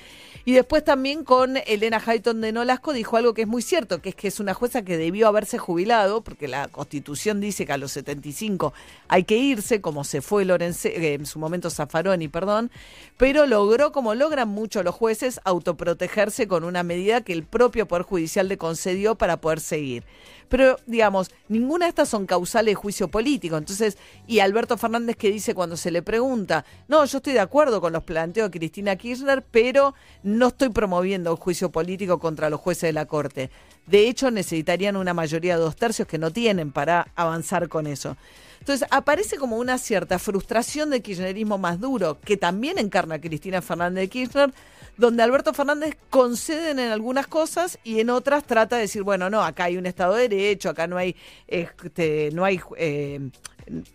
Y 0.44 0.52
después 0.52 0.84
también 0.84 1.24
con 1.24 1.56
Elena 1.66 2.02
Hayton 2.04 2.40
de 2.40 2.52
Nolasco 2.52 2.92
dijo 2.92 3.16
algo 3.16 3.34
que 3.34 3.42
es 3.42 3.48
muy 3.48 3.62
cierto, 3.62 4.00
que 4.00 4.10
es 4.10 4.14
que 4.14 4.28
es 4.28 4.40
una 4.40 4.54
jueza 4.54 4.82
que 4.82 4.96
debió 4.96 5.28
haberse 5.28 5.58
jubilado, 5.58 6.22
porque 6.22 6.48
la 6.48 6.68
Constitución 6.86 7.40
dice 7.40 7.66
que 7.66 7.72
a 7.72 7.78
los 7.78 7.90
75 7.92 8.72
hay 9.08 9.24
que 9.24 9.36
irse, 9.36 9.80
como 9.80 10.04
se 10.04 10.22
fue 10.22 10.44
Lorenzo, 10.44 10.86
eh, 10.86 11.14
en 11.14 11.26
su 11.26 11.40
momento 11.40 11.68
Zaffaroni, 11.68 12.28
perdón, 12.28 12.70
pero 13.16 13.44
logró, 13.44 13.90
como 13.90 14.14
logran 14.14 14.48
mucho 14.48 14.84
los 14.84 14.94
jueces, 14.94 15.40
autoprotegerse 15.44 16.46
con 16.46 16.62
una 16.62 16.84
medida 16.84 17.22
que 17.22 17.32
el 17.32 17.42
propio 17.42 17.88
Poder 17.88 18.04
Judicial 18.04 18.46
le 18.46 18.56
concedió 18.56 19.16
para 19.16 19.40
poder 19.40 19.58
seguir. 19.58 20.04
Pero, 20.48 20.76
digamos, 20.86 21.32
ninguna 21.48 21.86
de 21.86 21.90
estas 21.90 22.08
son 22.08 22.24
causales 22.24 22.72
de 22.72 22.74
juicio 22.76 23.08
político. 23.08 23.56
Entonces, 23.56 23.98
y 24.28 24.38
Alberto 24.38 24.78
Fernández 24.78 25.16
que 25.16 25.32
dice 25.32 25.54
cuando 25.54 25.76
se 25.76 25.90
le 25.90 26.02
pregunta, 26.02 26.64
no, 26.86 27.04
yo 27.04 27.18
estoy 27.18 27.32
de 27.32 27.40
acuerdo 27.40 27.80
con 27.80 27.92
los 27.92 28.04
planteos 28.04 28.50
de 28.50 28.58
Cristina 28.58 28.94
Kirchner, 28.94 29.42
pero 29.42 29.94
no 30.22 30.48
estoy 30.48 30.68
promoviendo 30.68 31.32
un 31.32 31.36
juicio 31.36 31.72
político 31.72 32.20
contra 32.20 32.48
los 32.48 32.60
jueces 32.60 32.82
de 32.82 32.92
la 32.92 33.06
Corte. 33.06 33.50
De 33.86 34.08
hecho, 34.08 34.30
necesitarían 34.30 34.96
una 34.96 35.14
mayoría 35.14 35.56
de 35.56 35.62
dos 35.62 35.76
tercios 35.76 36.08
que 36.08 36.18
no 36.18 36.30
tienen 36.30 36.72
para 36.72 37.08
avanzar 37.14 37.68
con 37.68 37.86
eso. 37.86 38.16
Entonces 38.58 38.88
aparece 38.90 39.36
como 39.36 39.58
una 39.58 39.78
cierta 39.78 40.18
frustración 40.18 40.90
del 40.90 41.02
kirchnerismo 41.02 41.56
más 41.56 41.80
duro, 41.80 42.18
que 42.20 42.36
también 42.36 42.78
encarna 42.78 43.20
Cristina 43.20 43.62
Fernández 43.62 44.02
de 44.02 44.08
Kirchner, 44.08 44.52
donde 44.96 45.22
Alberto 45.22 45.52
Fernández 45.52 45.96
concede 46.10 46.70
en 46.70 46.80
algunas 46.80 47.28
cosas 47.28 47.78
y 47.84 48.00
en 48.00 48.10
otras 48.10 48.44
trata 48.44 48.74
de 48.74 48.82
decir, 48.82 49.02
bueno, 49.02 49.30
no, 49.30 49.44
acá 49.44 49.64
hay 49.64 49.76
un 49.76 49.86
Estado 49.86 50.14
de 50.14 50.28
Derecho, 50.28 50.70
acá 50.70 50.88
no 50.88 50.96
hay, 50.96 51.14
este, 51.46 52.30
no 52.32 52.44
hay 52.44 52.60
eh, 52.76 53.30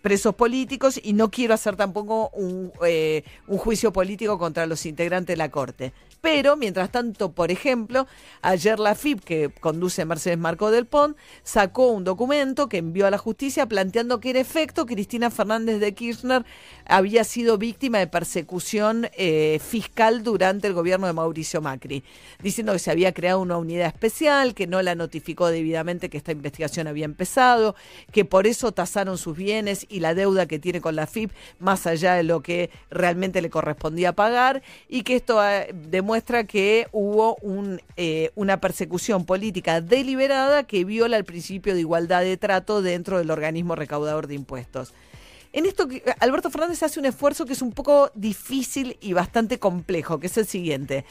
presos 0.02 0.36
políticos 0.36 1.00
y 1.04 1.14
no 1.14 1.30
quiero 1.32 1.54
hacer 1.54 1.76
tampoco 1.76 2.30
un, 2.30 2.72
eh, 2.86 3.24
un 3.48 3.58
juicio 3.58 3.92
político 3.92 4.38
contra 4.38 4.66
los 4.68 4.86
integrantes 4.86 5.34
de 5.34 5.38
la 5.38 5.50
Corte. 5.50 5.92
Pero, 6.22 6.56
mientras 6.56 6.92
tanto, 6.92 7.32
por 7.32 7.50
ejemplo, 7.50 8.06
ayer 8.44 8.80
la 8.80 8.94
FIP, 8.94 9.24
que 9.24 9.50
conduce 9.60 10.06
Mercedes 10.06 10.38
Marco 10.38 10.70
del 10.70 10.86
Pont, 10.86 11.18
sacó 11.42 11.88
un 11.88 12.04
documento 12.04 12.70
que 12.70 12.78
envió 12.78 13.08
a 13.08 13.12
la 13.12 13.18
justicia 13.18 13.66
planteando 13.66 14.20
que, 14.20 14.30
en 14.30 14.36
efecto, 14.36 14.86
Cristina 14.86 15.32
Fernández 15.32 15.80
de 15.80 15.96
Kirchner 15.96 16.46
había 16.86 17.24
sido 17.24 17.58
víctima 17.58 17.98
de 17.98 18.06
persecución 18.06 19.10
eh, 19.18 19.60
fiscal 19.68 20.22
durante 20.22 20.68
el 20.68 20.74
gobierno 20.74 21.08
de 21.08 21.14
Mauricio 21.14 21.60
Macri, 21.60 22.04
diciendo 22.44 22.74
que 22.74 22.80
se 22.80 22.92
había 22.92 23.14
creado 23.14 23.40
una 23.40 23.58
unidad 23.58 23.88
especial, 23.88 24.54
que 24.54 24.68
no 24.68 24.80
la 24.84 24.94
notificó 24.94 25.48
debidamente 25.48 26.12
que 26.12 26.18
esta 26.18 26.34
investigación 26.34 26.86
había 26.86 27.06
empezado, 27.06 27.76
que 28.12 28.26
por 28.26 28.46
eso 28.46 28.72
tasaron 28.72 29.18
sus 29.18 29.36
bienes 29.36 29.88
y 29.90 30.02
la 30.02 30.14
deuda 30.14 30.46
que 30.46 30.60
tiene 30.60 30.82
con 30.82 30.96
la 30.96 31.08
FIP 31.08 31.32
más 31.58 31.88
allá 31.88 32.14
de 32.14 32.24
lo 32.24 32.42
que 32.42 32.70
realmente 32.92 33.42
le 33.42 33.50
correspondía 33.50 34.14
pagar, 34.14 34.62
y 34.88 35.02
que 35.02 35.16
esto 35.16 35.44
eh, 35.44 35.74
demuestra 35.74 36.11
muestra 36.12 36.44
que 36.44 36.90
hubo 36.92 37.38
eh, 37.96 38.32
una 38.36 38.60
persecución 38.60 39.24
política 39.24 39.80
deliberada 39.80 40.64
que 40.64 40.84
viola 40.84 41.16
el 41.16 41.24
principio 41.24 41.74
de 41.74 41.80
igualdad 41.80 42.24
de 42.24 42.36
trato 42.36 42.82
dentro 42.82 43.18
del 43.18 43.32
organismo 43.32 43.76
recaudador 43.76 44.28
de 44.28 44.36
impuestos. 44.36 44.94
En 45.54 45.66
esto, 45.66 45.88
Alberto 46.20 46.52
Fernández 46.52 46.84
hace 46.84 47.00
un 47.00 47.06
esfuerzo 47.06 47.46
que 47.46 47.54
es 47.54 47.62
un 47.62 47.72
poco 47.72 48.12
difícil 48.14 48.98
y 49.00 49.14
bastante 49.14 49.58
complejo, 49.58 50.20
que 50.20 50.28
es 50.28 50.36
el 50.38 50.48
siguiente 50.48 51.06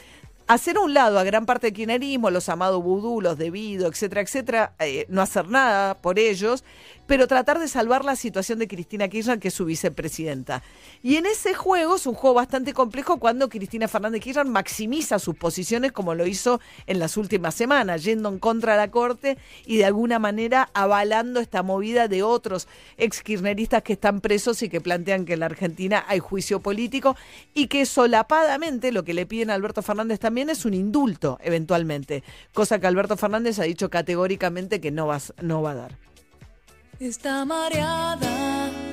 hacer 0.50 0.78
a 0.78 0.80
un 0.80 0.92
lado 0.92 1.16
a 1.20 1.22
gran 1.22 1.46
parte 1.46 1.68
del 1.68 1.74
kirchnerismo, 1.74 2.28
los 2.28 2.48
amados 2.48 2.82
vudú, 2.82 3.20
los 3.20 3.38
debido, 3.38 3.86
etcétera, 3.86 4.20
etcétera, 4.20 4.72
eh, 4.80 5.06
no 5.08 5.22
hacer 5.22 5.46
nada 5.46 5.94
por 5.94 6.18
ellos, 6.18 6.64
pero 7.10 7.26
tratar 7.26 7.58
de 7.58 7.66
salvar 7.66 8.04
la 8.04 8.14
situación 8.14 8.60
de 8.60 8.68
Cristina 8.68 9.08
Kirchner, 9.08 9.40
que 9.40 9.48
es 9.48 9.54
su 9.54 9.64
vicepresidenta. 9.64 10.62
Y 11.02 11.16
en 11.16 11.26
ese 11.26 11.54
juego 11.54 11.96
es 11.96 12.06
un 12.06 12.14
juego 12.14 12.34
bastante 12.34 12.72
complejo 12.72 13.18
cuando 13.18 13.48
Cristina 13.48 13.88
Fernández 13.88 14.20
Kirchner 14.20 14.46
maximiza 14.46 15.18
sus 15.18 15.34
posiciones 15.34 15.90
como 15.90 16.14
lo 16.14 16.24
hizo 16.24 16.60
en 16.86 17.00
las 17.00 17.16
últimas 17.16 17.56
semanas, 17.56 18.04
yendo 18.04 18.28
en 18.28 18.38
contra 18.38 18.74
de 18.74 18.78
la 18.78 18.92
Corte 18.92 19.38
y 19.66 19.78
de 19.78 19.86
alguna 19.86 20.20
manera 20.20 20.70
avalando 20.72 21.40
esta 21.40 21.64
movida 21.64 22.06
de 22.06 22.22
otros 22.22 22.68
ex 22.96 23.24
kirchneristas 23.24 23.82
que 23.82 23.94
están 23.94 24.20
presos 24.20 24.62
y 24.62 24.68
que 24.68 24.80
plantean 24.80 25.24
que 25.24 25.32
en 25.32 25.40
la 25.40 25.46
Argentina 25.46 26.04
hay 26.06 26.20
juicio 26.20 26.60
político 26.60 27.16
y 27.54 27.66
que 27.66 27.86
solapadamente 27.86 28.92
lo 28.92 29.02
que 29.02 29.14
le 29.14 29.26
piden 29.26 29.50
a 29.50 29.54
Alberto 29.54 29.82
Fernández 29.82 30.20
también 30.20 30.48
es 30.48 30.64
un 30.64 30.74
indulto 30.74 31.40
eventualmente, 31.42 32.22
cosa 32.54 32.78
que 32.78 32.86
Alberto 32.86 33.16
Fernández 33.16 33.58
ha 33.58 33.64
dicho 33.64 33.90
categóricamente 33.90 34.80
que 34.80 34.92
no 34.92 35.10
no 35.42 35.62
va 35.62 35.70
a 35.72 35.74
dar 35.74 36.09
está 37.00 37.46
mareada. 37.46 38.89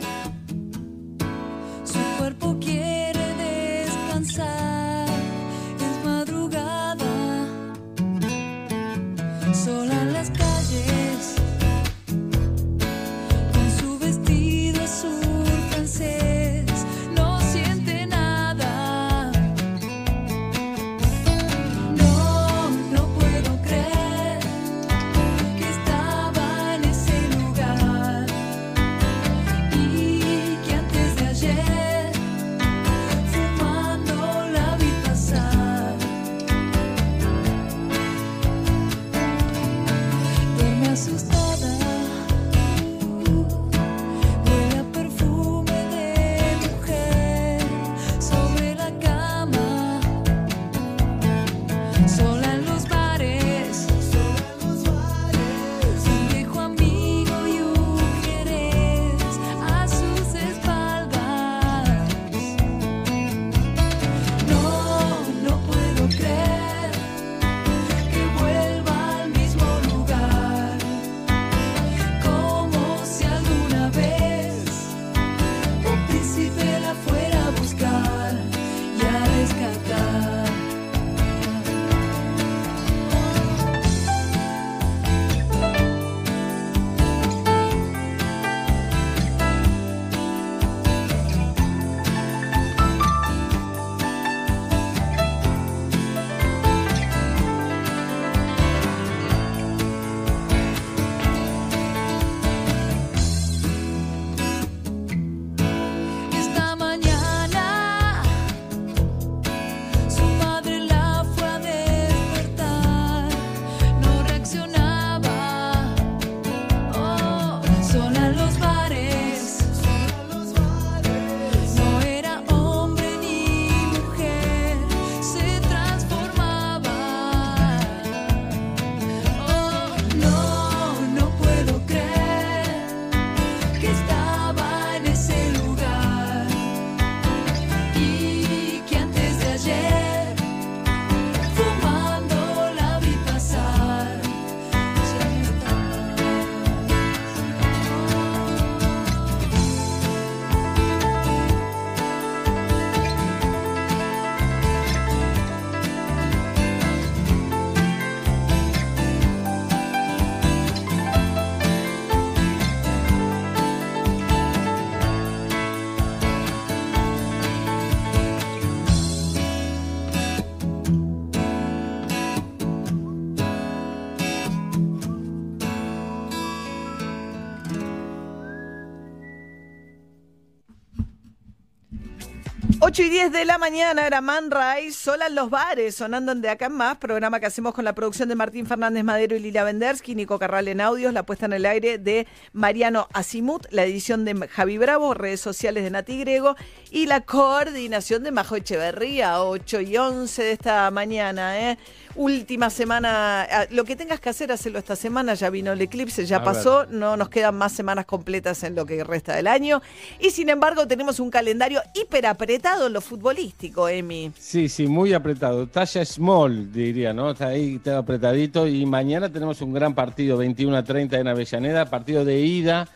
8 182.97 183.03
y 183.03 183.09
10 183.09 183.31
de 183.31 183.45
la 183.45 183.59
mañana 183.59 184.07
era 184.07 184.21
Man 184.21 184.49
Ray, 184.49 184.91
sola 184.91 185.27
en 185.27 185.35
los 185.35 185.51
bares, 185.51 185.93
sonando 185.93 186.31
en 186.31 186.41
De 186.41 186.49
Acá 186.49 186.65
en 186.65 186.71
Más, 186.71 186.97
programa 186.97 187.39
que 187.39 187.45
hacemos 187.45 187.75
con 187.75 187.85
la 187.85 187.93
producción 187.93 188.27
de 188.27 188.33
Martín 188.33 188.65
Fernández 188.65 189.03
Madero 189.03 189.35
y 189.35 189.39
Lila 189.39 189.63
Vendersky, 189.63 190.15
Nico 190.15 190.39
Carral 190.39 190.67
en 190.67 190.81
audios, 190.81 191.13
la 191.13 191.21
puesta 191.21 191.45
en 191.45 191.53
el 191.53 191.67
aire 191.67 191.99
de 191.99 192.25
Mariano 192.53 193.07
Asimut, 193.13 193.67
la 193.69 193.83
edición 193.83 194.25
de 194.25 194.47
Javi 194.47 194.79
Bravo, 194.79 195.13
redes 195.13 195.41
sociales 195.41 195.83
de 195.83 195.91
Nati 195.91 196.21
Grego 196.21 196.55
y 196.89 197.05
la 197.05 197.21
coordinación 197.21 198.23
de 198.23 198.31
Majo 198.31 198.55
Echeverría, 198.55 199.43
8 199.43 199.81
y 199.81 199.95
11 199.95 200.41
de 200.41 200.51
esta 200.53 200.89
mañana, 200.89 201.69
¿eh? 201.69 201.77
Última 202.15 202.71
semana, 202.71 203.43
ah, 203.43 203.67
lo 203.69 203.83
que 203.83 203.95
tengas 203.95 204.19
que 204.19 204.29
hacer, 204.29 204.51
hacelo 204.51 204.79
esta 204.79 204.95
semana, 204.95 205.35
ya 205.35 205.51
vino 205.51 205.71
el 205.73 205.81
eclipse, 205.81 206.25
ya 206.25 206.37
A 206.37 206.43
pasó, 206.43 206.79
ver. 206.79 206.89
no 206.89 207.15
nos 207.15 207.29
quedan 207.29 207.55
más 207.55 207.73
semanas 207.73 208.05
completas 208.07 208.63
en 208.63 208.73
lo 208.73 208.87
que 208.87 209.03
resta 209.03 209.35
del 209.35 209.45
año. 209.45 209.83
Y 210.19 210.31
sin 210.31 210.49
embargo, 210.49 210.87
tenemos 210.87 211.19
un 211.19 211.29
calendario 211.29 211.79
hiper 211.93 212.25
apretado 212.25 212.86
en 212.87 212.93
lo 212.93 213.01
futbolístico, 213.01 213.87
Emi. 213.87 214.31
Sí, 214.37 214.67
sí, 214.69 214.87
muy 214.87 215.13
apretado. 215.13 215.67
Talla 215.67 216.03
small, 216.05 216.71
diría, 216.71 217.13
¿no? 217.13 217.31
Está 217.31 217.47
ahí, 217.47 217.75
está 217.75 217.97
apretadito. 217.99 218.67
Y 218.67 218.85
mañana 218.85 219.29
tenemos 219.31 219.61
un 219.61 219.73
gran 219.73 219.93
partido, 219.93 220.37
21 220.37 220.75
a 220.75 220.83
30 220.83 221.19
en 221.19 221.27
Avellaneda, 221.27 221.85
partido 221.85 222.25
de 222.25 222.39
ida 222.41 222.87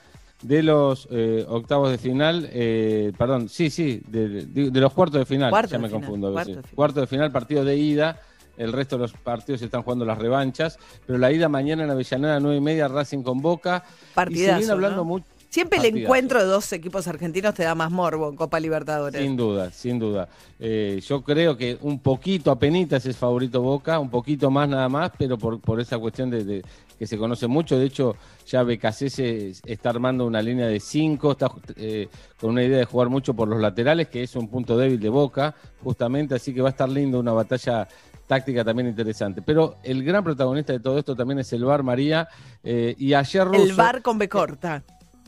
de 0.42 0.64
los 0.64 1.08
eh, 1.12 1.46
octavos 1.48 1.92
de 1.92 2.00
final, 2.00 2.50
eh, 2.52 3.12
perdón, 3.16 3.48
sí, 3.48 3.70
sí, 3.70 4.02
de, 4.08 4.28
de- 4.48 4.72
de 4.72 4.80
los 4.80 4.92
cuartos 4.92 5.20
de 5.20 5.26
final, 5.26 5.52
Cuartos 5.52 5.72
ya 5.72 5.78
de 5.78 5.82
me 5.84 5.88
final, 5.88 6.02
confundo 6.02 6.28
a 6.30 6.32
veces. 6.32 6.46
cuartos 6.46 6.56
de 6.56 6.62
final. 6.64 6.76
Cuartos 6.76 7.02
de 7.04 7.08
final, 7.08 7.32
partido 7.32 7.64
de 7.64 7.78
ida. 7.78 8.20
El 8.58 8.74
resto 8.74 8.96
de 8.98 9.04
los 9.04 9.14
partidos 9.14 9.60
se 9.60 9.66
están 9.66 9.82
jugando 9.84 10.04
las 10.04 10.18
revanchas, 10.18 10.78
pero 11.08 11.18
la 11.18 11.32
ida 11.32 11.48
mañana 11.48 11.84
en 11.84 11.90
Avellaneda, 11.92 12.40
9 12.40 12.58
y 12.58 12.62
media, 12.62 12.88
Racing 12.88 13.24
con 13.24 13.40
Boca. 13.42 13.84
y 13.86 14.10
se 14.10 14.14
Partidazo, 14.16 14.58
viene 14.58 14.72
hablando 14.74 14.98
¿no? 14.98 15.06
mucho. 15.06 15.26
Siempre 15.52 15.80
el 15.80 15.84
Partidazo. 15.84 16.06
encuentro 16.06 16.40
de 16.40 16.46
dos 16.46 16.72
equipos 16.72 17.08
argentinos 17.10 17.54
te 17.54 17.64
da 17.64 17.76
más 17.76 17.92
morbo 17.92 18.30
en 18.30 18.38
Copa 18.38 18.58
Libertadores. 18.58 19.22
Sin 19.22 19.36
duda, 19.36 19.70
sin 19.70 20.00
duda. 20.00 20.30
Eh, 20.58 21.02
yo 21.06 21.22
creo 21.24 21.58
que 21.58 21.78
un 21.82 22.00
poquito, 22.00 22.52
apenitas 22.52 23.06
es 23.06 23.18
favorito 23.18 23.62
Boca, 23.62 24.00
un 24.00 24.10
poquito 24.10 24.50
más 24.50 24.70
nada 24.70 24.88
más, 24.88 25.12
pero 25.18 25.38
por, 25.38 25.60
por 25.60 25.82
esa 25.82 26.00
cuestión 26.00 26.30
de, 26.30 26.46
de 26.46 26.64
que 26.98 27.06
se 27.06 27.18
conoce 27.18 27.48
mucho. 27.48 27.78
De 27.78 27.86
hecho, 27.86 28.16
ya 28.48 28.64
BKC 28.64 29.60
está 29.66 29.90
armando 29.90 30.26
una 30.26 30.42
línea 30.42 30.68
de 30.68 30.80
cinco, 30.80 31.34
está 31.34 31.52
eh, 31.76 32.08
con 32.40 32.52
una 32.52 32.64
idea 32.64 32.78
de 32.78 32.86
jugar 32.86 33.10
mucho 33.10 33.34
por 33.34 33.50
los 33.50 33.60
laterales, 33.60 34.08
que 34.08 34.24
es 34.24 34.34
un 34.38 34.48
punto 34.48 34.78
débil 34.78 35.02
de 35.02 35.10
Boca, 35.10 35.54
justamente, 35.84 36.34
así 36.34 36.54
que 36.54 36.62
va 36.62 36.70
a 36.70 36.72
estar 36.72 36.88
lindo 36.88 37.20
una 37.20 37.34
batalla 37.34 37.90
táctica 38.26 38.64
también 38.64 38.88
interesante. 38.88 39.42
Pero 39.42 39.76
el 39.84 40.02
gran 40.06 40.24
protagonista 40.24 40.72
de 40.72 40.80
todo 40.80 40.98
esto 40.98 41.14
también 41.14 41.40
es 41.40 41.52
el 41.52 41.66
VAR 41.66 41.84
María, 41.84 42.30
eh, 42.64 42.96
y 42.98 43.14
ayer 43.14 43.46
Russo... 43.46 43.64
El 43.64 43.74
bar 43.74 44.02
con 44.02 44.18
B 44.18 44.30
corta. 44.30 44.82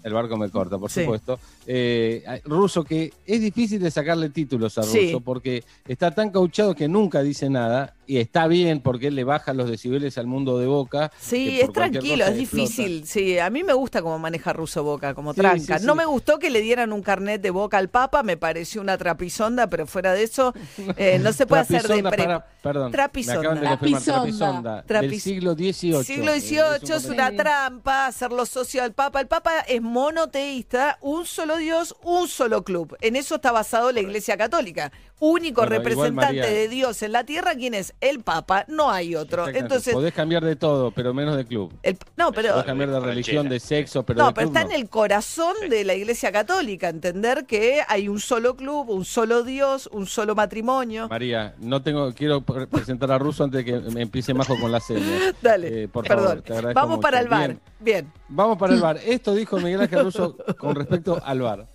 El 0.04 0.14
barco 0.14 0.38
me 0.38 0.50
corta, 0.50 0.78
por 0.78 0.92
Sí. 0.92 1.02
supuesto. 1.02 1.40
Eh, 1.66 2.24
Russo, 2.46 2.84
que 2.84 3.12
es 3.26 3.42
difícil 3.42 3.80
de 3.82 3.90
sacarle 3.90 4.30
títulos 4.30 4.78
a 4.78 4.82
Russo, 4.82 4.94
Sí. 4.94 5.18
porque 5.24 5.64
está 5.88 6.12
tan 6.12 6.30
cauchado 6.30 6.76
que 6.76 6.88
nunca 6.88 7.22
dice 7.24 7.50
nada, 7.50 7.96
y 8.08 8.18
está 8.18 8.48
bien 8.48 8.82
porque 8.82 9.08
él 9.08 9.16
le 9.16 9.24
baja 9.24 9.54
los 9.54 9.70
decibeles 9.70 10.18
al 10.18 10.28
mundo 10.28 10.58
de 10.58 10.68
Boca. 10.68 11.12
Sí, 11.20 11.60
es 11.62 11.72
tranquilo, 11.72 12.26
es 12.26 12.32
explota. 12.32 12.32
difícil. 12.32 13.06
Sí, 13.08 13.40
a 13.40 13.50
mí 13.50 13.64
me 13.64 13.74
gusta 13.74 14.02
cómo 14.02 14.20
maneja 14.20 14.54
Russo 14.54 14.84
Boca, 14.84 15.14
como 15.14 15.34
Sí, 15.34 15.40
tranca. 15.42 15.80
sí, 15.80 15.86
No 15.86 15.94
sí. 15.94 15.98
me 16.00 16.06
gustó 16.06 16.40
que 16.40 16.50
le 16.50 16.62
dieran 16.62 16.94
un 16.94 17.02
carnet 17.02 17.42
de 17.42 17.50
Boca 17.52 17.78
al 17.78 17.90
Papa, 17.90 18.24
me 18.24 18.38
pareció 18.38 18.82
una 18.82 18.98
trapisonda, 18.98 19.68
pero 19.68 19.88
fuera 19.88 20.14
de 20.14 20.24
eso, 20.24 20.54
eh, 20.98 21.20
no 21.20 21.34
se 21.34 21.46
puede 21.48 21.62
hacer 21.64 21.84
de 21.88 22.02
pre- 22.04 22.24
para- 22.24 22.46
perdón, 22.62 22.92
Trapisonda. 22.92 23.42
me 23.42 23.48
acaban 23.48 23.62
de 23.64 23.70
confirmar, 23.78 24.04
Trapisonda. 24.04 24.84
trapisonda, 24.86 25.02
del 25.02 25.20
siglo 25.22 25.54
XVIII. 25.54 26.04
Siglo 26.04 26.32
Eh, 26.34 26.40
XVIII 26.42 26.96
es 26.98 27.06
un 27.06 27.14
una 27.14 27.32
trampa 27.36 28.08
hacerlo 28.08 28.46
socio 28.46 28.82
al 28.84 28.94
Papa. 28.94 29.20
El 29.22 29.28
Papa 29.28 29.60
es 29.68 29.82
monoteísta, 29.82 30.98
un 31.02 31.26
solo 31.26 31.58
Dios, 31.58 31.96
un 32.04 32.28
solo 32.28 32.64
club. 32.64 32.96
En 33.02 33.16
eso 33.16 33.36
está 33.36 33.52
basado 33.52 33.92
la 33.92 34.00
Iglesia 34.00 34.38
Católica. 34.38 34.92
Único 35.20 35.62
Bueno, 35.62 35.78
representante 35.78 36.40
María- 36.42 36.46
de 36.48 36.68
Dios 36.68 37.02
en 37.04 37.12
la 37.12 37.24
tierra, 37.26 37.56
¿quién 37.56 37.74
es? 37.74 37.93
El 38.02 38.20
Papa, 38.22 38.66
no 38.68 38.92
hay 38.92 39.16
otro. 39.16 39.48
Entonces, 39.48 39.94
Podés 39.94 40.14
cambiar 40.14 40.44
de 40.44 40.56
todo, 40.56 40.92
pero 40.92 41.14
menos 41.14 41.38
de 41.38 41.46
club. 41.46 41.72
el- 41.84 41.98
no, 42.18 42.32
pero 42.34 42.50
Podés 42.52 42.66
cambiar 42.66 42.90
de 42.92 43.00
religión, 43.00 43.48
de 43.48 43.60
sexo, 43.60 44.04
pero 44.04 44.20
no, 44.20 44.28
de 44.28 44.34
pero 44.34 44.48
club 44.50 44.58
está 44.58 44.70
en 44.74 44.80
el 44.82 44.90
corazón 44.90 45.56
de 45.70 45.84
la 45.86 45.94
Iglesia 45.94 46.32
Católica, 46.32 46.90
entender 46.90 47.46
que 47.46 47.82
hay 47.88 48.10
un 48.10 48.20
solo 48.20 48.56
club, 48.56 48.90
un 48.90 49.06
solo 49.06 49.44
Dios, 49.44 49.88
un 49.94 50.06
solo 50.06 50.36
matrimonio. 50.36 51.08
María, 51.08 51.56
no 51.60 51.82
tengo, 51.82 52.12
quiero 52.14 52.42
pre- 52.42 52.68
presentar 52.68 53.12
a 53.12 53.18
Russo 53.18 53.44
antes 53.46 53.64
de 53.64 53.72
que 53.72 53.80
me 53.92 54.02
empiece 54.02 54.34
Majo 54.34 54.60
con 54.60 54.72
la 54.72 54.80
señas. 54.80 55.34
Dale, 55.42 55.84
Eh, 55.84 55.88
por 55.88 56.06
perdón. 56.08 56.44
favor, 56.44 56.64
te 56.68 56.74
Vamos 56.74 57.00
para 57.00 57.18
mucho. 57.22 57.24
el 57.26 57.30
bar. 57.30 57.48
Bien. 57.48 57.62
Bien. 57.80 58.12
Vamos 58.28 58.58
para 58.58 58.74
el 58.74 58.82
bar. 58.82 58.98
Esto 59.06 59.34
dijo 59.34 59.58
Miguel 59.58 59.82
Ángel 59.82 60.04
Russo 60.04 60.36
con 60.58 60.76
respecto 60.76 61.22
al 61.24 61.42
bar. 61.42 61.66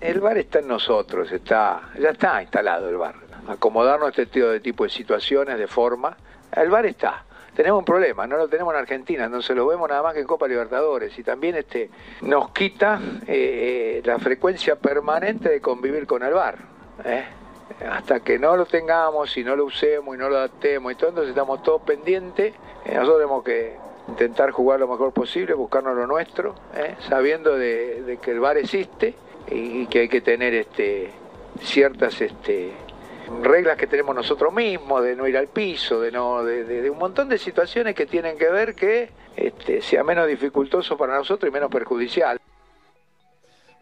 El 0.00 0.20
bar 0.20 0.36
está 0.36 0.58
en 0.58 0.68
nosotros, 0.68 1.30
está, 1.32 1.90
ya 2.00 2.10
está 2.10 2.42
instalado 2.42 2.88
el 2.88 2.96
bar. 2.96 3.14
Acomodarnos 3.48 4.10
este 4.10 4.26
tipo 4.26 4.46
de, 4.46 4.60
tipo 4.60 4.84
de 4.84 4.90
situaciones, 4.90 5.58
de 5.58 5.66
forma. 5.66 6.16
El 6.54 6.70
bar 6.70 6.86
está. 6.86 7.24
Tenemos 7.54 7.80
un 7.80 7.84
problema, 7.84 8.26
no 8.26 8.38
lo 8.38 8.48
tenemos 8.48 8.72
en 8.72 8.80
Argentina, 8.80 9.28
no 9.28 9.42
se 9.42 9.54
lo 9.54 9.66
vemos 9.66 9.86
nada 9.88 10.02
más 10.02 10.14
que 10.14 10.20
en 10.20 10.26
Copa 10.26 10.48
Libertadores. 10.48 11.18
Y 11.18 11.22
también 11.22 11.56
este 11.56 11.90
nos 12.22 12.50
quita 12.50 12.98
eh, 13.26 13.98
eh, 13.98 14.02
la 14.04 14.18
frecuencia 14.18 14.76
permanente 14.76 15.50
de 15.50 15.60
convivir 15.60 16.06
con 16.06 16.22
el 16.22 16.32
bar. 16.32 16.56
¿eh? 17.04 17.24
Hasta 17.90 18.20
que 18.20 18.38
no 18.38 18.56
lo 18.56 18.64
tengamos 18.64 19.36
y 19.36 19.44
no 19.44 19.54
lo 19.54 19.66
usemos 19.66 20.14
y 20.14 20.18
no 20.18 20.30
lo 20.30 20.38
adaptemos 20.38 20.92
y 20.92 20.94
todo, 20.94 21.10
entonces 21.10 21.30
estamos 21.30 21.62
todos 21.62 21.82
pendientes. 21.82 22.54
Nosotros 22.86 23.16
tenemos 23.16 23.44
que 23.44 23.76
intentar 24.08 24.50
jugar 24.50 24.80
lo 24.80 24.88
mejor 24.88 25.12
posible, 25.12 25.52
buscarnos 25.52 25.94
lo 25.94 26.06
nuestro, 26.06 26.54
sabiendo 27.08 27.56
de, 27.56 28.02
de 28.02 28.16
que 28.16 28.30
el 28.30 28.40
bar 28.40 28.56
existe 28.56 29.14
y 29.50 29.86
que 29.86 30.00
hay 30.00 30.08
que 30.08 30.20
tener 30.22 30.54
este 30.54 31.10
ciertas 31.60 32.20
este 32.20 32.72
reglas 33.42 33.76
que 33.76 33.86
tenemos 33.86 34.14
nosotros 34.14 34.52
mismos 34.52 35.02
de 35.02 35.16
no 35.16 35.26
ir 35.26 35.36
al 35.36 35.48
piso 35.48 36.00
de 36.00 36.12
no 36.12 36.44
de, 36.44 36.90
un 36.90 36.98
montón 36.98 37.28
de 37.28 37.38
situaciones 37.38 37.94
que 37.94 38.06
tienen 38.06 38.36
que 38.36 38.50
ver 38.50 38.74
que 38.74 39.10
este, 39.36 39.80
sea 39.82 40.04
menos 40.04 40.26
dificultoso 40.26 40.96
para 40.96 41.16
nosotros 41.16 41.50
y 41.50 41.52
menos 41.52 41.70
perjudicial 41.70 42.38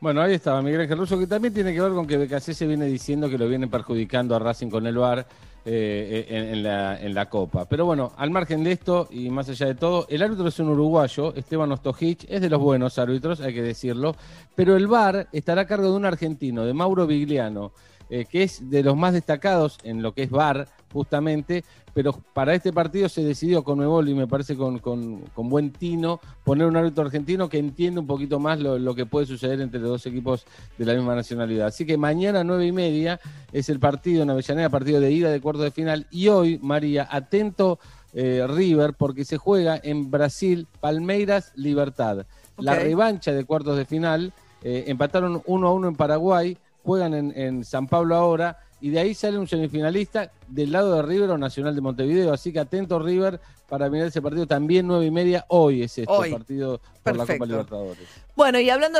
Bueno, 0.01 0.23
ahí 0.23 0.35
estaba 0.35 0.63
Miguel 0.63 0.83
Ángel 0.83 0.99
Russo, 0.99 1.19
que 1.19 1.27
también 1.27 1.53
tiene 1.53 1.75
que 1.75 1.81
ver 1.81 1.93
con 1.93 2.07
que 2.07 2.17
BKC 2.17 2.53
se 2.53 2.67
viene 2.67 2.87
diciendo 2.87 3.29
que 3.29 3.39
lo 3.39 3.49
viene 3.49 3.69
perjudicando 3.69 4.35
a 4.35 4.39
Racing 4.39 4.71
con 4.71 4.87
el 4.87 4.97
VAR 4.97 5.27
eh, 5.67 6.27
en, 6.31 6.45
en 6.55 6.63
la, 6.63 6.99
en 6.99 7.15
la 7.15 7.29
Copa. 7.29 7.67
Pero 7.67 7.85
bueno, 7.85 8.13
al 8.17 8.31
margen 8.31 8.65
de 8.65 8.73
esto 8.73 9.09
y 9.11 9.29
más 9.29 9.47
allá 9.51 9.67
de 9.67 9.75
todo, 9.75 10.07
el 10.09 10.23
árbitro 10.23 10.49
es 10.49 10.59
un 10.59 10.71
uruguayo, 10.71 11.35
Esteban 11.35 11.71
Ostojic, 11.71 12.25
es 12.31 12.41
de 12.41 12.49
los 12.49 12.61
buenos 12.61 12.99
árbitros, 12.99 13.43
hay 13.43 13.53
que 13.53 13.63
decirlo, 13.63 14.17
pero 14.55 14.75
el 14.75 14.87
VAR 14.87 15.29
estará 15.33 15.63
a 15.63 15.67
cargo 15.67 15.91
de 15.91 15.97
un 15.97 16.07
argentino, 16.07 16.65
de 16.65 16.73
Mauro 16.73 17.07
Vigliano, 17.07 17.73
eh, 18.11 18.27
que 18.27 18.43
es 18.43 18.69
de 18.69 18.83
los 18.83 18.97
más 18.97 19.13
destacados 19.15 19.79
en 19.85 20.03
lo 20.03 20.13
que 20.13 20.25
es 20.25 20.31
VAR, 20.31 20.69
justamente, 20.93 21.65
pero 21.95 22.13
para 22.35 22.55
este 22.55 22.73
partido 22.73 23.09
se 23.09 23.23
decidió 23.25 23.63
con 23.65 23.79
Nuevo 23.79 24.03
y 24.03 24.15
me 24.15 24.27
parece 24.27 24.57
con, 24.57 24.79
con- 24.81 25.21
con 25.35 25.49
buen 25.49 25.71
tino 25.73 26.21
poner 26.45 26.67
un 26.67 26.77
árbitro 26.77 27.05
argentino 27.05 27.49
que 27.49 27.59
entiende 27.59 28.01
un 28.01 28.07
poquito 28.07 28.39
más 28.41 28.59
lo, 28.61 28.79
lo 28.79 28.95
que 28.95 29.07
puede 29.07 29.27
suceder 29.27 29.61
entre 29.61 29.81
los 29.81 29.91
dos 29.91 30.07
equipos 30.07 30.45
de 30.79 30.85
la 30.85 30.95
misma 30.95 31.15
nacionalidad. 31.15 31.69
Así 31.69 31.87
que 31.87 31.97
mañana 31.97 32.45
nueve 32.45 32.67
y 32.67 32.73
media 32.73 33.21
es 33.53 33.69
el 33.69 33.79
partido 33.81 34.23
en 34.23 34.31
Avellaneda, 34.31 34.69
partido 34.69 35.01
de 35.01 35.11
ida 35.13 35.31
de 35.31 35.41
cuartos 35.41 35.63
de 35.65 35.71
final. 35.71 36.07
Y 36.11 36.29
hoy, 36.29 36.59
María, 36.63 37.09
atento 37.11 37.79
eh, 38.13 38.45
River, 38.49 38.95
porque 38.95 39.25
se 39.25 39.37
juega 39.37 39.81
en 39.83 40.11
Brasil, 40.11 40.67
Palmeiras, 40.81 41.53
Libertad. 41.55 42.27
La 42.59 42.75
revancha 42.75 43.33
de 43.33 43.45
cuartos 43.45 43.77
de 43.77 43.85
final, 43.85 44.33
eh, 44.63 44.85
empataron 44.89 45.41
uno 45.47 45.69
a 45.69 45.73
uno 45.73 45.89
en 45.89 45.95
Paraguay, 45.95 46.59
juegan 46.83 47.15
en, 47.15 47.33
en 47.37 47.65
San 47.65 47.87
Pablo 47.87 48.17
ahora, 48.17 48.59
y 48.81 48.91
de 48.91 48.99
ahí 48.99 49.15
sale 49.15 49.39
un 49.39 49.47
semifinalista 49.47 50.33
del 50.49 50.73
lado 50.73 50.95
de 50.97 51.03
River 51.03 51.31
o 51.31 51.39
Nacional 51.39 51.75
de 51.75 51.81
Montevideo. 51.83 52.33
Así 52.33 52.53
que 52.53 52.61
atento 52.61 52.99
River 52.99 53.39
para 53.69 53.91
mirar 53.91 54.09
ese 54.09 54.23
partido 54.23 54.47
también 54.47 54.87
nueve 54.87 55.05
y 55.05 55.11
media. 55.11 55.45
Hoy 55.49 55.83
es 55.83 55.99
este 55.99 56.11
Hoy. 56.11 56.33
partido 56.33 56.81
por 57.03 57.17
la. 57.17 57.27
Copa 57.27 57.47
Libertadores. 57.47 58.09
Bueno, 58.35 58.59
y 58.59 58.71
hablando 58.71 58.89